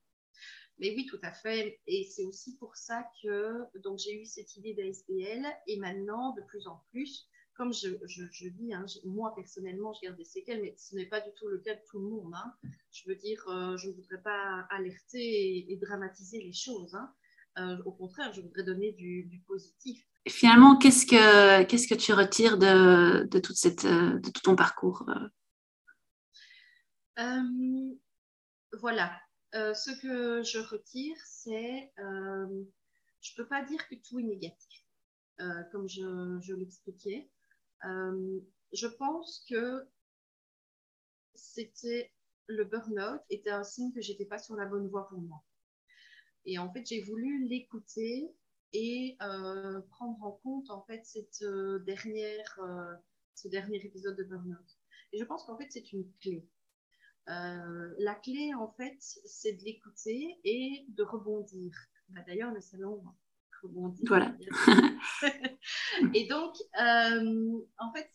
Mais 0.78 0.92
oui, 0.94 1.06
tout 1.06 1.20
à 1.22 1.32
fait. 1.32 1.80
Et 1.86 2.06
c'est 2.10 2.24
aussi 2.24 2.56
pour 2.58 2.76
ça 2.76 3.04
que 3.22 3.78
donc 3.78 3.98
j'ai 3.98 4.20
eu 4.20 4.26
cette 4.26 4.56
idée 4.56 4.74
d'ASBL 4.74 5.46
et 5.66 5.78
maintenant, 5.78 6.34
de 6.34 6.42
plus 6.42 6.66
en 6.66 6.82
plus, 6.90 7.28
comme 7.56 7.72
je, 7.72 7.88
je, 8.06 8.48
dis, 8.48 8.74
hein, 8.74 8.84
moi 9.04 9.34
personnellement, 9.34 9.94
je 9.94 10.02
garde 10.02 10.16
des 10.16 10.24
séquelles, 10.24 10.60
mais 10.60 10.74
ce 10.76 10.94
n'est 10.94 11.06
pas 11.06 11.20
du 11.20 11.30
tout 11.32 11.48
le 11.48 11.58
cas 11.58 11.74
de 11.74 11.80
tout 11.90 11.98
le 11.98 12.04
monde. 12.04 12.34
Hein. 12.34 12.52
Je 12.92 13.08
veux 13.08 13.16
dire, 13.16 13.42
euh, 13.48 13.76
je 13.78 13.88
ne 13.88 13.94
voudrais 13.94 14.20
pas 14.20 14.66
alerter 14.70 15.70
et, 15.70 15.76
dramatiser 15.76 16.42
les 16.42 16.52
choses. 16.52 16.94
Hein. 16.94 17.12
Euh, 17.58 17.82
au 17.84 17.92
contraire, 17.92 18.32
je 18.34 18.42
voudrais 18.42 18.62
donner 18.62 18.92
du, 18.92 19.42
positif. 19.46 20.06
finalement, 20.28 20.76
qu'est-ce 20.76 21.06
que, 21.06 21.62
qu'est-ce 21.64 21.88
que 21.88 21.94
tu 21.94 22.12
retires 22.12 22.58
de, 22.58 23.24
de, 23.24 23.38
toute 23.38 23.56
cette, 23.56 23.86
euh, 23.86 24.18
de 24.18 24.30
tout 24.30 24.42
ton 24.42 24.56
parcours 24.56 25.06
Voilà. 28.78 29.18
ce 29.52 30.02
que 30.02 30.42
je 30.42 30.58
retire, 30.58 31.16
c'est, 31.24 31.90
je 31.96 33.32
ne 33.32 33.36
peux 33.36 33.48
pas 33.48 33.64
dire 33.64 33.88
que 33.88 33.94
tout 33.94 34.18
est 34.18 34.24
négatif, 34.24 34.84
comme 35.72 35.88
je, 35.88 36.38
je 36.42 36.52
l'expliquais. 36.52 37.30
Je 37.82 38.86
pense 38.86 39.44
que 39.48 39.86
c'était 41.34 42.12
le 42.48 42.64
burn-out 42.64 43.20
était 43.30 43.50
un 43.50 43.64
signe 43.64 43.92
que 43.92 44.00
j'étais 44.00 44.24
pas 44.24 44.38
sur 44.38 44.54
la 44.56 44.66
bonne 44.66 44.88
voie 44.88 45.08
pour 45.08 45.20
moi. 45.20 45.44
Et 46.44 46.58
en 46.58 46.72
fait, 46.72 46.86
j'ai 46.86 47.02
voulu 47.02 47.46
l'écouter 47.46 48.32
et 48.72 49.16
euh, 49.22 49.80
prendre 49.90 50.22
en 50.22 50.32
compte 50.32 50.70
en 50.70 50.82
fait 50.82 51.04
cette 51.04 51.42
euh, 51.42 51.78
dernière, 51.80 52.58
euh, 52.60 52.94
ce 53.34 53.48
dernier 53.48 53.84
épisode 53.84 54.16
de 54.16 54.24
burn-out. 54.24 54.78
Et 55.12 55.18
je 55.18 55.24
pense 55.24 55.44
qu'en 55.44 55.56
fait, 55.56 55.66
c'est 55.70 55.92
une 55.92 56.10
clé. 56.20 56.46
la 57.26 58.14
clé, 58.14 58.54
en 58.54 58.70
fait, 58.72 58.96
c'est 59.00 59.54
de 59.54 59.64
l'écouter 59.64 60.38
et 60.44 60.84
de 60.88 61.02
rebondir. 61.02 61.72
Bah, 62.08 62.20
d'ailleurs, 62.26 62.52
le 62.52 62.60
salon 62.60 63.02
Voilà. 64.06 64.34
et 66.14 66.26
donc, 66.28 66.54
en 66.76 67.92
fait, 67.94 68.10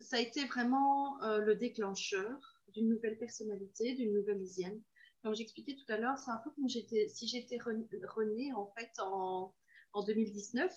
ça 0.00 0.16
a 0.16 0.20
été 0.20 0.44
vraiment 0.46 1.18
le 1.38 1.54
déclencheur 1.54 2.38
d'une 2.68 2.88
nouvelle 2.88 3.18
personnalité, 3.18 3.94
d'une 3.94 4.12
nouvelle 4.12 4.42
hygiène. 4.42 4.80
Comme 5.22 5.34
j'expliquais 5.34 5.74
tout 5.74 5.92
à 5.92 5.96
l'heure, 5.96 6.18
c'est 6.18 6.30
un 6.30 6.40
peu 6.44 6.50
comme 6.50 6.68
si 6.68 7.26
j'étais 7.26 7.58
renée 7.58 8.52
en 8.54 8.72
fait 8.76 8.90
en, 9.00 9.54
en 9.92 10.04
2019 10.04 10.72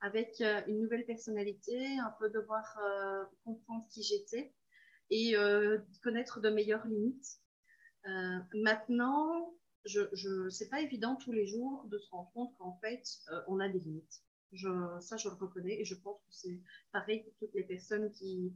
avec 0.00 0.40
euh, 0.40 0.60
une 0.66 0.80
nouvelle 0.80 1.06
personnalité, 1.06 1.98
un 1.98 2.14
peu 2.18 2.28
devoir 2.30 2.64
euh, 2.84 3.24
comprendre 3.44 3.86
qui 3.90 4.02
j'étais 4.02 4.52
et 5.10 5.36
euh, 5.36 5.78
connaître 6.02 6.40
de 6.40 6.50
meilleures 6.50 6.86
limites. 6.86 7.40
maintenant, 8.54 9.54
je, 9.86 10.02
je 10.12 10.48
c'est 10.50 10.68
pas 10.68 10.80
évident 10.80 11.16
tous 11.16 11.32
les 11.32 11.46
jours 11.46 11.84
de 11.88 11.98
se 11.98 12.10
rendre 12.10 12.30
compte 12.32 12.56
qu'en 12.58 12.74
fait, 12.80 13.04
on 13.48 13.60
a 13.60 13.68
des 13.68 13.80
limites. 13.80 14.22
Ça, 15.00 15.16
je 15.16 15.28
le 15.28 15.34
reconnais 15.34 15.80
et 15.80 15.84
je 15.84 15.94
pense 15.94 16.18
que 16.18 16.32
c'est 16.34 16.60
pareil 16.92 17.22
pour 17.22 17.34
toutes 17.38 17.54
les 17.54 17.64
personnes 17.64 18.10
qui, 18.12 18.52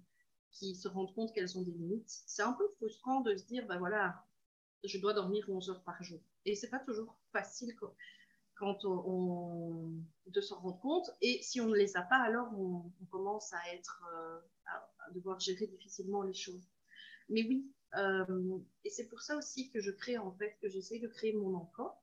qui 0.52 0.74
se 0.74 0.88
rendent 0.88 1.14
compte 1.14 1.32
qu'elles 1.32 1.58
ont 1.58 1.62
des 1.62 1.72
limites. 1.72 2.10
C'est 2.26 2.42
un 2.42 2.52
peu 2.52 2.68
frustrant 2.76 3.20
de 3.20 3.36
se 3.36 3.44
dire, 3.44 3.66
ben 3.66 3.78
voilà, 3.78 4.24
je 4.84 4.98
dois 4.98 5.14
dormir 5.14 5.48
11 5.48 5.70
heures 5.70 5.84
par 5.84 6.02
jour. 6.02 6.20
Et 6.44 6.54
c'est 6.54 6.70
pas 6.70 6.78
toujours 6.80 7.18
facile 7.32 7.76
quand 8.54 8.84
on, 8.84 9.90
de 10.26 10.40
s'en 10.40 10.60
rendre 10.60 10.80
compte. 10.80 11.10
Et 11.20 11.42
si 11.42 11.60
on 11.60 11.68
ne 11.68 11.76
les 11.76 11.96
a 11.96 12.02
pas, 12.02 12.18
alors 12.18 12.48
on, 12.58 12.90
commence 13.10 13.52
à 13.52 13.74
être, 13.74 14.04
euh, 14.14 14.38
à, 14.66 15.10
devoir 15.12 15.38
gérer 15.40 15.66
difficilement 15.66 16.22
les 16.22 16.34
choses. 16.34 16.68
Mais 17.28 17.42
oui, 17.42 17.70
euh, 17.96 18.58
et 18.84 18.90
c'est 18.90 19.08
pour 19.08 19.20
ça 19.20 19.36
aussi 19.36 19.70
que 19.70 19.80
je 19.80 19.90
crée 19.90 20.18
en 20.18 20.32
fait, 20.32 20.56
que 20.60 20.68
j'essaie 20.68 20.98
de 20.98 21.08
créer 21.08 21.32
mon 21.32 21.54
emploi. 21.54 22.00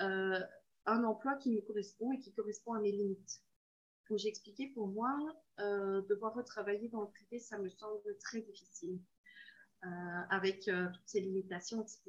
Euh, 0.00 0.40
un 0.86 1.04
emploi 1.04 1.36
qui 1.36 1.50
me 1.50 1.60
correspond 1.60 2.12
et 2.12 2.18
qui 2.18 2.32
correspond 2.32 2.74
à 2.74 2.80
mes 2.80 2.92
limites. 2.92 3.42
Comme 4.06 4.18
j'ai 4.18 4.28
expliqué, 4.28 4.68
pour 4.68 4.88
moi, 4.88 5.14
euh, 5.60 6.00
devoir 6.02 6.34
retravailler 6.34 6.88
dans 6.88 7.02
le 7.02 7.08
privé, 7.08 7.38
ça 7.38 7.58
me 7.58 7.68
semble 7.68 8.16
très 8.18 8.40
difficile, 8.40 8.98
avec 10.30 10.64
toutes 10.64 11.06
ces 11.06 11.20
limitations, 11.20 11.82
etc. 11.82 12.00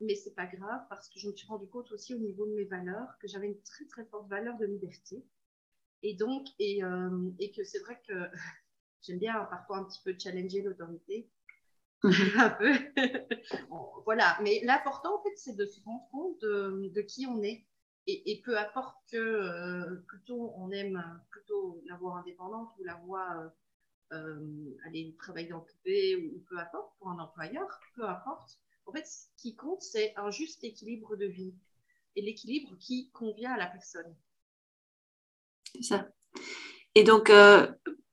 Mais 0.00 0.14
c'est 0.14 0.34
pas 0.34 0.46
grave 0.46 0.82
parce 0.88 1.08
que 1.08 1.18
je 1.18 1.28
me 1.28 1.34
suis 1.34 1.46
rendu 1.46 1.66
compte 1.66 1.90
aussi 1.92 2.14
au 2.14 2.18
niveau 2.18 2.46
de 2.46 2.54
mes 2.54 2.64
valeurs 2.64 3.18
que 3.18 3.28
j'avais 3.28 3.48
une 3.48 3.60
très 3.62 3.84
très 3.86 4.04
forte 4.06 4.28
valeur 4.28 4.56
de 4.58 4.64
liberté. 4.64 5.24
Et 6.02 6.14
donc, 6.14 6.46
et, 6.58 6.80
et 7.40 7.50
que 7.50 7.64
c'est 7.64 7.80
vrai 7.80 8.00
que 8.06 8.30
j'aime 9.02 9.18
bien 9.18 9.44
parfois 9.46 9.78
un 9.78 9.84
petit 9.84 10.00
peu 10.04 10.14
challenger 10.16 10.62
l'autorité. 10.62 11.28
un 12.38 12.50
peu. 12.50 12.72
voilà. 14.04 14.38
Mais 14.42 14.60
l'important, 14.64 15.18
en 15.18 15.22
fait, 15.22 15.36
c'est 15.36 15.56
de 15.56 15.66
se 15.66 15.80
rendre 15.82 16.08
compte 16.10 16.40
de, 16.40 16.90
de 16.94 17.00
qui 17.02 17.26
on 17.26 17.42
est 17.42 17.66
et, 18.06 18.40
peu 18.44 18.58
importe 18.58 18.96
que 19.10 19.16
euh, 19.16 19.96
plutôt 20.08 20.52
on 20.56 20.70
aime 20.70 21.02
plutôt 21.30 21.82
la 21.86 21.96
voie 21.96 22.18
indépendante 22.18 22.70
ou 22.78 22.84
la 22.84 22.94
voie 22.94 23.36
euh, 23.36 23.48
euh, 24.12 24.78
aller 24.86 25.14
travailler 25.18 25.48
dans 25.48 25.58
le 25.58 25.64
privé 25.64 26.16
ou 26.16 26.40
peu 26.48 26.58
importe 26.58 26.96
pour 26.98 27.08
un 27.10 27.18
employeur, 27.18 27.80
peu 27.94 28.08
importe. 28.08 28.58
En 28.86 28.92
fait, 28.92 29.06
ce 29.06 29.26
qui 29.36 29.54
compte, 29.54 29.82
c'est 29.82 30.12
un 30.16 30.30
juste 30.30 30.64
équilibre 30.64 31.16
de 31.16 31.26
vie 31.26 31.54
et 32.16 32.22
l'équilibre 32.22 32.76
qui 32.78 33.10
convient 33.10 33.52
à 33.52 33.58
la 33.58 33.66
personne. 33.66 34.16
C'est 35.72 35.82
ça. 35.82 36.08
Et 36.94 37.04
donc, 37.04 37.30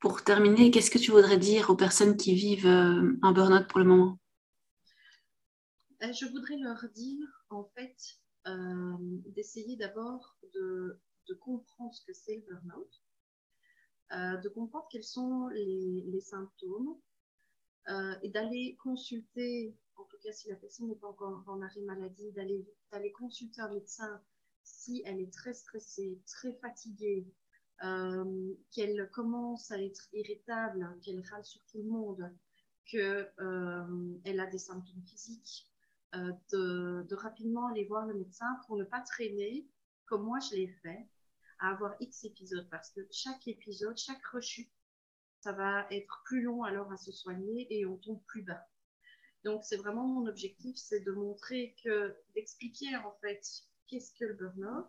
pour 0.00 0.22
terminer, 0.22 0.70
qu'est-ce 0.70 0.90
que 0.90 0.98
tu 0.98 1.10
voudrais 1.10 1.38
dire 1.38 1.70
aux 1.70 1.76
personnes 1.76 2.16
qui 2.16 2.34
vivent 2.34 2.66
un 2.66 3.32
burn-out 3.32 3.66
pour 3.68 3.80
le 3.80 3.84
moment? 3.84 4.18
Je 6.00 6.26
voudrais 6.26 6.56
leur 6.58 6.88
dire, 6.94 7.26
en 7.50 7.64
fait, 7.74 7.96
euh, 8.48 8.96
d'essayer 9.26 9.76
d'abord 9.76 10.36
de, 10.54 11.00
comprendre 11.40 11.94
ce 11.94 12.02
que 12.06 12.14
c'est 12.14 12.36
le 12.36 12.54
burn-out, 12.54 13.02
euh, 14.12 14.36
de 14.38 14.48
comprendre 14.48 14.86
quels 14.90 15.04
sont 15.04 15.48
les, 15.48 16.20
symptômes 16.20 16.98
euh, 17.88 18.14
et 18.22 18.30
d'aller 18.30 18.78
consulter, 18.82 19.76
en 19.96 20.04
tout 20.04 20.16
cas 20.22 20.32
si 20.32 20.48
la 20.48 20.56
personne 20.56 20.88
n'est 20.88 20.96
pas 20.96 21.08
encore 21.08 21.44
en 21.46 21.60
arrêt 21.60 21.82
maladie, 21.82 22.32
d'aller 22.32 23.12
consulter 23.12 23.60
un 23.60 23.68
médecin 23.68 24.20
si 24.62 25.02
elle 25.04 25.20
est 25.20 25.32
très 25.32 25.52
stressée, 25.52 26.18
très 26.26 26.54
fatiguée, 26.54 27.26
qu'elle 28.70 29.08
commence 29.12 29.70
à 29.70 29.80
être 29.80 30.08
irritable, 30.12 30.98
qu'elle 31.02 31.22
râle 31.30 31.44
sur 31.44 31.60
tout 31.66 31.78
le 31.78 31.88
monde, 31.88 32.32
qu'elle 32.86 34.40
a 34.40 34.46
des 34.46 34.58
symptômes 34.58 35.04
physiques, 35.06 35.68
euh, 36.14 36.32
de, 36.52 37.14
rapidement 37.14 37.66
aller 37.66 37.84
voir 37.84 38.06
le 38.06 38.14
médecin 38.14 38.58
pour 38.66 38.76
ne 38.76 38.84
pas 38.84 39.00
traîner, 39.00 39.68
comme 40.06 40.24
moi 40.24 40.38
je 40.40 40.56
l'ai 40.56 40.68
fait, 40.68 41.06
à 41.58 41.70
avoir 41.70 41.94
X 42.00 42.24
épisodes, 42.24 42.66
parce 42.70 42.90
que 42.90 43.00
chaque 43.10 43.46
épisode, 43.46 43.96
chaque 43.98 44.24
rechute, 44.26 44.72
ça 45.40 45.52
va 45.52 45.86
être 45.90 46.22
plus 46.24 46.42
long 46.42 46.62
alors 46.62 46.90
à 46.92 46.96
se 46.96 47.12
soigner 47.12 47.66
et 47.70 47.84
on 47.84 47.96
tombe 47.98 48.22
plus 48.26 48.42
bas. 48.42 48.66
Donc 49.44 49.64
c'est 49.64 49.76
vraiment 49.76 50.06
mon 50.06 50.26
objectif, 50.26 50.76
c'est 50.76 51.00
de 51.00 51.12
montrer 51.12 51.76
que, 51.84 52.16
d'expliquer 52.34 52.96
en 52.96 53.12
fait 53.20 53.46
qu'est-ce 53.86 54.12
que 54.14 54.24
le 54.24 54.34
burn-out, 54.34 54.88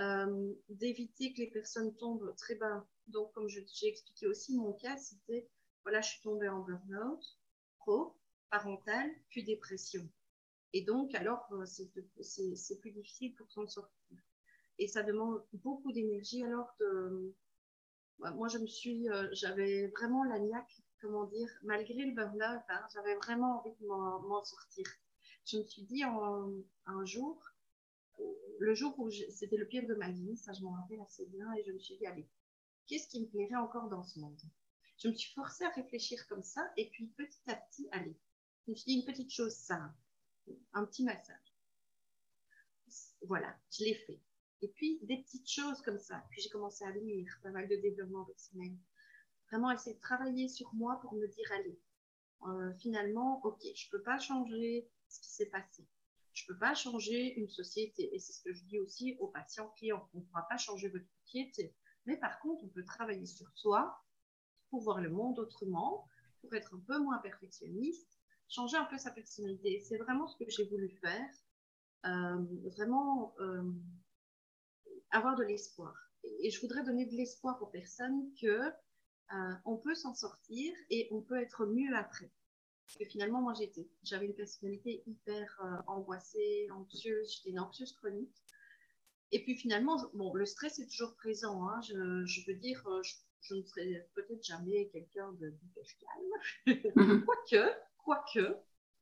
euh, 0.00 0.54
d'éviter 0.70 1.34
que 1.34 1.38
les 1.40 1.50
personnes 1.50 1.94
tombent 1.96 2.34
très 2.36 2.54
bas. 2.54 2.86
Donc 3.08 3.32
comme 3.32 3.48
j'ai 3.48 3.66
expliqué 3.86 4.26
aussi, 4.26 4.56
mon 4.56 4.72
cas, 4.72 4.96
c'était, 4.96 5.48
voilà, 5.82 6.00
je 6.00 6.10
suis 6.10 6.22
tombée 6.22 6.48
en 6.48 6.60
burn-out, 6.60 7.38
pro, 7.78 8.16
parental, 8.50 9.10
puis 9.28 9.44
dépression. 9.44 10.08
Et 10.72 10.82
donc, 10.82 11.14
alors, 11.14 11.46
euh, 11.52 11.66
c'est 11.66 12.80
plus 12.80 12.92
difficile 12.92 13.34
pour 13.34 13.50
s'en 13.50 13.66
sortir. 13.66 14.18
Et 14.78 14.88
ça 14.88 15.02
demande 15.02 15.44
beaucoup 15.52 15.92
d'énergie. 15.92 16.44
Alors, 16.44 16.74
de, 16.80 17.34
moi, 18.18 18.48
je 18.48 18.58
me 18.58 18.66
suis, 18.66 19.10
euh, 19.10 19.28
j'avais 19.32 19.88
vraiment 19.88 20.24
la 20.24 20.38
niaque, 20.38 20.82
comment 21.00 21.24
dire, 21.24 21.50
malgré 21.62 22.06
le 22.06 22.14
burn-out, 22.14 22.62
hein, 22.68 22.86
j'avais 22.94 23.16
vraiment 23.16 23.58
envie 23.58 23.74
de 23.80 23.86
m'en 23.86 24.44
sortir. 24.44 24.86
Je 25.44 25.58
me 25.58 25.64
suis 25.64 25.82
dit 25.82 26.04
un 26.04 27.04
jour, 27.04 27.42
le 28.60 28.74
jour 28.74 28.98
où 28.98 29.10
c'était 29.10 29.56
le 29.56 29.66
pire 29.66 29.86
de 29.86 29.94
ma 29.94 30.10
vie, 30.10 30.36
ça 30.36 30.52
je 30.52 30.62
m'en 30.62 30.72
rappelle 30.72 31.00
assez 31.00 31.26
bien, 31.26 31.52
et 31.54 31.64
je 31.64 31.72
me 31.72 31.78
suis 31.78 31.96
dit, 31.96 32.06
allez, 32.06 32.28
qu'est-ce 32.86 33.08
qui 33.08 33.20
me 33.20 33.26
plairait 33.26 33.56
encore 33.56 33.88
dans 33.88 34.04
ce 34.04 34.20
monde? 34.20 34.40
Je 34.98 35.08
me 35.08 35.14
suis 35.14 35.32
forcée 35.32 35.64
à 35.64 35.70
réfléchir 35.70 36.26
comme 36.28 36.42
ça, 36.42 36.70
et 36.76 36.88
puis 36.90 37.06
petit 37.16 37.50
à 37.50 37.56
petit, 37.56 37.88
allez, 37.92 38.16
je 38.66 38.70
me 38.70 38.76
suis 38.76 38.92
dit 38.92 38.98
une 38.98 39.06
petite 39.06 39.32
chose 39.32 39.54
simple 39.54 39.94
un 40.72 40.84
petit 40.84 41.04
massage. 41.04 41.36
Voilà, 43.22 43.54
je 43.70 43.84
l'ai 43.84 43.94
fait. 43.94 44.20
Et 44.62 44.68
puis, 44.68 44.98
des 45.02 45.18
petites 45.18 45.50
choses 45.50 45.80
comme 45.82 45.98
ça. 45.98 46.24
Puis, 46.30 46.42
j'ai 46.42 46.50
commencé 46.50 46.84
à 46.84 46.90
lire 46.90 47.38
pas 47.42 47.50
mal 47.50 47.68
de 47.68 47.76
développement 47.76 48.24
personnel. 48.24 48.72
Vraiment, 49.48 49.70
essayer 49.70 49.96
de 49.96 50.00
travailler 50.00 50.48
sur 50.48 50.72
moi 50.74 51.00
pour 51.00 51.14
me 51.14 51.26
dire, 51.26 51.50
allez, 51.52 51.78
euh, 52.46 52.72
finalement, 52.74 53.40
ok, 53.44 53.60
je 53.62 53.86
ne 53.86 53.90
peux 53.90 54.02
pas 54.02 54.18
changer 54.18 54.88
ce 55.08 55.20
qui 55.20 55.28
s'est 55.30 55.46
passé. 55.46 55.86
Je 56.32 56.44
ne 56.44 56.54
peux 56.54 56.58
pas 56.58 56.74
changer 56.74 57.34
une 57.38 57.48
société. 57.48 58.14
Et 58.14 58.18
c'est 58.18 58.32
ce 58.32 58.42
que 58.42 58.52
je 58.52 58.64
dis 58.64 58.78
aussi 58.78 59.16
aux 59.20 59.28
patients 59.28 59.68
clients. 59.76 60.08
On 60.14 60.18
ne 60.18 60.24
pourra 60.24 60.46
pas 60.48 60.56
changer 60.56 60.88
votre 60.88 61.06
société. 61.24 61.74
Mais 62.06 62.16
par 62.16 62.40
contre, 62.40 62.64
on 62.64 62.68
peut 62.68 62.84
travailler 62.84 63.26
sur 63.26 63.48
soi 63.54 64.02
pour 64.70 64.82
voir 64.82 65.00
le 65.00 65.10
monde 65.10 65.38
autrement, 65.38 66.08
pour 66.40 66.54
être 66.54 66.74
un 66.74 66.80
peu 66.86 66.98
moins 66.98 67.18
perfectionniste 67.18 68.20
changer 68.50 68.76
un 68.76 68.84
peu 68.84 68.98
sa 68.98 69.10
personnalité. 69.10 69.80
C'est 69.80 69.96
vraiment 69.96 70.26
ce 70.26 70.36
que 70.36 70.50
j'ai 70.50 70.64
voulu 70.64 70.90
faire. 71.00 71.30
Euh, 72.06 72.44
vraiment 72.76 73.34
euh, 73.40 73.62
avoir 75.10 75.36
de 75.36 75.44
l'espoir. 75.44 75.94
Et 76.40 76.50
je 76.50 76.60
voudrais 76.60 76.82
donner 76.82 77.06
de 77.06 77.14
l'espoir 77.14 77.62
aux 77.62 77.66
personnes 77.66 78.32
que 78.40 78.46
euh, 78.46 79.54
on 79.64 79.76
peut 79.76 79.94
s'en 79.94 80.14
sortir 80.14 80.74
et 80.88 81.08
on 81.12 81.20
peut 81.20 81.40
être 81.40 81.66
mieux 81.66 81.94
après. 81.94 82.30
Que 82.98 83.04
finalement, 83.04 83.40
moi, 83.40 83.54
j'étais, 83.54 83.88
j'avais 84.02 84.26
une 84.26 84.34
personnalité 84.34 85.02
hyper 85.06 85.60
angoissée, 85.86 86.68
anxieuse, 86.72 87.34
j'étais 87.36 87.50
une 87.50 87.60
anxieuse 87.60 87.92
chronique. 87.92 88.34
Et 89.32 89.42
puis 89.44 89.54
finalement, 89.54 89.96
bon, 90.14 90.34
le 90.34 90.44
stress 90.44 90.78
est 90.80 90.88
toujours 90.88 91.14
présent. 91.16 91.68
Hein. 91.68 91.80
Je, 91.82 92.24
je, 92.26 92.40
veux 92.46 92.58
dire, 92.58 92.84
je, 93.02 93.54
ne 93.54 93.62
serai 93.62 94.08
peut-être 94.14 94.44
jamais 94.44 94.88
quelqu'un 94.88 95.32
de 95.34 95.54
calme. 96.66 96.82
Mhm. 96.96 97.24
Quoique, 97.26 97.70
Quoique, 97.98 98.60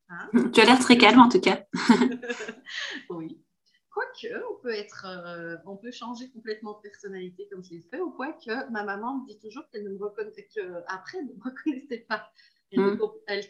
Hein 0.08 0.30
tu 0.52 0.60
as 0.60 0.64
l'air 0.64 0.78
très 0.78 0.96
calme 0.96 1.20
en 1.20 1.28
tout 1.28 1.40
cas. 1.40 1.66
oui. 3.10 3.42
Quoique, 3.90 4.42
on 4.50 4.62
peut 4.62 4.74
être, 4.74 5.06
euh, 5.06 5.56
on 5.66 5.76
peut 5.76 5.90
changer 5.90 6.30
complètement 6.30 6.74
de 6.74 6.80
personnalité 6.82 7.48
comme 7.50 7.64
je 7.64 7.70
l'ai 7.70 7.82
fait, 7.90 8.00
ou 8.00 8.10
quoi 8.12 8.32
que 8.32 8.70
ma 8.70 8.84
maman 8.84 9.18
me 9.18 9.26
dit 9.26 9.38
toujours 9.40 9.68
qu'elle 9.70 9.84
ne 9.84 9.90
me 9.90 9.98
reconnaissait, 9.98 10.48
qu'après, 10.54 11.18
elle 11.18 11.26
ne 11.26 11.32
me 11.32 11.42
reconnaissait 11.42 12.06
pas. 12.08 12.30
Elle, 12.72 12.80
hmm. 12.80 12.98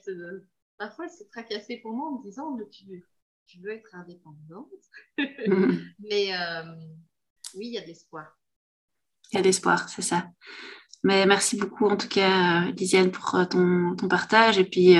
se, 0.04 0.42
parfois, 0.76 1.06
elle 1.06 1.10
se 1.10 1.24
tracassait 1.24 1.78
pour 1.78 1.92
moi 1.92 2.08
en 2.08 2.18
me 2.18 2.22
disant, 2.22 2.56
mais 2.56 2.68
tu, 2.68 2.84
tu 3.46 3.60
veux 3.60 3.72
être 3.72 3.94
indépendante. 3.94 4.68
Hmm. 5.46 5.78
Mais 5.98 6.32
euh, 6.32 6.74
oui, 7.54 7.68
il 7.68 7.72
y 7.72 7.78
a 7.78 7.82
de 7.82 7.86
l'espoir. 7.86 8.38
Il 9.32 9.36
y 9.36 9.38
a 9.38 9.42
de 9.42 9.46
l'espoir, 9.46 9.88
c'est 9.88 10.02
ça. 10.02 10.30
Mais 11.04 11.26
merci 11.26 11.56
beaucoup 11.56 11.86
en 11.86 11.96
tout 11.96 12.08
cas, 12.08 12.66
euh, 12.66 12.72
Lisiane, 12.72 13.12
pour 13.12 13.34
euh, 13.36 13.44
ton, 13.44 13.94
ton, 13.94 14.08
partage 14.08 14.58
et 14.58 14.64
puis 14.64 14.96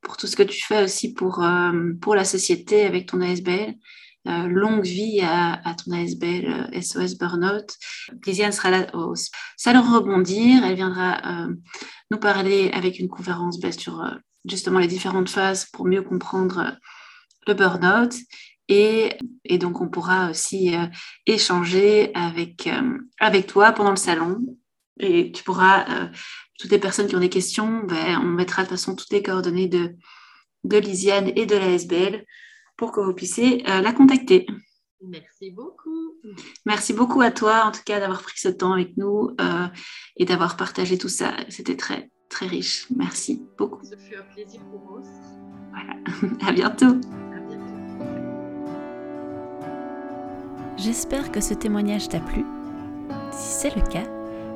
pour 0.00 0.16
tout 0.16 0.26
ce 0.26 0.36
que 0.36 0.42
tu 0.42 0.62
fais 0.62 0.82
aussi 0.82 1.12
pour, 1.12 1.44
pour 2.00 2.14
la 2.14 2.24
société 2.24 2.86
avec 2.86 3.06
ton 3.06 3.20
ASBL. 3.20 3.74
Longue 4.24 4.84
vie 4.84 5.20
à, 5.22 5.60
ton 5.84 5.92
ASBL 5.92 6.70
SOS 6.80 7.18
Burnout. 7.18 7.76
Lisiane 8.26 8.52
sera 8.52 8.70
là 8.70 8.86
au 8.94 9.14
Salon 9.56 9.82
Rebondir. 9.82 10.64
Elle 10.64 10.76
viendra 10.76 11.48
nous 12.10 12.18
parler 12.18 12.70
avec 12.72 12.98
une 12.98 13.08
conférence 13.08 13.58
bah, 13.60 13.72
sur 13.72 14.04
justement 14.44 14.78
les 14.78 14.86
différentes 14.86 15.28
phases 15.28 15.66
pour 15.72 15.86
mieux 15.86 16.02
comprendre 16.02 16.76
le 17.46 17.54
burnout. 17.54 18.14
Et, 18.68 19.18
et, 19.44 19.58
donc, 19.58 19.80
on 19.80 19.88
pourra 19.88 20.30
aussi 20.30 20.74
échanger 21.26 22.12
avec, 22.14 22.68
avec 23.18 23.46
toi 23.48 23.72
pendant 23.72 23.90
le 23.90 23.96
salon 23.96 24.38
et 24.98 25.32
tu 25.32 25.42
pourras, 25.42 25.84
euh, 25.88 26.08
toutes 26.58 26.70
les 26.70 26.78
personnes 26.78 27.06
qui 27.06 27.16
ont 27.16 27.20
des 27.20 27.28
questions, 27.28 27.82
ben, 27.84 28.18
on 28.22 28.28
mettra 28.28 28.62
de 28.62 28.68
toute 28.68 28.78
façon 28.78 28.94
toutes 28.94 29.12
les 29.12 29.22
coordonnées 29.22 29.68
de, 29.68 29.96
de 30.64 30.78
Lisiane 30.78 31.32
et 31.34 31.46
de 31.46 31.56
la 31.56 31.70
SBL 31.70 32.24
pour 32.82 32.90
que 32.90 32.98
vous 32.98 33.14
puissiez 33.14 33.62
euh, 33.70 33.80
la 33.80 33.92
contacter. 33.92 34.44
Merci 35.00 35.52
beaucoup. 35.52 36.16
Merci 36.66 36.92
beaucoup 36.92 37.20
à 37.20 37.30
toi, 37.30 37.62
en 37.64 37.70
tout 37.70 37.82
cas, 37.86 38.00
d'avoir 38.00 38.22
pris 38.22 38.40
ce 38.40 38.48
temps 38.48 38.72
avec 38.72 38.96
nous 38.96 39.36
euh, 39.40 39.68
et 40.16 40.24
d'avoir 40.24 40.56
partagé 40.56 40.98
tout 40.98 41.08
ça. 41.08 41.32
C'était 41.48 41.76
très, 41.76 42.10
très 42.28 42.48
riche. 42.48 42.88
Merci 42.96 43.46
beaucoup. 43.56 43.84
Ce 43.84 43.94
fut 43.96 44.16
un 44.16 44.24
plaisir 44.34 44.60
pour 44.68 44.80
moi 44.80 44.98
aussi. 44.98 45.10
Voilà. 45.70 45.94
à 46.48 46.50
bientôt. 46.50 46.86
À 46.86 47.38
bientôt. 47.46 48.04
J'espère 50.76 51.30
que 51.30 51.40
ce 51.40 51.54
témoignage 51.54 52.08
t'a 52.08 52.18
plu. 52.18 52.44
Si 53.30 53.60
c'est 53.60 53.76
le 53.76 53.82
cas, 53.82 54.08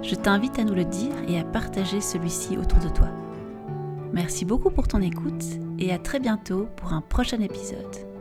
je 0.03 0.17
t'invite 0.17 0.59
à 0.59 0.65
nous 0.65 0.75
le 0.75 0.85
dire 0.85 1.15
et 1.29 1.39
à 1.39 1.45
partager 1.45 2.01
celui-ci 2.01 2.59
autour 2.59 2.81
de 2.81 2.89
toi. 2.89 3.09
Merci 4.13 4.45
beaucoup 4.45 4.71
pour 4.71 4.89
ton 4.89 5.01
écoute 5.01 5.45
et 5.79 5.93
à 5.93 6.01
très 6.01 6.19
bientôt 6.19 6.67
pour 6.75 6.93
un 6.93 7.03
prochain 7.03 7.41
épisode. 7.41 8.16